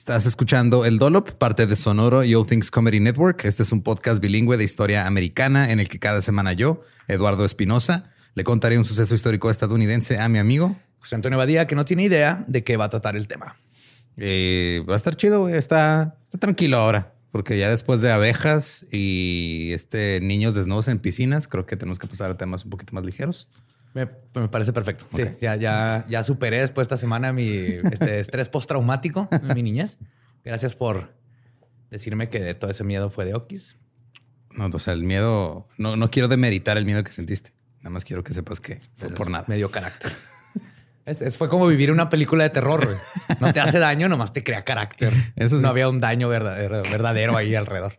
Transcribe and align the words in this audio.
Estás 0.00 0.24
escuchando 0.24 0.86
El 0.86 0.98
Dolop, 0.98 1.32
parte 1.32 1.66
de 1.66 1.76
Sonoro 1.76 2.24
y 2.24 2.34
All 2.34 2.46
Things 2.46 2.70
Comedy 2.70 3.00
Network. 3.00 3.44
Este 3.44 3.64
es 3.64 3.70
un 3.70 3.82
podcast 3.82 4.18
bilingüe 4.18 4.56
de 4.56 4.64
historia 4.64 5.06
americana 5.06 5.72
en 5.72 5.78
el 5.78 5.90
que 5.90 5.98
cada 5.98 6.22
semana 6.22 6.54
yo, 6.54 6.80
Eduardo 7.06 7.44
Espinosa, 7.44 8.10
le 8.34 8.42
contaré 8.42 8.78
un 8.78 8.86
suceso 8.86 9.14
histórico 9.14 9.50
estadounidense 9.50 10.18
a 10.18 10.30
mi 10.30 10.38
amigo 10.38 10.74
José 11.00 11.16
Antonio 11.16 11.36
Badía, 11.36 11.66
que 11.66 11.74
no 11.74 11.84
tiene 11.84 12.04
idea 12.04 12.46
de 12.48 12.64
qué 12.64 12.78
va 12.78 12.86
a 12.86 12.88
tratar 12.88 13.14
el 13.14 13.28
tema. 13.28 13.56
Eh, 14.16 14.82
va 14.88 14.94
a 14.94 14.96
estar 14.96 15.16
chido, 15.16 15.40
güey. 15.40 15.54
Está, 15.56 16.16
está 16.24 16.38
tranquilo 16.38 16.78
ahora, 16.78 17.12
porque 17.30 17.58
ya 17.58 17.68
después 17.68 18.00
de 18.00 18.10
abejas 18.10 18.86
y 18.90 19.72
este 19.74 20.20
niños 20.22 20.54
desnudos 20.54 20.88
en 20.88 20.98
piscinas, 20.98 21.46
creo 21.46 21.66
que 21.66 21.76
tenemos 21.76 21.98
que 21.98 22.06
pasar 22.06 22.30
a 22.30 22.38
temas 22.38 22.64
un 22.64 22.70
poquito 22.70 22.94
más 22.94 23.04
ligeros. 23.04 23.50
Me, 23.94 24.08
me 24.34 24.48
parece 24.48 24.72
perfecto. 24.72 25.06
Sí, 25.14 25.24
ya, 25.40 25.56
ya, 25.56 26.04
ya 26.08 26.22
superé 26.22 26.60
después 26.60 26.86
de 26.88 26.94
esta 26.94 26.96
semana 26.96 27.32
mi 27.32 27.46
este, 27.90 28.20
estrés 28.20 28.48
postraumático 28.48 29.28
en 29.32 29.54
mi 29.54 29.62
niñez. 29.62 29.98
Gracias 30.44 30.76
por 30.76 31.12
decirme 31.90 32.28
que 32.28 32.54
todo 32.54 32.70
ese 32.70 32.84
miedo 32.84 33.10
fue 33.10 33.24
de 33.24 33.34
Okis. 33.34 33.78
No, 34.56 34.66
o 34.72 34.78
sea, 34.78 34.94
el 34.94 35.02
miedo, 35.04 35.68
no, 35.78 35.96
no 35.96 36.10
quiero 36.10 36.28
demeritar 36.28 36.76
el 36.78 36.84
miedo 36.84 37.02
que 37.04 37.12
sentiste. 37.12 37.52
Nada 37.78 37.90
más 37.90 38.04
quiero 38.04 38.22
que 38.22 38.34
sepas 38.34 38.60
que 38.60 38.80
fue 38.96 39.10
por 39.10 39.30
nada. 39.30 39.44
Me 39.48 39.56
dio 39.56 39.70
carácter. 39.70 40.12
Es, 41.06 41.22
es- 41.22 41.36
fue 41.36 41.48
como 41.48 41.66
vivir 41.66 41.90
una 41.90 42.08
película 42.08 42.44
de 42.44 42.50
terror. 42.50 42.96
No 43.40 43.52
te 43.52 43.58
hace 43.60 43.78
daño, 43.78 44.08
nomás 44.08 44.32
te 44.32 44.44
crea 44.44 44.64
carácter. 44.64 45.12
Eso 45.34 45.56
sí. 45.56 45.62
No 45.62 45.68
había 45.68 45.88
un 45.88 45.98
daño 45.98 46.28
verdadero, 46.28 46.82
verdadero 46.82 47.36
ahí 47.36 47.54
alrededor. 47.54 47.98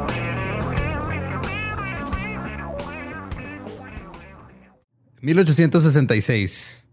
1866. 5.21 6.87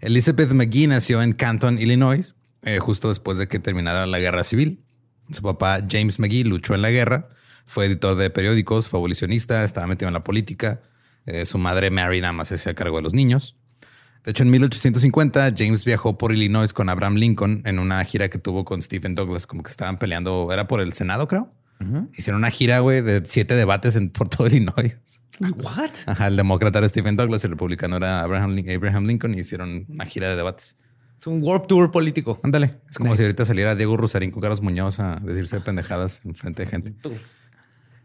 Elizabeth 0.00 0.52
McGee 0.52 0.86
nació 0.86 1.22
en 1.22 1.34
Canton, 1.34 1.78
Illinois, 1.78 2.34
eh, 2.62 2.78
justo 2.78 3.10
después 3.10 3.36
de 3.36 3.46
que 3.46 3.58
terminara 3.58 4.06
la 4.06 4.18
guerra 4.18 4.42
civil. 4.44 4.84
Su 5.30 5.42
papá, 5.42 5.80
James 5.88 6.18
McGee, 6.18 6.44
luchó 6.44 6.74
en 6.74 6.82
la 6.82 6.90
guerra, 6.90 7.28
fue 7.66 7.86
editor 7.86 8.16
de 8.16 8.30
periódicos, 8.30 8.88
fue 8.88 8.98
abolicionista, 8.98 9.64
estaba 9.64 9.86
metido 9.86 10.08
en 10.08 10.14
la 10.14 10.24
política. 10.24 10.80
Eh, 11.26 11.44
su 11.44 11.58
madre, 11.58 11.90
Mary, 11.90 12.20
nada 12.20 12.32
más 12.32 12.48
se 12.48 12.54
hacía 12.54 12.74
cargo 12.74 12.96
de 12.96 13.02
los 13.02 13.14
niños. 13.14 13.56
De 14.24 14.30
hecho, 14.30 14.42
en 14.44 14.50
1850, 14.50 15.54
James 15.56 15.84
viajó 15.84 16.16
por 16.16 16.32
Illinois 16.32 16.72
con 16.72 16.88
Abraham 16.88 17.16
Lincoln 17.16 17.62
en 17.66 17.78
una 17.78 18.02
gira 18.04 18.30
que 18.30 18.38
tuvo 18.38 18.64
con 18.64 18.80
Stephen 18.80 19.14
Douglas, 19.14 19.46
como 19.46 19.62
que 19.62 19.70
estaban 19.70 19.98
peleando, 19.98 20.50
era 20.50 20.66
por 20.66 20.80
el 20.80 20.94
Senado, 20.94 21.28
creo. 21.28 21.52
Hicieron 22.16 22.38
una 22.38 22.50
gira, 22.50 22.78
güey, 22.80 23.00
de 23.02 23.22
siete 23.26 23.54
debates 23.54 23.96
en, 23.96 24.10
por 24.10 24.28
todo 24.28 24.46
Illinois. 24.46 24.96
What? 25.40 25.90
Ajá, 26.06 26.28
el 26.28 26.36
demócrata 26.36 26.78
era 26.78 26.88
Stephen 26.88 27.16
Douglas, 27.16 27.44
el 27.44 27.50
republicano 27.50 27.96
era 27.96 28.20
Abraham, 28.20 28.54
Lin- 28.54 28.70
Abraham 28.76 29.06
Lincoln 29.06 29.34
y 29.34 29.40
hicieron 29.40 29.84
una 29.88 30.06
gira 30.06 30.28
de 30.28 30.36
debates. 30.36 30.76
Es 31.18 31.26
un 31.26 31.42
warp 31.42 31.66
tour 31.66 31.90
político. 31.90 32.38
Ándale, 32.42 32.80
es 32.90 32.98
como 32.98 33.16
si 33.16 33.22
ahorita 33.22 33.44
saliera 33.44 33.74
Diego 33.74 33.96
Rusarín 33.96 34.30
con 34.30 34.40
Carlos 34.42 34.60
Muñoz 34.62 35.00
a 35.00 35.16
decirse 35.16 35.60
pendejadas 35.60 36.20
en 36.24 36.34
frente 36.34 36.64
de 36.64 36.70
gente. 36.70 36.94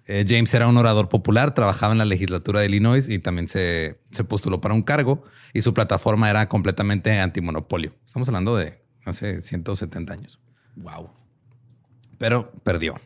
Eh, 0.06 0.26
James 0.28 0.52
era 0.56 0.68
un 0.68 0.78
orador 0.78 1.08
popular, 1.10 1.54
trabajaba 1.54 1.92
en 1.92 2.00
la 2.00 2.06
legislatura 2.06 2.62
de 2.62 2.66
Illinois 2.68 3.08
y 3.10 3.20
también 3.20 3.48
se, 3.48 4.00
se 4.10 4.24
postuló 4.24 4.60
para 4.60 4.74
un 4.74 4.82
cargo 4.82 5.24
y 5.54 5.62
su 5.62 5.74
plataforma 5.76 6.30
era 6.32 6.50
completamente 6.50 7.20
antimonopolio. 7.20 7.94
Estamos 8.08 8.28
hablando 8.28 8.56
de 8.56 8.82
hace 9.06 9.42
170 9.42 10.14
años, 10.14 10.40
Wow. 10.78 11.12
pero 12.18 12.52
perdió. 12.64 13.00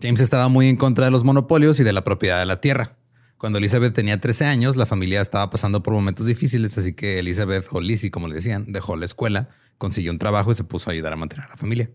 James 0.00 0.20
estaba 0.20 0.48
muy 0.48 0.68
en 0.68 0.76
contra 0.76 1.06
de 1.06 1.10
los 1.10 1.24
monopolios 1.24 1.80
y 1.80 1.84
de 1.84 1.92
la 1.92 2.04
propiedad 2.04 2.38
de 2.38 2.46
la 2.46 2.60
tierra. 2.60 2.96
Cuando 3.38 3.58
Elizabeth 3.58 3.94
tenía 3.94 4.20
13 4.20 4.46
años, 4.46 4.76
la 4.76 4.86
familia 4.86 5.20
estaba 5.20 5.50
pasando 5.50 5.82
por 5.82 5.94
momentos 5.94 6.26
difíciles, 6.26 6.78
así 6.78 6.94
que 6.94 7.18
Elizabeth, 7.18 7.66
o 7.72 7.80
Lizzie, 7.80 8.10
como 8.10 8.28
le 8.28 8.34
decían, 8.34 8.64
dejó 8.68 8.96
la 8.96 9.04
escuela, 9.04 9.50
consiguió 9.78 10.12
un 10.12 10.18
trabajo 10.18 10.52
y 10.52 10.54
se 10.54 10.64
puso 10.64 10.88
a 10.88 10.92
ayudar 10.92 11.12
a 11.12 11.16
mantener 11.16 11.46
a 11.46 11.50
la 11.50 11.56
familia. 11.56 11.90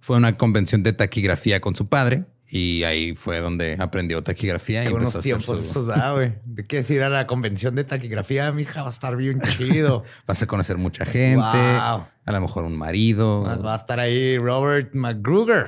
Fue 0.00 0.16
una 0.16 0.36
convención 0.36 0.82
de 0.82 0.92
taquigrafía 0.92 1.60
con 1.60 1.76
su 1.76 1.88
padre 1.88 2.26
y 2.50 2.82
ahí 2.84 3.14
fue 3.14 3.40
donde 3.40 3.76
aprendió 3.78 4.20
taquigrafía 4.22 4.82
y 4.82 4.88
Qué 4.88 4.92
empezó 4.92 4.96
buenos 4.98 5.14
a 5.16 5.18
hacer 5.20 5.32
tiempos 5.38 5.58
su- 5.64 5.70
esos, 5.70 5.88
ah, 5.90 6.12
güey. 6.12 6.34
¿De 6.44 6.66
qué 6.66 6.76
decir 6.76 7.02
a 7.02 7.08
la 7.08 7.26
convención 7.26 7.74
de 7.74 7.84
taquigrafía? 7.84 8.50
Mi 8.52 8.62
hija 8.62 8.82
va 8.82 8.88
a 8.88 8.90
estar 8.90 9.16
bien 9.16 9.40
chido. 9.56 10.02
Vas 10.26 10.42
a 10.42 10.46
conocer 10.46 10.76
mucha 10.78 11.04
gente, 11.04 11.36
Wow. 11.38 12.06
a 12.26 12.32
lo 12.32 12.40
mejor 12.40 12.64
un 12.64 12.76
marido. 12.76 13.42
Va 13.64 13.72
a 13.72 13.76
estar 13.76 14.00
ahí 14.00 14.36
Robert 14.38 14.94
McGruger, 14.94 15.66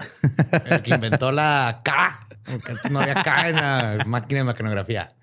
el 0.66 0.82
que 0.82 0.91
inventó 0.94 1.31
la 1.32 1.81
K. 1.84 2.20
No 2.91 3.00
había 3.00 3.14
K 3.22 3.49
en 3.50 3.56
la 3.56 4.04
máquina 4.06 4.41
de 4.41 4.44
mecanografía. 4.44 5.14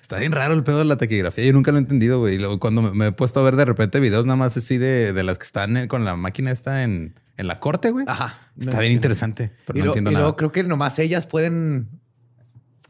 Está 0.00 0.18
bien 0.18 0.32
raro 0.32 0.54
el 0.54 0.62
pedo 0.64 0.78
de 0.78 0.84
la 0.84 0.96
taquigrafía. 0.96 1.44
Yo 1.44 1.52
nunca 1.52 1.70
lo 1.72 1.78
he 1.78 1.80
entendido, 1.80 2.18
güey. 2.20 2.34
Y 2.34 2.38
luego 2.38 2.58
Cuando 2.60 2.82
me, 2.82 2.90
me 2.92 3.06
he 3.08 3.12
puesto 3.12 3.40
a 3.40 3.42
ver 3.42 3.56
de 3.56 3.64
repente 3.64 4.00
videos 4.00 4.26
nada 4.26 4.36
más 4.36 4.56
así 4.56 4.78
de, 4.78 5.12
de 5.12 5.22
las 5.22 5.38
que 5.38 5.44
están 5.44 5.76
en- 5.76 5.88
con 5.88 6.04
la 6.04 6.16
máquina 6.16 6.50
esta 6.50 6.82
en, 6.82 7.14
en 7.36 7.46
la 7.46 7.56
corte, 7.58 7.90
güey. 7.90 8.04
Ajá. 8.08 8.38
Está 8.58 8.74
No 8.74 8.80
bien 8.80 8.92
interesante, 8.92 9.52
pero 9.66 9.78
y 9.78 9.80
no 9.80 9.86
lo- 9.86 9.90
entiendo 9.92 10.10
y 10.10 10.14
nada. 10.14 10.22
luego 10.24 10.36
creo 10.36 10.52
que 10.52 10.62
nomás 10.64 10.98
ellas 10.98 11.26
pueden. 11.26 11.88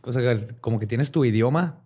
O 0.03 0.12
sea, 0.12 0.36
como 0.60 0.78
que 0.81 0.86
tienes 0.86 1.10
tu 1.10 1.25
idioma. 1.25 1.81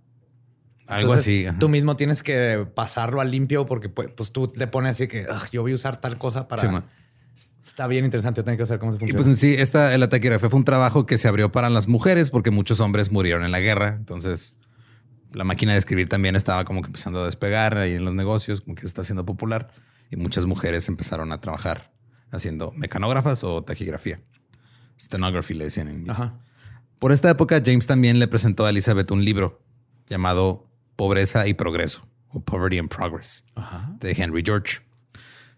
Algo 0.87 1.13
Entonces, 1.13 1.23
así. 1.23 1.47
ajá. 1.47 1.59
Tú 1.59 1.69
mismo 1.71 1.97
tienes 1.97 2.23
que 2.23 2.67
pasarlo 2.75 3.21
al 3.21 3.31
limpio 3.31 3.65
porque 3.67 3.89
pues, 3.89 4.11
pues, 4.15 4.33
tú 4.33 4.53
le 4.55 4.67
pones 4.67 4.91
así 4.91 5.09
que 5.09 5.23
"Ugh, 5.29 5.49
yo 5.51 5.63
voy 5.63 5.73
a 5.73 5.75
usar 5.77 6.01
tal 6.01 6.19
cosa 6.19 6.47
para. 6.47 6.63
Sí. 6.63 6.87
Está 7.65 7.87
bien 7.87 8.05
interesante. 8.05 8.41
Yo 8.43 8.45
tengo 8.45 8.59
que 8.59 8.67
saber 8.67 8.79
cómo 8.81 8.93
se 8.93 8.97
Y 8.97 9.01
funciona. 9.01 9.17
pues 9.17 9.29
en 9.29 9.37
sí, 9.37 9.55
esta, 9.59 9.97
la 9.97 10.09
taquigrafía 10.11 10.51
fue 10.51 10.59
un 10.59 10.65
trabajo 10.67 11.07
que 11.07 11.17
se 11.17 11.27
abrió 11.29 11.51
para 11.51 11.71
las 11.71 11.89
mujeres 11.89 12.31
porque 12.31 12.51
muchos 12.51 12.79
hombres 12.81 13.11
murieron 13.11 13.43
en 13.43 13.51
la 13.53 13.61
guerra. 13.61 13.95
Entonces, 13.99 14.55
la 15.35 15.45
máquina 15.45 15.73
de 15.73 15.79
escribir 15.79 16.09
también 16.09 16.37
estaba 16.37 16.65
como 16.65 16.81
que 16.81 16.87
empezando 16.87 17.23
a 17.23 17.27
despegar 17.27 17.77
ahí 17.77 17.93
en 17.93 18.05
los 18.05 18.15
negocios, 18.15 18.61
como 18.61 18.75
que 18.75 18.83
se 18.83 18.87
está 18.87 19.03
haciendo 19.03 19.25
popular. 19.25 19.73
Y 20.11 20.17
muchas 20.17 20.47
mujeres 20.47 20.89
empezaron 20.89 21.33
a 21.33 21.41
trabajar 21.41 21.93
haciendo 22.31 22.73
mecanógrafas 22.73 23.45
o 23.45 23.63
taquigrafía. 23.63 24.21
Stenography 25.01 25.55
le 25.55 25.65
decían 25.65 25.89
en 25.89 25.99
inglés. 25.99 26.19
Ajá. 26.19 26.39
Por 26.99 27.13
esta 27.13 27.31
época, 27.31 27.61
James 27.65 27.87
también 27.87 28.19
le 28.19 28.29
presentó 28.29 28.65
a 28.65 28.71
Elizabeth 28.71 29.11
un 29.11 29.25
libro 29.25 29.61
llamado 30.09 30.71
Pobreza 30.97 31.47
y 31.47 31.55
Progreso 31.55 32.07
o 32.29 32.41
Poverty 32.45 32.79
and 32.79 32.89
Progress 32.89 33.45
Ajá. 33.55 33.95
de 34.01 34.13
Henry 34.13 34.43
George. 34.45 34.79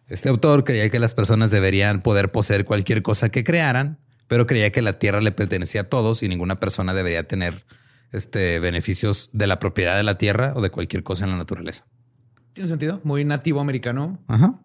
Este 0.08 0.28
autor 0.28 0.64
creía 0.64 0.88
que 0.88 0.98
las 0.98 1.14
personas 1.14 1.50
deberían 1.50 2.00
poder 2.00 2.30
poseer 2.30 2.64
cualquier 2.64 3.02
cosa 3.02 3.28
que 3.28 3.44
crearan, 3.44 3.98
pero 4.28 4.46
creía 4.46 4.70
que 4.70 4.82
la 4.82 4.98
tierra 4.98 5.20
le 5.20 5.32
pertenecía 5.32 5.82
a 5.82 5.84
todos 5.84 6.22
y 6.22 6.28
ninguna 6.28 6.60
persona 6.60 6.94
debería 6.94 7.26
tener 7.26 7.64
este, 8.12 8.58
beneficios 8.60 9.28
de 9.32 9.46
la 9.46 9.58
propiedad 9.58 9.96
de 9.96 10.02
la 10.02 10.18
tierra 10.18 10.52
o 10.54 10.60
de 10.60 10.70
cualquier 10.70 11.02
cosa 11.02 11.24
en 11.24 11.30
la 11.32 11.36
naturaleza. 11.36 11.86
Tiene 12.52 12.68
sentido. 12.68 13.00
Muy 13.04 13.24
nativo 13.24 13.60
americano. 13.60 14.18
Ajá. 14.28 14.60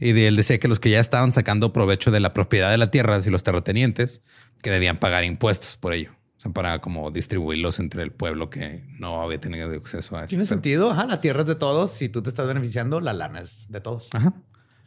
Y 0.00 0.12
de 0.12 0.26
él 0.28 0.36
decía 0.36 0.58
que 0.58 0.66
los 0.68 0.80
que 0.80 0.90
ya 0.90 0.98
estaban 1.00 1.32
sacando 1.32 1.72
provecho 1.72 2.10
de 2.10 2.18
la 2.20 2.32
propiedad 2.34 2.70
de 2.70 2.78
la 2.78 2.90
tierra, 2.90 3.16
así 3.16 3.30
los 3.30 3.44
terratenientes, 3.44 4.22
que 4.60 4.70
debían 4.70 4.96
pagar 4.98 5.22
impuestos 5.24 5.76
por 5.76 5.92
ello. 5.92 6.10
O 6.36 6.40
sea, 6.40 6.52
para 6.52 6.80
como 6.80 7.10
distribuirlos 7.10 7.78
entre 7.80 8.02
el 8.02 8.12
pueblo 8.12 8.50
que 8.50 8.84
no 8.98 9.22
había 9.22 9.40
tenido 9.40 9.70
acceso 9.72 10.16
a 10.16 10.20
eso. 10.20 10.28
Tiene 10.28 10.44
sentido. 10.46 10.90
Ajá. 10.90 11.06
La 11.06 11.20
tierra 11.20 11.40
es 11.42 11.46
de 11.46 11.54
todos. 11.54 11.92
Si 11.92 12.08
tú 12.08 12.22
te 12.22 12.28
estás 12.28 12.46
beneficiando, 12.46 13.00
la 13.00 13.12
lana 13.12 13.40
es 13.40 13.68
de 13.68 13.80
todos. 13.80 14.08
Ajá. 14.12 14.34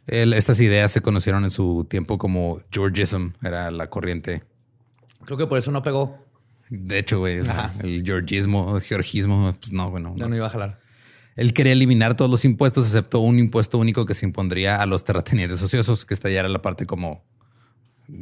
El- 0.06 0.32
estas 0.34 0.60
ideas 0.60 0.92
se 0.92 1.00
conocieron 1.00 1.44
en 1.44 1.50
su 1.50 1.86
tiempo 1.88 2.18
como 2.18 2.60
Georgism, 2.70 3.28
era 3.42 3.70
la 3.70 3.88
corriente. 3.88 4.42
Creo 5.24 5.38
que 5.38 5.46
por 5.46 5.56
eso 5.58 5.70
no 5.72 5.82
pegó. 5.82 6.18
De 6.74 6.98
hecho, 6.98 7.18
güey, 7.18 7.38
o 7.40 7.44
sea, 7.44 7.66
Ajá. 7.66 7.74
el 7.82 8.02
georgismo, 8.02 8.76
el 8.78 8.82
georgismo, 8.82 9.54
pues 9.60 9.72
no, 9.72 9.90
bueno. 9.90 10.14
No, 10.16 10.24
no. 10.24 10.28
no 10.30 10.36
iba 10.36 10.46
a 10.46 10.50
jalar. 10.50 10.80
Él 11.36 11.52
quería 11.52 11.74
eliminar 11.74 12.16
todos 12.16 12.30
los 12.30 12.46
impuestos 12.46 12.86
excepto 12.86 13.18
un 13.18 13.38
impuesto 13.38 13.76
único 13.76 14.06
que 14.06 14.14
se 14.14 14.24
impondría 14.24 14.80
a 14.80 14.86
los 14.86 15.04
terratenientes 15.04 15.62
ociosos, 15.62 16.06
que 16.06 16.14
esta 16.14 16.30
ya 16.30 16.40
era 16.40 16.48
la 16.48 16.62
parte 16.62 16.86
como 16.86 17.26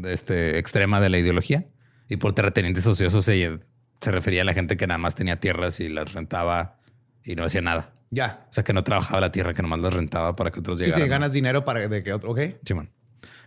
este, 0.05 0.58
extrema 0.58 1.00
de 1.00 1.11
la 1.11 1.19
ideología. 1.19 1.64
Y 2.08 2.17
por 2.17 2.32
terratenientes 2.32 2.85
ociosos 2.88 3.25
se, 3.25 3.61
se 4.00 4.11
refería 4.11 4.43
a 4.43 4.44
la 4.44 4.53
gente 4.53 4.76
que 4.76 4.88
nada 4.88 4.99
más 4.99 5.14
tenía 5.14 5.38
tierras 5.38 5.79
y 5.79 5.88
las 5.88 6.12
rentaba 6.12 6.81
y 7.25 7.37
no 7.37 7.44
hacía 7.44 7.62
nada. 7.62 7.93
Ya. 8.11 8.46
O 8.50 8.53
sea, 8.53 8.64
que 8.64 8.73
no 8.73 8.82
trabajaba 8.82 9.20
la 9.20 9.31
tierra, 9.31 9.55
que 9.55 9.62
nomás 9.62 9.79
las 9.79 9.93
rentaba 9.93 10.35
para 10.35 10.50
que 10.50 10.58
otros 10.58 10.81
llegaran. 10.81 10.99
Sí, 10.99 11.05
sí, 11.05 11.08
ganas 11.08 11.32
dinero 11.32 11.64
para 11.64 11.87
de 11.87 12.03
que 12.03 12.12
otro, 12.12 12.32
ok. 12.32 12.41
Simón. 12.64 12.91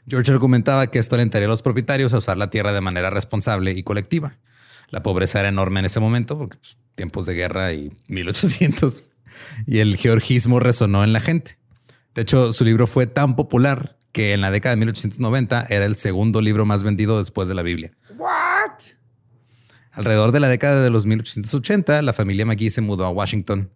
George 0.08 0.32
argumentaba 0.32 0.88
que 0.88 1.00
esto 1.00 1.16
alentaría 1.16 1.48
a 1.48 1.52
los 1.52 1.62
propietarios 1.62 2.14
a 2.14 2.20
usar 2.20 2.38
la 2.38 2.50
tierra 2.50 2.72
de 2.72 2.80
manera 2.80 3.10
responsable 3.10 3.72
y 3.72 3.84
colectiva. 3.84 4.38
La 4.94 5.02
pobreza 5.02 5.40
era 5.40 5.50
enorme 5.50 5.80
en 5.80 5.88
ese 5.88 6.00
momento, 6.00 6.38
porque 6.38 6.56
pues, 6.58 6.78
tiempos 6.94 7.26
de 7.26 7.34
guerra 7.34 7.74
y 7.74 7.92
1800, 8.10 9.04
y 9.66 9.80
el 9.80 9.98
georgismo 9.98 10.60
resonó 10.60 11.04
en 11.04 11.14
la 11.14 11.20
gente. 11.20 11.58
De 12.14 12.22
hecho, 12.22 12.54
su 12.54 12.64
libro 12.64 12.86
fue 12.86 13.08
tan 13.08 13.36
popular 13.36 13.98
que 14.12 14.34
en 14.34 14.42
la 14.42 14.52
década 14.52 14.76
de 14.76 14.78
1890 14.82 15.66
era 15.72 15.86
el 15.86 15.96
segundo 15.96 16.42
libro 16.42 16.68
más 16.68 16.84
vendido 16.84 17.18
después 17.18 17.48
de 17.48 17.56
la 17.56 17.64
Biblia. 17.64 17.92
What? 18.20 18.84
Alrededor 19.94 20.32
de 20.32 20.40
la 20.42 20.48
década 20.48 20.84
de 20.84 20.92
los 20.92 21.08
1880, 21.08 22.04
la 22.04 22.14
familia 22.14 22.46
McGee 22.46 22.70
se 22.70 22.82
mudó 22.82 23.06
a 23.06 23.10
Washington, 23.10 23.72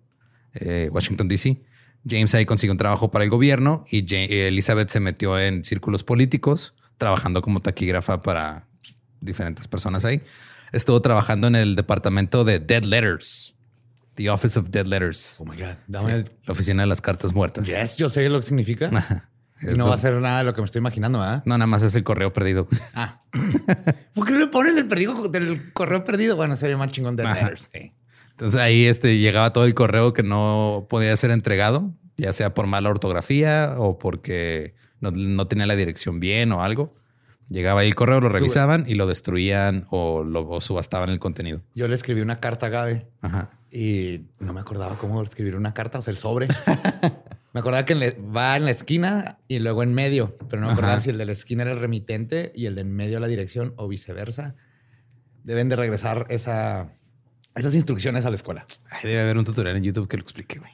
eh, 0.54 0.92
Washington, 0.92 1.28
D.C. 1.28 1.60
James 2.08 2.36
ahí 2.36 2.46
consiguió 2.46 2.74
un 2.74 2.78
trabajo 2.78 3.10
para 3.10 3.26
el 3.26 3.32
gobierno 3.32 3.84
y 3.90 4.06
Elizabeth 4.14 4.92
se 4.92 5.00
metió 5.00 5.40
en 5.40 5.64
círculos 5.64 6.04
políticos, 6.04 6.76
trabajando 7.00 7.42
como 7.42 7.60
taquígrafa 7.60 8.22
para 8.22 8.68
diferentes 9.20 9.68
personas 9.68 10.06
ahí. 10.06 10.22
Estuvo 10.72 11.02
trabajando 11.02 11.48
en 11.48 11.56
el 11.56 11.76
departamento 11.76 12.44
de 12.44 12.60
Dead 12.60 12.84
Letters, 12.84 13.56
The 14.16 14.30
Office 14.30 14.60
of 14.60 14.70
Dead 14.70 14.86
Letters. 14.86 15.38
Oh 15.40 15.46
my 15.46 15.56
God. 15.56 15.76
Dame 15.88 16.26
La 16.46 16.52
oficina 16.52 16.84
de 16.84 16.88
las 16.88 17.02
cartas 17.02 17.34
muertas. 17.34 17.68
Yes, 17.68 17.98
yo 17.98 18.10
sé 18.10 18.28
lo 18.30 18.40
que 18.40 18.46
significa. 18.46 19.28
Y 19.62 19.76
no 19.76 19.88
va 19.88 19.96
a 19.96 19.98
ser 19.98 20.14
nada 20.14 20.40
de 20.40 20.44
lo 20.44 20.54
que 20.54 20.62
me 20.62 20.66
estoy 20.66 20.80
imaginando, 20.80 21.20
¿verdad? 21.20 21.42
No, 21.46 21.58
nada 21.58 21.68
más 21.68 21.82
es 21.82 21.96
el 21.96 22.04
correo 22.04 22.32
perdido. 22.32 22.68
Ah. 22.94 23.22
¿Por 24.14 24.26
qué 24.26 24.32
no 24.34 24.40
le 24.40 24.48
ponen 24.48 24.76
del 24.76 24.88
perdido 24.88 25.30
del 25.30 25.74
correo 25.74 26.04
perdido? 26.04 26.36
Bueno, 26.36 26.56
se 26.56 26.70
llama 26.70 26.88
chingón 26.90 27.16
de 27.16 27.24
letters. 27.24 27.70
Entonces 28.32 28.60
ahí 28.60 28.86
este, 28.86 29.18
llegaba 29.18 29.54
todo 29.54 29.66
el 29.66 29.74
correo 29.74 30.14
que 30.14 30.22
no 30.22 30.86
podía 30.90 31.16
ser 31.18 31.32
entregado, 31.32 31.92
ya 32.18 32.34
sea 32.34 32.54
por 32.54 32.68
mala 32.68 32.90
ortografía 32.90 33.76
o 33.78 33.98
porque 33.98 34.76
no, 35.00 35.48
tenía 35.48 35.66
la 35.66 35.76
dirección 35.76 36.20
bien 36.20 36.52
o 36.52 36.64
algo. 36.64 36.92
Llegaba 37.50 37.82
ahí 37.82 37.88
el 37.88 37.96
correo, 37.96 38.20
lo 38.20 38.30
revisaban 38.30 38.86
y 38.88 38.96
lo 38.96 39.08
destruían 39.08 39.86
o 39.90 40.24
lo 40.24 40.60
subastaban 40.60 41.10
el 41.10 41.20
contenido. 41.20 41.62
Yo 41.76 41.88
le 41.88 41.96
escribí 41.96 42.22
una 42.22 42.40
carta 42.40 42.66
a 42.66 42.70
Gabe 42.70 43.08
y 43.72 44.22
no 44.40 44.54
me 44.54 44.60
acordaba 44.60 44.98
cómo 44.98 45.22
escribir 45.24 45.56
una 45.56 45.74
carta, 45.74 46.00
o 46.00 46.02
sea, 46.02 46.12
el 46.12 46.18
sobre. 46.18 46.48
Me 47.54 47.62
acordaba 47.62 47.86
que 47.86 47.96
va 48.20 48.56
en 48.56 48.66
la 48.66 48.72
esquina 48.72 49.40
y 49.48 49.58
luego 49.58 49.82
en 49.82 49.92
medio, 49.92 50.38
pero 50.48 50.62
no 50.62 50.68
me 50.68 50.74
acordaba 50.74 51.00
si 51.00 51.10
el 51.10 51.18
de 51.18 51.26
la 51.26 51.32
esquina 51.32 51.64
era 51.64 51.72
el 51.72 51.80
remitente 51.80 52.52
y 52.54 52.68
el 52.68 52.76
de 52.76 52.82
en 52.82 52.96
medio 52.96 53.20
la 53.20 53.26
dirección 53.26 53.74
o 53.78 53.88
viceversa. 53.88 54.54
Deben 55.44 55.68
de 55.68 55.76
regresar 55.76 56.28
esa, 56.30 56.92
esas 57.56 57.74
instrucciones 57.74 58.26
a 58.26 58.30
la 58.30 58.36
escuela. 58.36 58.66
debe 59.02 59.22
haber 59.22 59.40
un 59.40 59.46
tutorial 59.46 59.76
en 59.78 59.84
YouTube 59.84 60.08
que 60.08 60.18
lo 60.18 60.24
explique, 60.24 60.60
güey. 60.60 60.72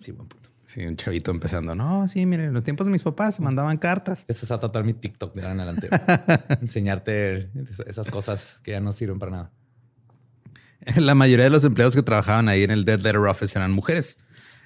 Sí, 0.00 0.10
buen 0.10 0.26
punto. 0.26 0.39
Sí, 0.72 0.86
un 0.86 0.94
chavito 0.94 1.32
empezando. 1.32 1.74
No, 1.74 2.06
sí, 2.06 2.24
miren, 2.26 2.46
en 2.46 2.54
los 2.54 2.62
tiempos 2.62 2.86
de 2.86 2.92
mis 2.92 3.02
papás 3.02 3.34
se 3.34 3.42
mandaban 3.42 3.76
cartas. 3.76 4.24
Eso 4.28 4.44
es 4.44 4.52
a 4.52 4.60
tratar 4.60 4.84
mi 4.84 4.94
TikTok 4.94 5.34
de 5.34 5.42
ahora 5.42 5.54
en 5.54 5.60
adelante. 5.60 5.88
Enseñarte 6.60 7.50
esas 7.88 8.08
cosas 8.08 8.60
que 8.62 8.70
ya 8.70 8.80
no 8.80 8.92
sirven 8.92 9.18
para 9.18 9.32
nada. 9.32 9.50
La 10.94 11.16
mayoría 11.16 11.46
de 11.46 11.50
los 11.50 11.64
empleados 11.64 11.96
que 11.96 12.04
trabajaban 12.04 12.48
ahí 12.48 12.62
en 12.62 12.70
el 12.70 12.84
Dead 12.84 13.00
Letter 13.00 13.16
Office 13.16 13.58
eran 13.58 13.72
mujeres. 13.72 14.18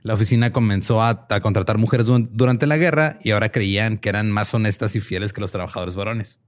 La 0.03 0.13
oficina 0.13 0.53
comenzó 0.53 1.03
a, 1.03 1.27
contratar 1.41 1.79
mujeres 1.79 2.07
durante 2.07 2.67
la 2.67 2.77
guerra 2.77 3.19
y 3.23 3.31
ahora 3.31 3.51
creían 3.51 3.97
que 3.97 4.11
eran 4.11 4.31
más 4.31 4.53
honestas 4.53 4.97
y 4.97 5.01
fieles 5.01 5.33
que 5.33 5.41
los 5.41 5.53
trabajadores 5.53 5.97
varones. 5.97 6.39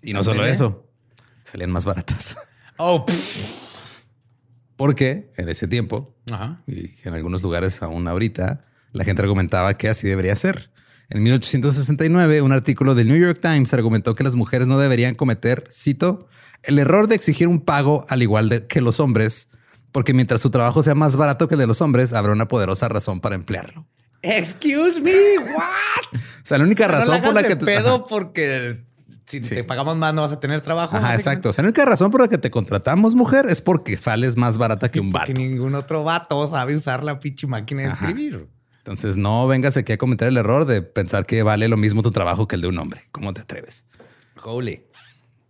Y 0.00 0.14
no 0.14 0.24
solo 0.24 0.46
eso, 0.46 0.90
salían 1.44 1.70
más 1.70 1.84
baratas. 1.84 2.38
Oh, 2.78 3.04
porque 4.76 5.30
en 5.36 5.48
ese 5.48 5.68
tiempo 5.68 6.16
y 6.66 6.90
en 7.06 7.14
algunos 7.14 7.42
lugares 7.42 7.82
aún 7.82 8.08
ahorita, 8.08 8.64
la 8.92 9.04
gente 9.04 9.22
argumentaba 9.22 9.74
que 9.74 9.88
así 9.88 10.08
debería 10.08 10.36
ser. 10.36 10.70
En 11.08 11.22
1869, 11.22 12.42
un 12.42 12.52
artículo 12.52 12.94
del 12.94 13.08
New 13.08 13.18
York 13.18 13.38
Times 13.40 13.72
argumentó 13.74 14.14
que 14.14 14.24
las 14.24 14.34
mujeres 14.34 14.66
no 14.66 14.78
deberían 14.78 15.14
cometer, 15.14 15.68
cito, 15.70 16.28
el 16.62 16.78
error 16.78 17.08
de 17.08 17.16
exigir 17.16 17.48
un 17.48 17.60
pago 17.60 18.06
al 18.08 18.22
igual 18.22 18.66
que 18.68 18.80
los 18.80 19.00
hombres 19.00 19.48
porque 19.92 20.14
mientras 20.14 20.40
su 20.40 20.50
trabajo 20.50 20.82
sea 20.82 20.94
más 20.94 21.16
barato 21.16 21.46
que 21.46 21.54
el 21.54 21.60
de 21.60 21.66
los 21.66 21.80
hombres, 21.82 22.14
habrá 22.14 22.32
una 22.32 22.48
poderosa 22.48 22.88
razón 22.88 23.20
para 23.20 23.36
emplearlo. 23.36 23.86
Excuse 24.22 25.00
me, 25.00 25.12
what? 25.38 26.20
o 26.42 26.44
sea, 26.44 26.58
la 26.58 26.64
única 26.64 26.88
razón 26.88 27.20
por 27.22 27.34
la 27.34 27.42
que 27.42 27.56
te 27.56 27.64
pedo 27.64 28.04
porque 28.04 28.82
si 29.40 29.54
te 29.54 29.64
pagamos 29.64 29.96
más 29.96 30.12
no 30.12 30.22
vas 30.22 30.32
a 30.32 30.40
tener 30.40 30.60
trabajo. 30.60 30.96
Ajá, 30.96 31.14
exacto. 31.14 31.50
O 31.50 31.52
sea, 31.52 31.62
la 31.62 31.68
única 31.68 31.84
razón 31.84 32.10
por 32.10 32.20
la 32.20 32.28
que 32.28 32.38
te 32.38 32.50
contratamos, 32.50 33.14
mujer, 33.14 33.46
es 33.48 33.60
porque 33.60 33.96
sales 33.96 34.36
más 34.36 34.58
barata 34.58 34.90
que 34.90 35.00
un 35.00 35.10
vato. 35.10 35.26
Que 35.26 35.34
ningún 35.34 35.74
otro 35.74 36.04
vato 36.04 36.46
sabe 36.48 36.74
usar 36.74 37.04
la 37.04 37.18
pinche 37.18 37.46
máquina 37.46 37.82
de 37.82 37.88
escribir. 37.88 38.48
Entonces, 38.78 39.16
no 39.16 39.46
vengas 39.46 39.76
aquí 39.76 39.92
a 39.92 39.98
cometer 39.98 40.28
el 40.28 40.36
error 40.36 40.66
de 40.66 40.82
pensar 40.82 41.24
que 41.24 41.42
vale 41.42 41.68
lo 41.68 41.76
mismo 41.76 42.02
tu 42.02 42.10
trabajo 42.10 42.48
que 42.48 42.56
el 42.56 42.62
de 42.62 42.68
un 42.68 42.78
hombre. 42.78 43.04
¿Cómo 43.12 43.32
te 43.32 43.40
atreves? 43.40 43.86
Holy. 44.42 44.82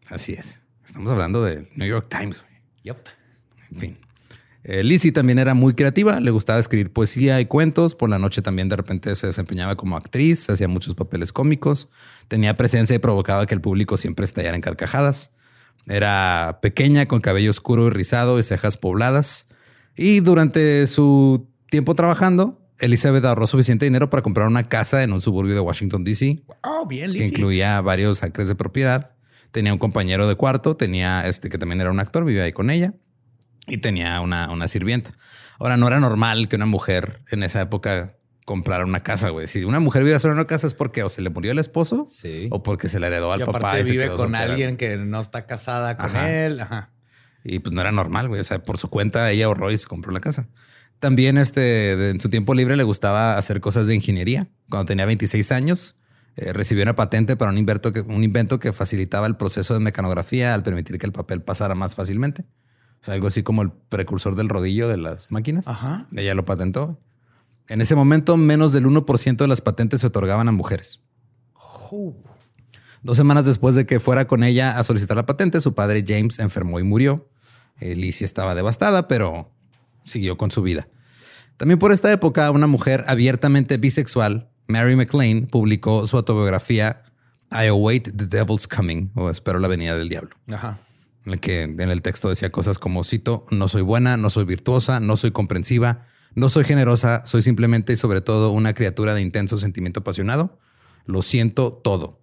Así 0.09 0.35
es. 0.35 0.61
Estamos 0.85 1.11
hablando 1.11 1.43
del 1.43 1.67
New 1.75 1.89
York 1.89 2.09
Times. 2.11 2.43
Yep. 2.83 3.09
En 3.71 3.77
fin. 3.79 3.99
Eh, 4.65 4.85
Lizzie 4.85 5.11
también 5.11 5.41
era 5.41 5.55
muy 5.55 5.75
creativa, 5.75 6.21
le 6.21 6.31
gustaba 6.31 6.61
escribir 6.61 6.93
poesía 6.93 7.41
y 7.41 7.47
cuentos. 7.47 7.95
Por 7.95 8.09
la 8.11 8.19
noche 8.19 8.43
también 8.43 8.69
de 8.69 8.77
repente 8.77 9.15
se 9.17 9.27
desempeñaba 9.27 9.77
como 9.77 9.97
actriz, 9.97 10.49
hacía 10.51 10.69
muchos 10.69 10.95
papeles 10.95 11.33
cómicos, 11.33 11.89
tenía 12.29 12.57
presencia 12.57 12.95
y 12.95 13.01
provocaba 13.01 13.47
que 13.47 13.55
el 13.55 13.61
público 13.61 13.97
siempre 13.97 14.25
estallara 14.25 14.55
en 14.55 14.63
carcajadas. 14.63 15.33
Era 15.87 16.61
pequeña, 16.63 17.07
con 17.07 17.21
cabello 17.21 17.51
oscuro 17.51 17.89
y 17.89 17.91
rizado 17.91 18.39
y 18.39 18.45
cejas 18.45 18.77
pobladas. 18.77 19.49
Y 19.97 20.21
durante 20.21 20.87
su 20.87 21.49
tiempo 21.69 21.97
trabajando, 21.97 22.61
Elizabeth 22.79 23.25
ahorró 23.25 23.49
suficiente 23.49 23.85
dinero 23.85 24.11
para 24.11 24.23
comprar 24.23 24.47
una 24.47 24.69
casa 24.69 25.03
en 25.03 25.13
un 25.13 25.21
suburbio 25.21 25.55
de 25.55 25.61
Washington, 25.61 26.05
D.C. 26.05 26.41
Oh, 26.63 26.87
bien, 26.87 27.13
Que 27.13 27.27
incluía 27.27 27.81
varios 27.81 28.23
acres 28.23 28.47
de 28.47 28.55
propiedad. 28.55 29.11
Tenía 29.51 29.73
un 29.73 29.79
compañero 29.81 30.29
de 30.29 30.37
cuarto, 30.37 30.77
tenía 30.77 31.27
este 31.27 31.49
que 31.49 31.59
también 31.59 31.81
era 31.81 31.91
un 31.91 31.99
actor, 31.99 32.25
vivía 32.25 32.45
ahí 32.45 32.53
con 32.53 32.71
ella 32.71 32.95
y 33.67 33.79
tenía 33.79 34.21
una, 34.21 34.51
una 34.51 34.69
sirvienta. 34.69 35.13
Ahora, 35.59 35.77
no 35.77 35.87
era 35.87 36.01
normal 36.01 36.49
que 36.49 36.57
una 36.57 36.67
mujer 36.67 37.21
en 37.31 37.43
esa 37.43 37.61
época 37.61 38.17
comprara 38.45 38.85
una 38.85 39.03
casa, 39.03 39.31
güey. 39.31 39.47
Si 39.47 39.65
una 39.65 39.81
mujer 39.81 40.05
vive 40.05 40.19
sola 40.19 40.33
en 40.33 40.39
una 40.39 40.47
casa 40.47 40.67
es 40.67 40.75
porque 40.75 41.03
o 41.03 41.09
se 41.09 41.23
le 41.23 41.31
murió 41.31 41.53
el 41.53 41.59
esposo 41.59 42.07
o 42.51 42.63
porque 42.63 42.89
se 42.89 43.01
le 43.01 43.07
heredó 43.07 43.33
al 43.33 43.45
papá. 43.45 43.79
Y 43.81 43.85
vive 43.85 44.09
con 44.11 44.35
alguien 44.35 44.77
que 44.77 44.97
no 44.97 45.21
está 45.21 45.47
casada 45.47 45.97
con 45.97 46.17
él. 46.17 46.63
Y 47.45 47.59
pues 47.59 47.75
no 47.75 47.81
era 47.81 47.93
normal, 47.93 48.29
güey. 48.29 48.41
O 48.41 48.45
sea, 48.45 48.63
por 48.63 48.79
su 48.79 48.89
cuenta 48.89 49.31
ella 49.31 49.47
ahorró 49.47 49.71
y 49.71 49.79
se 49.79 49.87
compró 49.87 50.13
la 50.13 50.21
casa. 50.21 50.49
También 50.99 51.39
este, 51.39 52.11
en 52.11 52.21
su 52.21 52.31
tiempo 52.31 52.55
libre 52.55 52.77
le 52.77 52.85
gustaba 52.85 53.37
hacer 53.37 53.61
cosas 53.61 53.87
de 53.87 53.95
ingeniería. 53.95 54.49
Cuando 54.69 54.87
tenía 54.87 55.05
26 55.05 55.51
años, 55.51 55.97
eh, 56.37 56.53
recibió 56.53 56.85
una 56.85 56.95
patente 56.95 57.37
para 57.37 57.51
un 57.51 57.59
invento, 57.59 57.93
que, 57.93 58.01
un 58.01 58.23
invento 58.23 58.61
que 58.61 58.73
facilitaba 58.73 59.27
el 59.27 59.37
proceso 59.37 59.75
de 59.75 59.81
mecanografía 59.81 60.55
al 60.55 60.63
permitir 60.63 60.99
que 60.99 61.07
el 61.07 61.13
papel 61.13 61.43
pasara 61.43 61.75
más 61.75 61.97
fácilmente. 61.97 62.45
O 63.03 63.05
sea, 63.05 63.15
algo 63.15 63.27
así 63.27 63.43
como 63.43 63.63
el 63.63 63.73
precursor 63.89 64.37
del 64.37 64.49
rodillo 64.49 64.87
de 64.87 64.97
las 64.97 65.29
máquinas. 65.29 65.67
Ajá. 65.67 66.07
Ella 66.15 66.35
lo 66.35 66.45
patentó. 66.45 67.01
En 67.69 67.81
ese 67.81 67.97
momento, 67.97 68.37
menos 68.37 68.73
del 68.73 68.87
1% 68.87 69.37
de 69.37 69.49
las 69.49 69.61
patentes 69.61 70.03
se 70.03 70.07
otorgaban 70.07 70.49
a 70.49 70.53
mujeres. 70.53 71.01
Oh. 71.55 72.15
Dos 73.03 73.17
semanas 73.17 73.45
después 73.45 73.75
de 73.75 73.87
que 73.87 73.99
fuera 73.99 74.29
con 74.29 74.45
ella 74.45 74.79
a 74.79 74.85
solicitar 74.85 75.17
la 75.17 75.27
patente, 75.27 75.61
su 75.61 75.75
padre 75.75 76.05
James 76.07 76.39
enfermó 76.39 76.79
y 76.79 76.85
murió. 76.85 77.29
Eh, 77.81 77.97
Lizzie 77.97 78.25
estaba 78.25 78.55
devastada, 78.55 79.09
pero 79.09 79.51
siguió 80.05 80.37
con 80.37 80.53
su 80.53 80.63
vida. 80.63 80.87
También 81.57 81.81
por 81.81 81.91
esta 81.91 82.13
época, 82.13 82.53
una 82.53 82.69
mujer 82.69 83.05
abiertamente 83.09 83.79
bisexual, 83.79 84.49
Mary 84.69 84.95
McLean, 84.95 85.47
publicó 85.47 86.07
su 86.07 86.17
autobiografía 86.17 87.03
I 87.51 87.67
Await 87.67 88.17
the 88.17 88.27
Devil's 88.27 88.69
Coming, 88.69 89.11
o 89.17 89.29
Espero 89.29 89.59
la 89.59 89.67
venida 89.67 89.97
del 89.97 90.09
diablo. 90.09 90.37
Ajá 90.53 90.79
en 91.25 91.33
el 91.33 91.41
que 91.41 91.63
en 91.63 91.81
el 91.81 92.03
texto 92.03 92.29
decía 92.29 92.51
cosas 92.51 92.79
como, 92.79 93.05
cito, 93.05 93.45
no 93.51 93.69
soy 93.69 93.83
buena, 93.83 94.17
no 94.17 94.31
soy 94.31 94.45
virtuosa, 94.45 95.01
no 95.01 95.17
soy 95.17 95.31
comprensiva, 95.31 96.07
no 96.35 96.49
soy 96.49 96.65
generosa, 96.65 97.23
soy 97.27 97.43
simplemente 97.43 97.93
y 97.93 97.97
sobre 97.97 98.21
todo 98.21 98.51
una 98.51 98.75
criatura 98.75 99.15
de 99.15 99.23
intenso 99.23 99.59
sentimiento 99.59 100.01
apasionado. 100.01 100.59
Lo 101.05 101.23
siento 101.23 101.73
todo. 101.73 102.21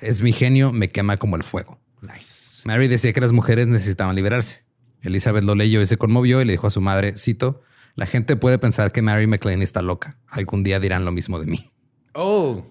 Es 0.00 0.22
mi 0.22 0.32
genio, 0.32 0.72
me 0.72 0.90
quema 0.90 1.16
como 1.16 1.36
el 1.36 1.42
fuego. 1.42 1.80
Nice. 2.00 2.62
Mary 2.64 2.88
decía 2.88 3.12
que 3.12 3.20
las 3.20 3.32
mujeres 3.32 3.66
necesitaban 3.66 4.14
liberarse. 4.14 4.64
Elizabeth 5.02 5.44
lo 5.44 5.54
leyó 5.54 5.80
y 5.80 5.86
se 5.86 5.96
conmovió 5.96 6.40
y 6.40 6.44
le 6.44 6.52
dijo 6.52 6.66
a 6.66 6.70
su 6.70 6.80
madre, 6.80 7.16
cito, 7.16 7.62
la 7.94 8.06
gente 8.06 8.36
puede 8.36 8.58
pensar 8.58 8.92
que 8.92 9.02
Mary 9.02 9.26
McLean 9.26 9.62
está 9.62 9.82
loca. 9.82 10.18
Algún 10.28 10.62
día 10.62 10.78
dirán 10.80 11.04
lo 11.04 11.12
mismo 11.12 11.40
de 11.40 11.46
mí. 11.46 11.70
Oh. 12.14 12.64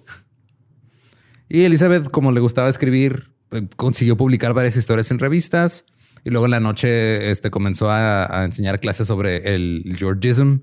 Y 1.49 1.63
Elizabeth, 1.63 2.09
como 2.09 2.31
le 2.31 2.39
gustaba 2.39 2.69
escribir, 2.69 3.33
consiguió 3.75 4.17
publicar 4.17 4.53
varias 4.53 4.75
historias 4.75 5.11
en 5.11 5.19
revistas 5.19 5.85
Y 6.23 6.29
luego 6.29 6.45
en 6.45 6.51
la 6.51 6.59
noche 6.59 7.31
este, 7.31 7.51
comenzó 7.51 7.89
a, 7.89 8.43
enseñar 8.43 8.79
clases 8.79 9.07
sobre 9.07 9.55
el 9.55 9.95
Georgism 9.97 10.59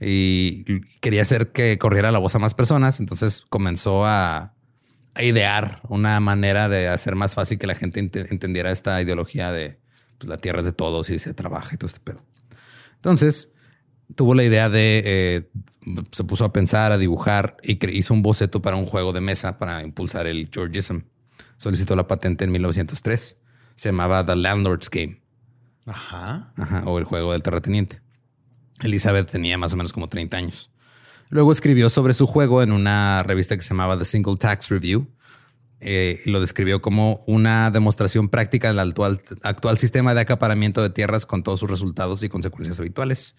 y 0.00 0.64
quería 1.00 1.22
hacer 1.22 1.52
que 1.52 1.76
corriera 1.76 2.10
la 2.10 2.18
voz 2.18 2.34
a 2.34 2.38
más 2.38 2.54
personas. 2.54 3.00
Entonces 3.00 3.44
comenzó 3.48 4.06
a, 4.06 4.54
idear 5.18 5.80
una 5.88 6.20
manera 6.20 6.68
de 6.68 6.88
hacer 6.88 7.16
más 7.16 7.34
fácil 7.34 7.58
que 7.58 7.66
la 7.66 7.74
gente 7.74 7.98
entendiera 7.98 8.70
esta 8.70 9.02
ideología 9.02 9.50
de 9.50 9.80
pues, 10.18 10.28
la 10.28 10.38
tierra 10.38 10.60
es 10.60 10.66
de 10.66 10.72
todos 10.72 11.10
y 11.10 11.18
se 11.18 11.34
trabaja 11.34 11.74
y 11.74 11.78
todo 11.78 11.88
este 11.88 12.00
pedo. 12.00 12.22
Entonces 12.94 13.50
tuvo 14.14 14.34
la 14.34 14.44
idea 14.44 14.68
de, 14.68 15.02
eh, 15.04 15.50
se 16.12 16.24
puso 16.24 16.44
a 16.44 16.52
pensar, 16.52 16.92
a 16.92 16.98
dibujar 16.98 17.56
y 17.62 17.78
hizo 17.90 18.14
un 18.14 18.22
boceto 18.22 18.62
para 18.62 18.76
un 18.76 18.86
juego 18.86 19.12
de 19.12 19.20
mesa 19.20 19.58
para 19.58 19.82
impulsar 19.82 20.26
el 20.26 20.48
Georgism. 20.52 21.00
Solicitó 21.60 21.94
la 21.94 22.08
patente 22.08 22.44
en 22.44 22.52
1903 22.52 23.36
se 23.74 23.88
llamaba 23.90 24.24
The 24.24 24.34
Landlord's 24.34 24.88
Game. 24.88 25.20
Ajá. 25.84 26.54
Ajá. 26.56 26.84
O 26.86 26.98
el 26.98 27.04
juego 27.04 27.32
del 27.32 27.42
terrateniente. 27.42 28.00
Elizabeth 28.80 29.30
tenía 29.30 29.58
más 29.58 29.74
o 29.74 29.76
menos 29.76 29.92
como 29.92 30.08
30 30.08 30.38
años. 30.38 30.70
Luego 31.28 31.52
escribió 31.52 31.90
sobre 31.90 32.14
su 32.14 32.26
juego 32.26 32.62
en 32.62 32.72
una 32.72 33.22
revista 33.24 33.56
que 33.56 33.62
se 33.62 33.70
llamaba 33.70 33.98
The 33.98 34.06
Single 34.06 34.36
Tax 34.36 34.70
Review 34.70 35.06
eh, 35.80 36.18
y 36.24 36.30
lo 36.30 36.40
describió 36.40 36.80
como 36.80 37.22
una 37.26 37.70
demostración 37.70 38.30
práctica 38.30 38.68
del 38.68 38.78
actual, 38.78 39.20
actual 39.42 39.76
sistema 39.76 40.14
de 40.14 40.22
acaparamiento 40.22 40.82
de 40.82 40.88
tierras 40.88 41.26
con 41.26 41.42
todos 41.42 41.60
sus 41.60 41.70
resultados 41.70 42.22
y 42.22 42.30
consecuencias 42.30 42.80
habituales. 42.80 43.36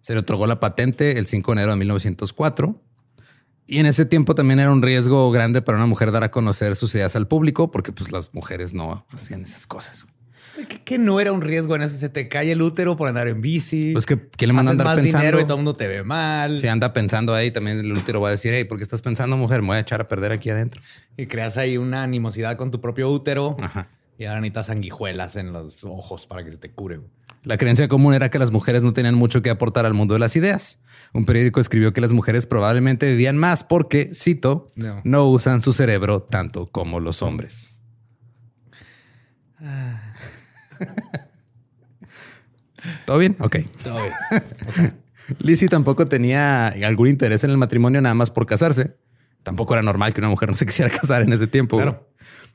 Se 0.00 0.14
le 0.14 0.20
otorgó 0.20 0.46
la 0.46 0.58
patente 0.58 1.18
el 1.18 1.26
5 1.26 1.50
de 1.50 1.58
enero 1.60 1.72
de 1.72 1.76
1904 1.76 2.82
y 3.72 3.78
en 3.78 3.86
ese 3.86 4.04
tiempo 4.04 4.34
también 4.34 4.60
era 4.60 4.70
un 4.70 4.82
riesgo 4.82 5.30
grande 5.30 5.62
para 5.62 5.78
una 5.78 5.86
mujer 5.86 6.12
dar 6.12 6.24
a 6.24 6.30
conocer 6.30 6.76
sus 6.76 6.94
ideas 6.94 7.16
al 7.16 7.26
público, 7.26 7.70
porque 7.70 7.90
pues 7.90 8.12
las 8.12 8.34
mujeres 8.34 8.74
no 8.74 9.06
hacían 9.16 9.42
esas 9.42 9.66
cosas. 9.66 10.06
Que, 10.84 10.98
no 10.98 11.18
era 11.20 11.32
un 11.32 11.40
riesgo 11.40 11.74
en 11.74 11.80
eso. 11.80 11.96
Se 11.96 12.10
te 12.10 12.28
cae 12.28 12.52
el 12.52 12.60
útero 12.60 12.98
por 12.98 13.08
andar 13.08 13.28
en 13.28 13.40
bici. 13.40 13.92
Pues 13.94 14.04
que, 14.04 14.18
le 14.46 14.52
manda 14.52 14.72
andar 14.72 14.88
más 14.88 14.96
pensando. 14.96 15.18
dinero 15.18 15.40
y 15.40 15.44
todo 15.44 15.54
el 15.54 15.58
mundo 15.60 15.74
te 15.74 15.86
ve 15.86 16.02
mal. 16.02 16.58
Si 16.58 16.68
anda 16.68 16.92
pensando 16.92 17.34
ahí, 17.34 17.50
también 17.50 17.78
el 17.78 17.90
útero 17.92 18.20
va 18.20 18.28
a 18.28 18.32
decir, 18.32 18.52
hey, 18.52 18.64
¿por 18.64 18.76
qué 18.76 18.84
estás 18.84 19.00
pensando, 19.00 19.38
mujer? 19.38 19.62
Me 19.62 19.68
voy 19.68 19.76
a 19.78 19.80
echar 19.80 20.02
a 20.02 20.08
perder 20.08 20.32
aquí 20.32 20.50
adentro. 20.50 20.82
Y 21.16 21.26
creas 21.26 21.56
ahí 21.56 21.78
una 21.78 22.02
animosidad 22.02 22.58
con 22.58 22.70
tu 22.70 22.78
propio 22.82 23.10
útero. 23.10 23.56
Ajá. 23.62 23.88
Y 24.18 24.26
ahora 24.26 24.40
necesitas 24.40 24.66
sanguijuelas 24.66 25.36
en 25.36 25.54
los 25.54 25.84
ojos 25.84 26.26
para 26.26 26.44
que 26.44 26.52
se 26.52 26.58
te 26.58 26.70
cure. 26.70 27.00
La 27.42 27.56
creencia 27.56 27.88
común 27.88 28.12
era 28.12 28.30
que 28.30 28.38
las 28.38 28.50
mujeres 28.50 28.82
no 28.82 28.92
tenían 28.92 29.14
mucho 29.14 29.40
que 29.40 29.48
aportar 29.48 29.86
al 29.86 29.94
mundo 29.94 30.12
de 30.12 30.20
las 30.20 30.36
ideas. 30.36 30.78
Un 31.12 31.24
periódico 31.26 31.60
escribió 31.60 31.92
que 31.92 32.00
las 32.00 32.12
mujeres 32.12 32.46
probablemente 32.46 33.10
vivían 33.10 33.36
más 33.36 33.64
porque, 33.64 34.12
cito, 34.14 34.68
no, 35.04 35.28
usan 35.28 35.60
su 35.60 35.72
cerebro 35.72 36.22
tanto 36.22 36.70
como 36.70 37.00
los 37.00 37.22
hombres. 37.22 37.80
Ah. 39.60 40.14
¿Todo 43.06 43.18
bien? 43.18 43.36
Ok. 43.38 43.58
Todo 43.82 43.98
bien. 44.02 44.94
Lizzie 45.38 45.68
tampoco 45.68 46.08
tenía 46.08 46.68
algún 46.68 47.08
interés 47.08 47.44
en 47.44 47.50
el 47.50 47.56
matrimonio 47.56 48.00
nada 48.00 48.14
más 48.14 48.30
por 48.30 48.46
casarse. 48.46 48.96
Tampoco 49.42 49.74
era 49.74 49.82
normal 49.82 50.14
que 50.14 50.20
una 50.20 50.28
mujer 50.28 50.48
no 50.48 50.54
se 50.54 50.66
quisiera 50.66 50.90
casar 50.90 51.22
en 51.22 51.32
ese 51.32 51.46
tiempo. 51.46 51.76
Claro. 51.76 52.08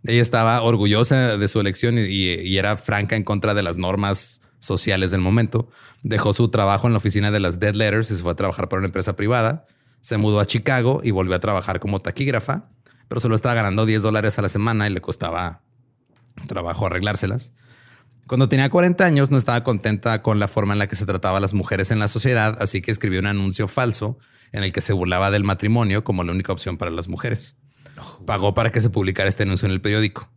Ella 0.03 0.21
estaba 0.21 0.61
orgullosa 0.61 1.37
de 1.37 1.47
su 1.47 1.59
elección 1.59 1.97
y, 1.97 2.57
era 2.57 2.77
franca 2.77 3.15
en 3.15 3.23
contra 3.23 3.53
de 3.53 3.63
las 3.63 3.77
normas 3.77 4.41
sociales 4.59 5.11
del 5.11 5.21
momento. 5.21 5.69
Dejó 6.03 6.33
su 6.33 6.49
trabajo 6.49 6.87
en 6.87 6.93
la 6.93 6.97
oficina 6.97 7.31
de 7.31 7.39
las 7.39 7.59
Dead 7.59 7.75
Letters 7.75 8.11
y 8.11 8.17
se 8.17 8.23
fue 8.23 8.31
a 8.31 8.35
trabajar 8.35 8.69
para 8.69 8.79
una 8.79 8.87
empresa 8.87 9.15
privada. 9.15 9.65
Se 10.01 10.17
mudó 10.17 10.39
a 10.39 10.47
Chicago 10.47 11.01
y 11.03 11.11
volvió 11.11 11.35
a 11.35 11.39
trabajar 11.39 11.79
como 11.79 11.99
taquígrafa, 11.99 12.69
pero 13.07 13.21
solo 13.21 13.35
estaba 13.35 13.55
ganando 13.55 13.85
10 13.85 14.01
dólares 14.01 14.37
a 14.39 14.41
la 14.41 14.49
semana 14.49 14.87
y 14.87 14.91
le 14.91 15.01
costaba 15.01 15.61
trabajo 16.47 16.85
arreglárselas. 16.85 17.53
Cuando 18.27 18.49
tenía 18.49 18.69
40 18.69 19.05
años 19.05 19.31
no 19.31 19.37
estaba 19.37 19.63
contenta 19.63 20.21
con 20.21 20.39
la 20.39 20.47
forma 20.47 20.73
en 20.73 20.79
la 20.79 20.87
que 20.87 20.97
se 20.97 21.05
trataba 21.05 21.37
a 21.37 21.41
las 21.41 21.53
mujeres 21.53 21.91
en 21.91 21.99
la 21.99 22.09
sociedad, 22.09 22.57
así 22.61 22.81
que 22.81 22.91
escribió 22.91 23.19
un 23.19 23.25
anuncio 23.25 23.67
falso 23.67 24.19
en 24.51 24.63
el 24.63 24.71
que 24.71 24.81
se 24.81 24.93
burlaba 24.93 25.31
del 25.31 25.43
matrimonio 25.43 26.03
como 26.03 26.23
la 26.23 26.33
única 26.33 26.51
opción 26.51 26.77
para 26.77 26.91
las 26.91 27.07
mujeres. 27.07 27.55
Pagó 28.25 28.53
para 28.53 28.71
que 28.71 28.81
se 28.81 28.89
publicara 28.89 29.29
este 29.29 29.43
anuncio 29.43 29.65
en 29.65 29.71
el 29.71 29.81
periódico. 29.81 30.29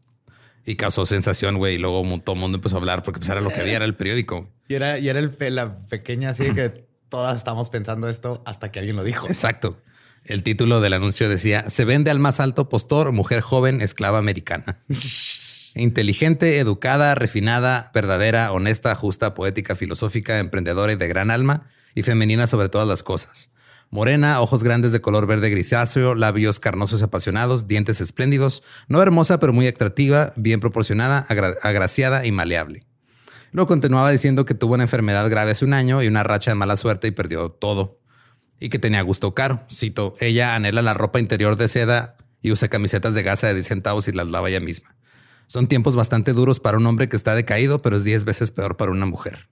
Y 0.64 0.76
causó 0.76 1.06
sensación, 1.06 1.56
güey. 1.56 1.76
Y 1.76 1.78
luego 1.78 2.02
todo 2.20 2.34
el 2.34 2.40
mundo 2.40 2.56
empezó 2.56 2.76
a 2.76 2.78
hablar 2.80 3.02
porque 3.02 3.20
pues, 3.20 3.30
era 3.30 3.40
lo 3.40 3.50
que 3.50 3.60
había, 3.60 3.76
era 3.76 3.84
el 3.84 3.94
periódico. 3.94 4.50
Y 4.68 4.74
era, 4.74 4.98
y 4.98 5.08
era 5.08 5.18
el, 5.18 5.34
la 5.54 5.76
pequeña 5.88 6.30
así 6.30 6.52
que 6.54 6.70
todas 7.08 7.36
estamos 7.36 7.70
pensando 7.70 8.08
esto 8.08 8.42
hasta 8.46 8.70
que 8.70 8.78
alguien 8.78 8.96
lo 8.96 9.04
dijo. 9.04 9.26
Exacto. 9.26 9.80
El 10.24 10.42
título 10.42 10.80
del 10.80 10.92
anuncio 10.92 11.28
decía, 11.28 11.68
se 11.70 11.84
vende 11.84 12.10
al 12.10 12.18
más 12.18 12.40
alto 12.40 12.68
postor, 12.68 13.12
mujer 13.12 13.40
joven, 13.40 13.80
esclava 13.80 14.18
americana. 14.18 14.76
Inteligente, 15.74 16.58
educada, 16.58 17.14
refinada, 17.14 17.90
verdadera, 17.94 18.52
honesta, 18.52 18.94
justa, 18.94 19.34
poética, 19.34 19.76
filosófica, 19.76 20.38
emprendedora 20.38 20.92
y 20.92 20.96
de 20.96 21.08
gran 21.08 21.30
alma, 21.30 21.68
y 21.94 22.02
femenina 22.02 22.46
sobre 22.46 22.68
todas 22.68 22.86
las 22.86 23.02
cosas. 23.02 23.50
Morena, 23.92 24.40
ojos 24.40 24.62
grandes 24.62 24.92
de 24.92 25.00
color 25.00 25.26
verde 25.26 25.50
grisáceo, 25.50 26.14
labios 26.14 26.60
carnosos 26.60 27.00
y 27.00 27.04
apasionados, 27.04 27.66
dientes 27.66 28.00
espléndidos, 28.00 28.62
no 28.86 29.02
hermosa 29.02 29.40
pero 29.40 29.52
muy 29.52 29.66
atractiva, 29.66 30.32
bien 30.36 30.60
proporcionada, 30.60 31.26
agraciada 31.62 32.24
y 32.24 32.30
maleable. 32.30 32.86
Luego 33.50 33.66
continuaba 33.66 34.12
diciendo 34.12 34.44
que 34.44 34.54
tuvo 34.54 34.74
una 34.74 34.84
enfermedad 34.84 35.28
grave 35.28 35.50
hace 35.50 35.64
un 35.64 35.74
año 35.74 36.04
y 36.04 36.06
una 36.06 36.22
racha 36.22 36.52
de 36.52 36.54
mala 36.54 36.76
suerte 36.76 37.08
y 37.08 37.10
perdió 37.10 37.50
todo. 37.50 37.98
Y 38.60 38.68
que 38.68 38.78
tenía 38.78 39.02
gusto 39.02 39.34
caro. 39.34 39.64
Cito, 39.72 40.14
ella 40.20 40.54
anhela 40.54 40.82
la 40.82 40.94
ropa 40.94 41.18
interior 41.18 41.56
de 41.56 41.66
seda 41.66 42.16
y 42.42 42.52
usa 42.52 42.68
camisetas 42.68 43.14
de 43.14 43.24
gasa 43.24 43.48
de 43.48 43.54
10 43.54 43.66
centavos 43.66 44.06
y 44.06 44.12
las 44.12 44.28
lava 44.28 44.48
ella 44.48 44.60
misma. 44.60 44.94
Son 45.48 45.66
tiempos 45.66 45.96
bastante 45.96 46.32
duros 46.32 46.60
para 46.60 46.78
un 46.78 46.86
hombre 46.86 47.08
que 47.08 47.16
está 47.16 47.34
decaído, 47.34 47.82
pero 47.82 47.96
es 47.96 48.04
10 48.04 48.24
veces 48.24 48.52
peor 48.52 48.76
para 48.76 48.92
una 48.92 49.06
mujer. 49.06 49.48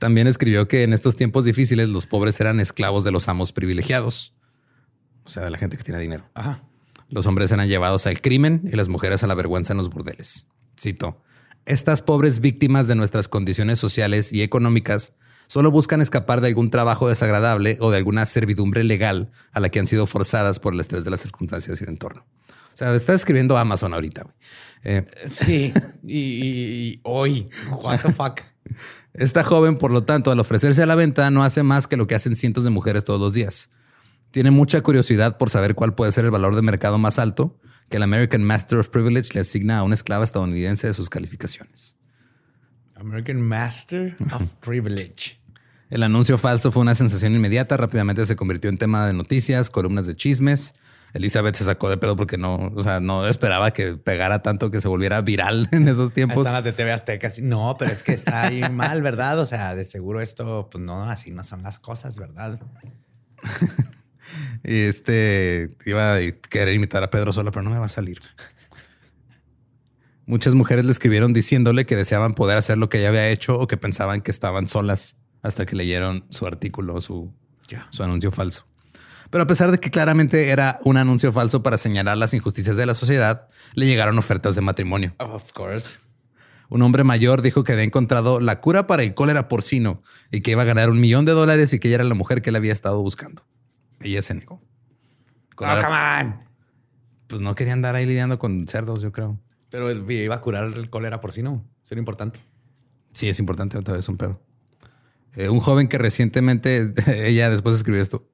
También 0.00 0.26
escribió 0.26 0.66
que 0.66 0.82
en 0.82 0.94
estos 0.94 1.14
tiempos 1.14 1.44
difíciles 1.44 1.90
los 1.90 2.06
pobres 2.06 2.40
eran 2.40 2.58
esclavos 2.58 3.04
de 3.04 3.10
los 3.10 3.28
amos 3.28 3.52
privilegiados, 3.52 4.32
o 5.24 5.28
sea, 5.28 5.44
de 5.44 5.50
la 5.50 5.58
gente 5.58 5.76
que 5.76 5.84
tiene 5.84 6.00
dinero. 6.00 6.24
Los 7.10 7.26
hombres 7.26 7.52
eran 7.52 7.68
llevados 7.68 8.06
al 8.06 8.22
crimen 8.22 8.62
y 8.64 8.76
las 8.76 8.88
mujeres 8.88 9.22
a 9.22 9.26
la 9.26 9.34
vergüenza 9.34 9.74
en 9.74 9.76
los 9.76 9.90
burdeles. 9.90 10.46
Cito, 10.80 11.22
estas 11.66 12.00
pobres 12.00 12.40
víctimas 12.40 12.88
de 12.88 12.94
nuestras 12.94 13.28
condiciones 13.28 13.78
sociales 13.78 14.32
y 14.32 14.40
económicas 14.40 15.12
solo 15.48 15.70
buscan 15.70 16.00
escapar 16.00 16.40
de 16.40 16.48
algún 16.48 16.70
trabajo 16.70 17.06
desagradable 17.06 17.76
o 17.80 17.90
de 17.90 17.98
alguna 17.98 18.24
servidumbre 18.24 18.84
legal 18.84 19.30
a 19.52 19.60
la 19.60 19.68
que 19.68 19.80
han 19.80 19.86
sido 19.86 20.06
forzadas 20.06 20.60
por 20.60 20.72
el 20.72 20.80
estrés 20.80 21.04
de 21.04 21.10
las 21.10 21.20
circunstancias 21.20 21.78
y 21.78 21.84
el 21.84 21.90
entorno. 21.90 22.24
O 22.72 22.76
sea, 22.76 22.94
está 22.94 23.12
escribiendo 23.12 23.58
Amazon 23.58 23.92
ahorita. 23.92 24.34
Eh, 24.82 25.04
sí, 25.26 25.74
y, 26.02 27.00
hoy, 27.02 27.50
what 27.82 28.00
the 28.00 28.12
fuck. 28.14 28.40
Esta 29.12 29.42
joven, 29.44 29.76
por 29.76 29.90
lo 29.90 30.04
tanto, 30.04 30.30
al 30.30 30.40
ofrecerse 30.40 30.82
a 30.82 30.86
la 30.86 30.94
venta, 30.94 31.30
no 31.30 31.42
hace 31.42 31.62
más 31.62 31.86
que 31.86 31.96
lo 31.96 32.06
que 32.06 32.14
hacen 32.14 32.36
cientos 32.36 32.64
de 32.64 32.70
mujeres 32.70 33.04
todos 33.04 33.20
los 33.20 33.34
días. 33.34 33.70
Tiene 34.30 34.50
mucha 34.50 34.80
curiosidad 34.82 35.36
por 35.38 35.50
saber 35.50 35.74
cuál 35.74 35.94
puede 35.94 36.12
ser 36.12 36.24
el 36.24 36.30
valor 36.30 36.54
de 36.54 36.62
mercado 36.62 36.98
más 36.98 37.18
alto 37.18 37.58
que 37.88 37.96
el 37.96 38.04
American 38.04 38.44
Master 38.44 38.78
of 38.78 38.88
Privilege 38.88 39.30
le 39.34 39.40
asigna 39.40 39.78
a 39.78 39.82
una 39.82 39.96
esclava 39.96 40.24
estadounidense 40.24 40.86
de 40.86 40.94
sus 40.94 41.10
calificaciones. 41.10 41.96
American 42.94 43.40
Master 43.40 44.16
of 44.32 44.42
Privilege. 44.60 45.40
El 45.88 46.04
anuncio 46.04 46.38
falso 46.38 46.70
fue 46.70 46.82
una 46.82 46.94
sensación 46.94 47.34
inmediata, 47.34 47.76
rápidamente 47.76 48.24
se 48.26 48.36
convirtió 48.36 48.70
en 48.70 48.78
tema 48.78 49.08
de 49.08 49.12
noticias, 49.12 49.70
columnas 49.70 50.06
de 50.06 50.14
chismes 50.14 50.74
Elizabeth 51.14 51.56
se 51.56 51.64
sacó 51.64 51.88
de 51.88 51.96
pedo 51.96 52.16
porque 52.16 52.38
no, 52.38 52.72
o 52.74 52.82
sea, 52.82 53.00
no 53.00 53.26
esperaba 53.26 53.72
que 53.72 53.94
pegara 53.96 54.42
tanto 54.42 54.70
que 54.70 54.80
se 54.80 54.88
volviera 54.88 55.20
viral 55.22 55.68
en 55.72 55.88
esos 55.88 56.12
tiempos. 56.12 56.38
Están 56.38 56.54
las 56.54 56.64
de 56.64 56.72
TV 56.72 56.92
Azteca. 56.92 57.30
No, 57.42 57.76
pero 57.78 57.90
es 57.90 58.02
que 58.02 58.12
está 58.12 58.42
ahí 58.42 58.62
mal, 58.70 59.02
¿verdad? 59.02 59.38
O 59.38 59.46
sea, 59.46 59.74
de 59.74 59.84
seguro 59.84 60.20
esto, 60.20 60.68
pues 60.70 60.84
no, 60.84 61.04
así 61.04 61.30
no 61.30 61.44
son 61.44 61.62
las 61.62 61.78
cosas, 61.78 62.18
¿verdad? 62.18 62.60
y 64.64 64.80
este 64.82 65.70
iba 65.86 66.16
a 66.16 66.18
querer 66.48 66.74
imitar 66.74 67.02
a 67.02 67.10
Pedro 67.10 67.32
Sola, 67.32 67.50
pero 67.50 67.62
no 67.62 67.70
me 67.70 67.78
va 67.78 67.86
a 67.86 67.90
salir. 67.90 68.18
Muchas 70.26 70.54
mujeres 70.54 70.84
le 70.84 70.92
escribieron 70.92 71.32
diciéndole 71.32 71.86
que 71.86 71.96
deseaban 71.96 72.34
poder 72.34 72.56
hacer 72.56 72.78
lo 72.78 72.88
que 72.88 72.98
ella 72.98 73.08
había 73.08 73.28
hecho 73.30 73.58
o 73.58 73.66
que 73.66 73.76
pensaban 73.76 74.20
que 74.20 74.30
estaban 74.30 74.68
solas 74.68 75.16
hasta 75.42 75.66
que 75.66 75.74
leyeron 75.74 76.24
su 76.30 76.46
artículo, 76.46 77.00
su, 77.00 77.34
su 77.90 78.02
anuncio 78.04 78.30
falso. 78.30 78.69
Pero 79.30 79.44
a 79.44 79.46
pesar 79.46 79.70
de 79.70 79.78
que 79.78 79.90
claramente 79.90 80.48
era 80.48 80.80
un 80.84 80.96
anuncio 80.96 81.32
falso 81.32 81.62
para 81.62 81.78
señalar 81.78 82.18
las 82.18 82.34
injusticias 82.34 82.76
de 82.76 82.84
la 82.84 82.94
sociedad, 82.94 83.48
le 83.74 83.86
llegaron 83.86 84.18
ofertas 84.18 84.56
de 84.56 84.60
matrimonio. 84.60 85.14
Of 85.18 85.52
course. 85.52 85.98
Un 86.68 86.82
hombre 86.82 87.02
mayor 87.02 87.42
dijo 87.42 87.64
que 87.64 87.72
había 87.72 87.84
encontrado 87.84 88.38
la 88.40 88.60
cura 88.60 88.86
para 88.86 89.02
el 89.02 89.14
cólera 89.14 89.48
porcino 89.48 90.02
y 90.30 90.40
que 90.40 90.52
iba 90.52 90.62
a 90.62 90.64
ganar 90.64 90.90
un 90.90 91.00
millón 91.00 91.24
de 91.24 91.32
dólares 91.32 91.72
y 91.72 91.78
que 91.80 91.88
ella 91.88 91.96
era 91.96 92.04
la 92.04 92.14
mujer 92.14 92.42
que 92.42 92.50
él 92.50 92.56
había 92.56 92.72
estado 92.72 93.02
buscando. 93.02 93.42
Ella 94.00 94.22
se 94.22 94.34
negó. 94.34 94.60
come 95.56 95.72
on. 95.72 96.50
Pues 97.26 97.40
no 97.40 97.54
quería 97.54 97.72
andar 97.72 97.94
ahí 97.94 98.06
lidiando 98.06 98.38
con 98.38 98.66
cerdos, 98.66 99.02
yo 99.02 99.12
creo. 99.12 99.38
Pero 99.70 99.90
él 99.90 100.08
iba 100.10 100.34
a 100.34 100.40
curar 100.40 100.64
el 100.64 100.90
cólera 100.90 101.20
porcino. 101.20 101.64
Eso 101.82 101.94
era 101.94 102.00
importante. 102.00 102.40
Sí, 103.12 103.28
es 103.28 103.38
importante. 103.38 103.78
Otra 103.78 103.94
vez 103.94 104.08
un 104.08 104.16
pedo. 104.16 104.40
Eh, 105.36 105.48
un 105.48 105.60
joven 105.60 105.88
que 105.88 105.98
recientemente, 105.98 106.92
ella 107.26 107.50
después 107.50 107.76
escribió 107.76 108.02
esto. 108.02 108.28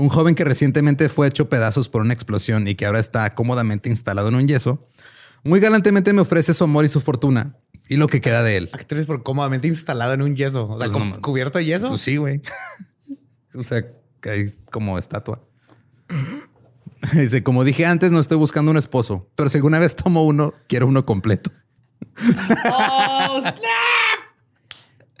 Un 0.00 0.08
joven 0.08 0.34
que 0.34 0.44
recientemente 0.44 1.10
fue 1.10 1.28
hecho 1.28 1.50
pedazos 1.50 1.90
por 1.90 2.00
una 2.00 2.14
explosión 2.14 2.66
y 2.66 2.74
que 2.74 2.86
ahora 2.86 3.00
está 3.00 3.34
cómodamente 3.34 3.90
instalado 3.90 4.28
en 4.28 4.34
un 4.34 4.48
yeso, 4.48 4.88
muy 5.44 5.60
galantemente 5.60 6.12
me 6.14 6.22
ofrece 6.22 6.54
su 6.54 6.64
amor 6.64 6.86
y 6.86 6.88
su 6.88 7.00
fortuna 7.00 7.56
y 7.86 7.96
lo 7.96 8.06
que 8.06 8.22
queda 8.22 8.42
de 8.42 8.56
él. 8.56 8.70
Actriz 8.72 9.06
por 9.06 9.22
cómodamente 9.22 9.68
instalado 9.68 10.14
en 10.14 10.22
un 10.22 10.36
yeso, 10.36 10.68
o 10.68 10.78
sea, 10.78 10.88
Pues 10.88 11.04
no, 11.04 11.20
cubierto 11.20 11.58
de 11.58 11.66
yeso. 11.66 11.88
Pues 11.88 12.00
sí, 12.00 12.16
güey. 12.16 12.40
o 13.54 13.62
sea, 13.62 13.84
que 14.22 14.30
hay 14.30 14.46
como 14.70 14.98
estatua. 14.98 15.42
Dice, 17.12 17.42
como 17.42 17.64
dije 17.64 17.84
antes, 17.84 18.10
no 18.12 18.20
estoy 18.20 18.38
buscando 18.38 18.70
un 18.70 18.76
esposo, 18.76 19.28
pero 19.34 19.50
si 19.50 19.58
alguna 19.58 19.78
vez 19.78 19.96
tomo 19.96 20.24
uno, 20.24 20.54
quiero 20.66 20.86
uno 20.86 21.04
completo. 21.04 21.50
¡Oh, 22.72 23.40
snap! 23.40 23.89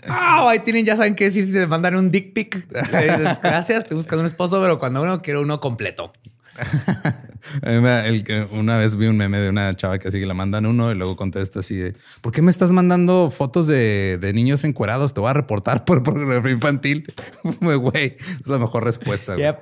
Oh, 0.08 0.48
ahí 0.48 0.60
tienen, 0.60 0.84
ya 0.84 0.96
saben 0.96 1.14
qué 1.14 1.24
decir 1.24 1.44
si 1.46 1.52
te 1.52 1.66
mandan 1.66 1.94
un 1.96 2.10
dick 2.10 2.32
pic. 2.32 2.66
Le 2.92 3.02
dices, 3.02 3.40
gracias, 3.42 3.80
estoy 3.80 3.96
buscando 3.96 4.20
un 4.20 4.26
esposo, 4.26 4.60
pero 4.60 4.78
cuando 4.78 5.02
uno 5.02 5.20
quiero 5.20 5.42
uno 5.42 5.60
completo. 5.60 6.12
Una 8.52 8.76
vez 8.76 8.96
vi 8.96 9.06
un 9.06 9.16
meme 9.16 9.38
de 9.38 9.48
una 9.48 9.74
chava 9.74 9.98
que 9.98 10.08
así 10.08 10.20
que 10.20 10.26
le 10.26 10.34
mandan 10.34 10.66
uno 10.66 10.92
y 10.92 10.94
luego 10.94 11.16
contesta 11.16 11.60
así 11.60 11.76
de 11.76 11.94
¿Por 12.20 12.32
qué 12.32 12.42
me 12.42 12.50
estás 12.50 12.70
mandando 12.70 13.30
fotos 13.30 13.66
de, 13.66 14.18
de 14.20 14.32
niños 14.32 14.64
encuerados? 14.64 15.14
Te 15.14 15.20
voy 15.20 15.30
a 15.30 15.32
reportar 15.32 15.84
por 15.84 16.02
pornografía 16.02 16.50
infantil. 16.52 17.12
Güey, 17.60 18.16
es 18.40 18.46
la 18.46 18.58
mejor 18.58 18.84
respuesta. 18.84 19.36
Yep. 19.36 19.58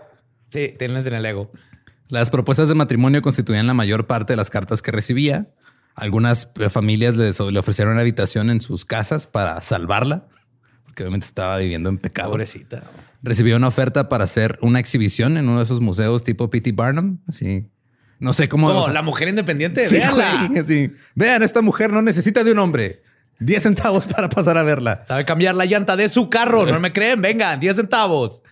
Sí, 0.51 0.75
tienes 0.79 1.07
en 1.07 1.15
el 1.15 1.27
ego. 1.27 1.53
Las 2.09 2.31
propuestas 2.31 2.69
de 2.69 2.75
matrimonio 2.75 3.21
constituían 3.23 3.67
la 3.67 3.75
mayor 3.75 4.07
parte 4.07 4.33
de 4.33 4.39
las 4.39 4.51
cartas 4.51 4.81
que 4.81 4.91
recibía. 4.91 5.47
Algunas 5.99 6.51
eh, 6.59 6.71
familias 6.71 7.15
le, 7.17 7.31
le 7.53 7.59
ofrecieron 7.59 7.93
una 7.93 8.03
habitación 8.03 8.51
en 8.51 8.61
sus 8.61 8.85
casas 8.85 9.27
para 9.27 9.61
salvarla, 9.63 10.27
porque 10.85 11.03
obviamente 11.03 11.27
estaba 11.27 11.59
viviendo 11.59 11.89
en 11.89 11.99
pecado. 11.99 12.31
Pobrecita. 12.31 12.85
Recibió 13.23 13.57
una 13.57 13.69
oferta 13.69 14.09
para 14.09 14.25
hacer 14.25 14.59
una 14.63 14.79
exhibición 14.79 15.37
en 15.37 15.49
uno 15.49 15.59
de 15.59 15.65
esos 15.65 15.81
museos 15.81 16.23
tipo 16.23 16.51
P.T. 16.51 16.73
Barnum. 16.73 17.19
Así. 17.27 17.67
No 18.21 18.33
sé 18.33 18.49
cómo. 18.49 18.69
No, 18.73 18.81
o 18.81 18.85
sea, 18.85 18.93
la 18.93 19.03
mujer 19.03 19.29
independiente, 19.29 19.87
sí, 19.87 19.97
véanla. 19.97 20.51
güey. 20.51 20.93
Vean, 21.15 21.43
esta 21.43 21.63
mujer 21.63 21.93
no 21.93 22.03
necesita 22.03 22.45
de 22.45 22.53
un 22.53 22.59
hombre. 22.59 23.03
10 23.41 23.63
centavos 23.63 24.07
para 24.07 24.29
pasar 24.29 24.59
a 24.59 24.63
verla. 24.63 25.05
Sabe 25.07 25.25
cambiar 25.25 25.55
la 25.55 25.65
llanta 25.65 25.97
de 25.97 26.09
su 26.09 26.29
carro. 26.29 26.67
¿No 26.67 26.81
me 26.81 26.93
creen? 26.93 27.23
Vengan, 27.23 27.61
10 27.61 27.77
centavos. 27.77 28.43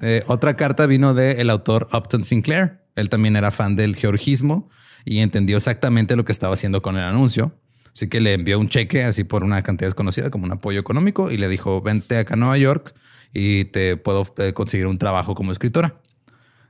Eh, 0.00 0.24
otra 0.26 0.56
carta 0.56 0.86
vino 0.86 1.14
del 1.14 1.50
autor 1.50 1.88
Upton 1.92 2.24
Sinclair. 2.24 2.80
Él 2.96 3.08
también 3.08 3.36
era 3.36 3.50
fan 3.50 3.76
del 3.76 3.96
georgismo 3.96 4.70
y 5.04 5.18
entendió 5.18 5.56
exactamente 5.56 6.16
lo 6.16 6.24
que 6.24 6.32
estaba 6.32 6.54
haciendo 6.54 6.82
con 6.82 6.96
el 6.96 7.02
anuncio. 7.04 7.54
Así 7.94 8.08
que 8.08 8.20
le 8.20 8.32
envió 8.34 8.58
un 8.58 8.68
cheque 8.68 9.04
así 9.04 9.22
por 9.24 9.44
una 9.44 9.60
cantidad 9.62 9.88
desconocida 9.88 10.30
como 10.30 10.44
un 10.46 10.52
apoyo 10.52 10.80
económico 10.80 11.30
y 11.30 11.36
le 11.36 11.48
dijo, 11.48 11.82
vente 11.82 12.16
acá 12.18 12.34
a 12.34 12.36
Nueva 12.36 12.56
York 12.56 12.94
y 13.34 13.66
te 13.66 13.96
puedo 13.96 14.26
eh, 14.38 14.52
conseguir 14.54 14.86
un 14.86 14.98
trabajo 14.98 15.34
como 15.34 15.52
escritora. 15.52 16.00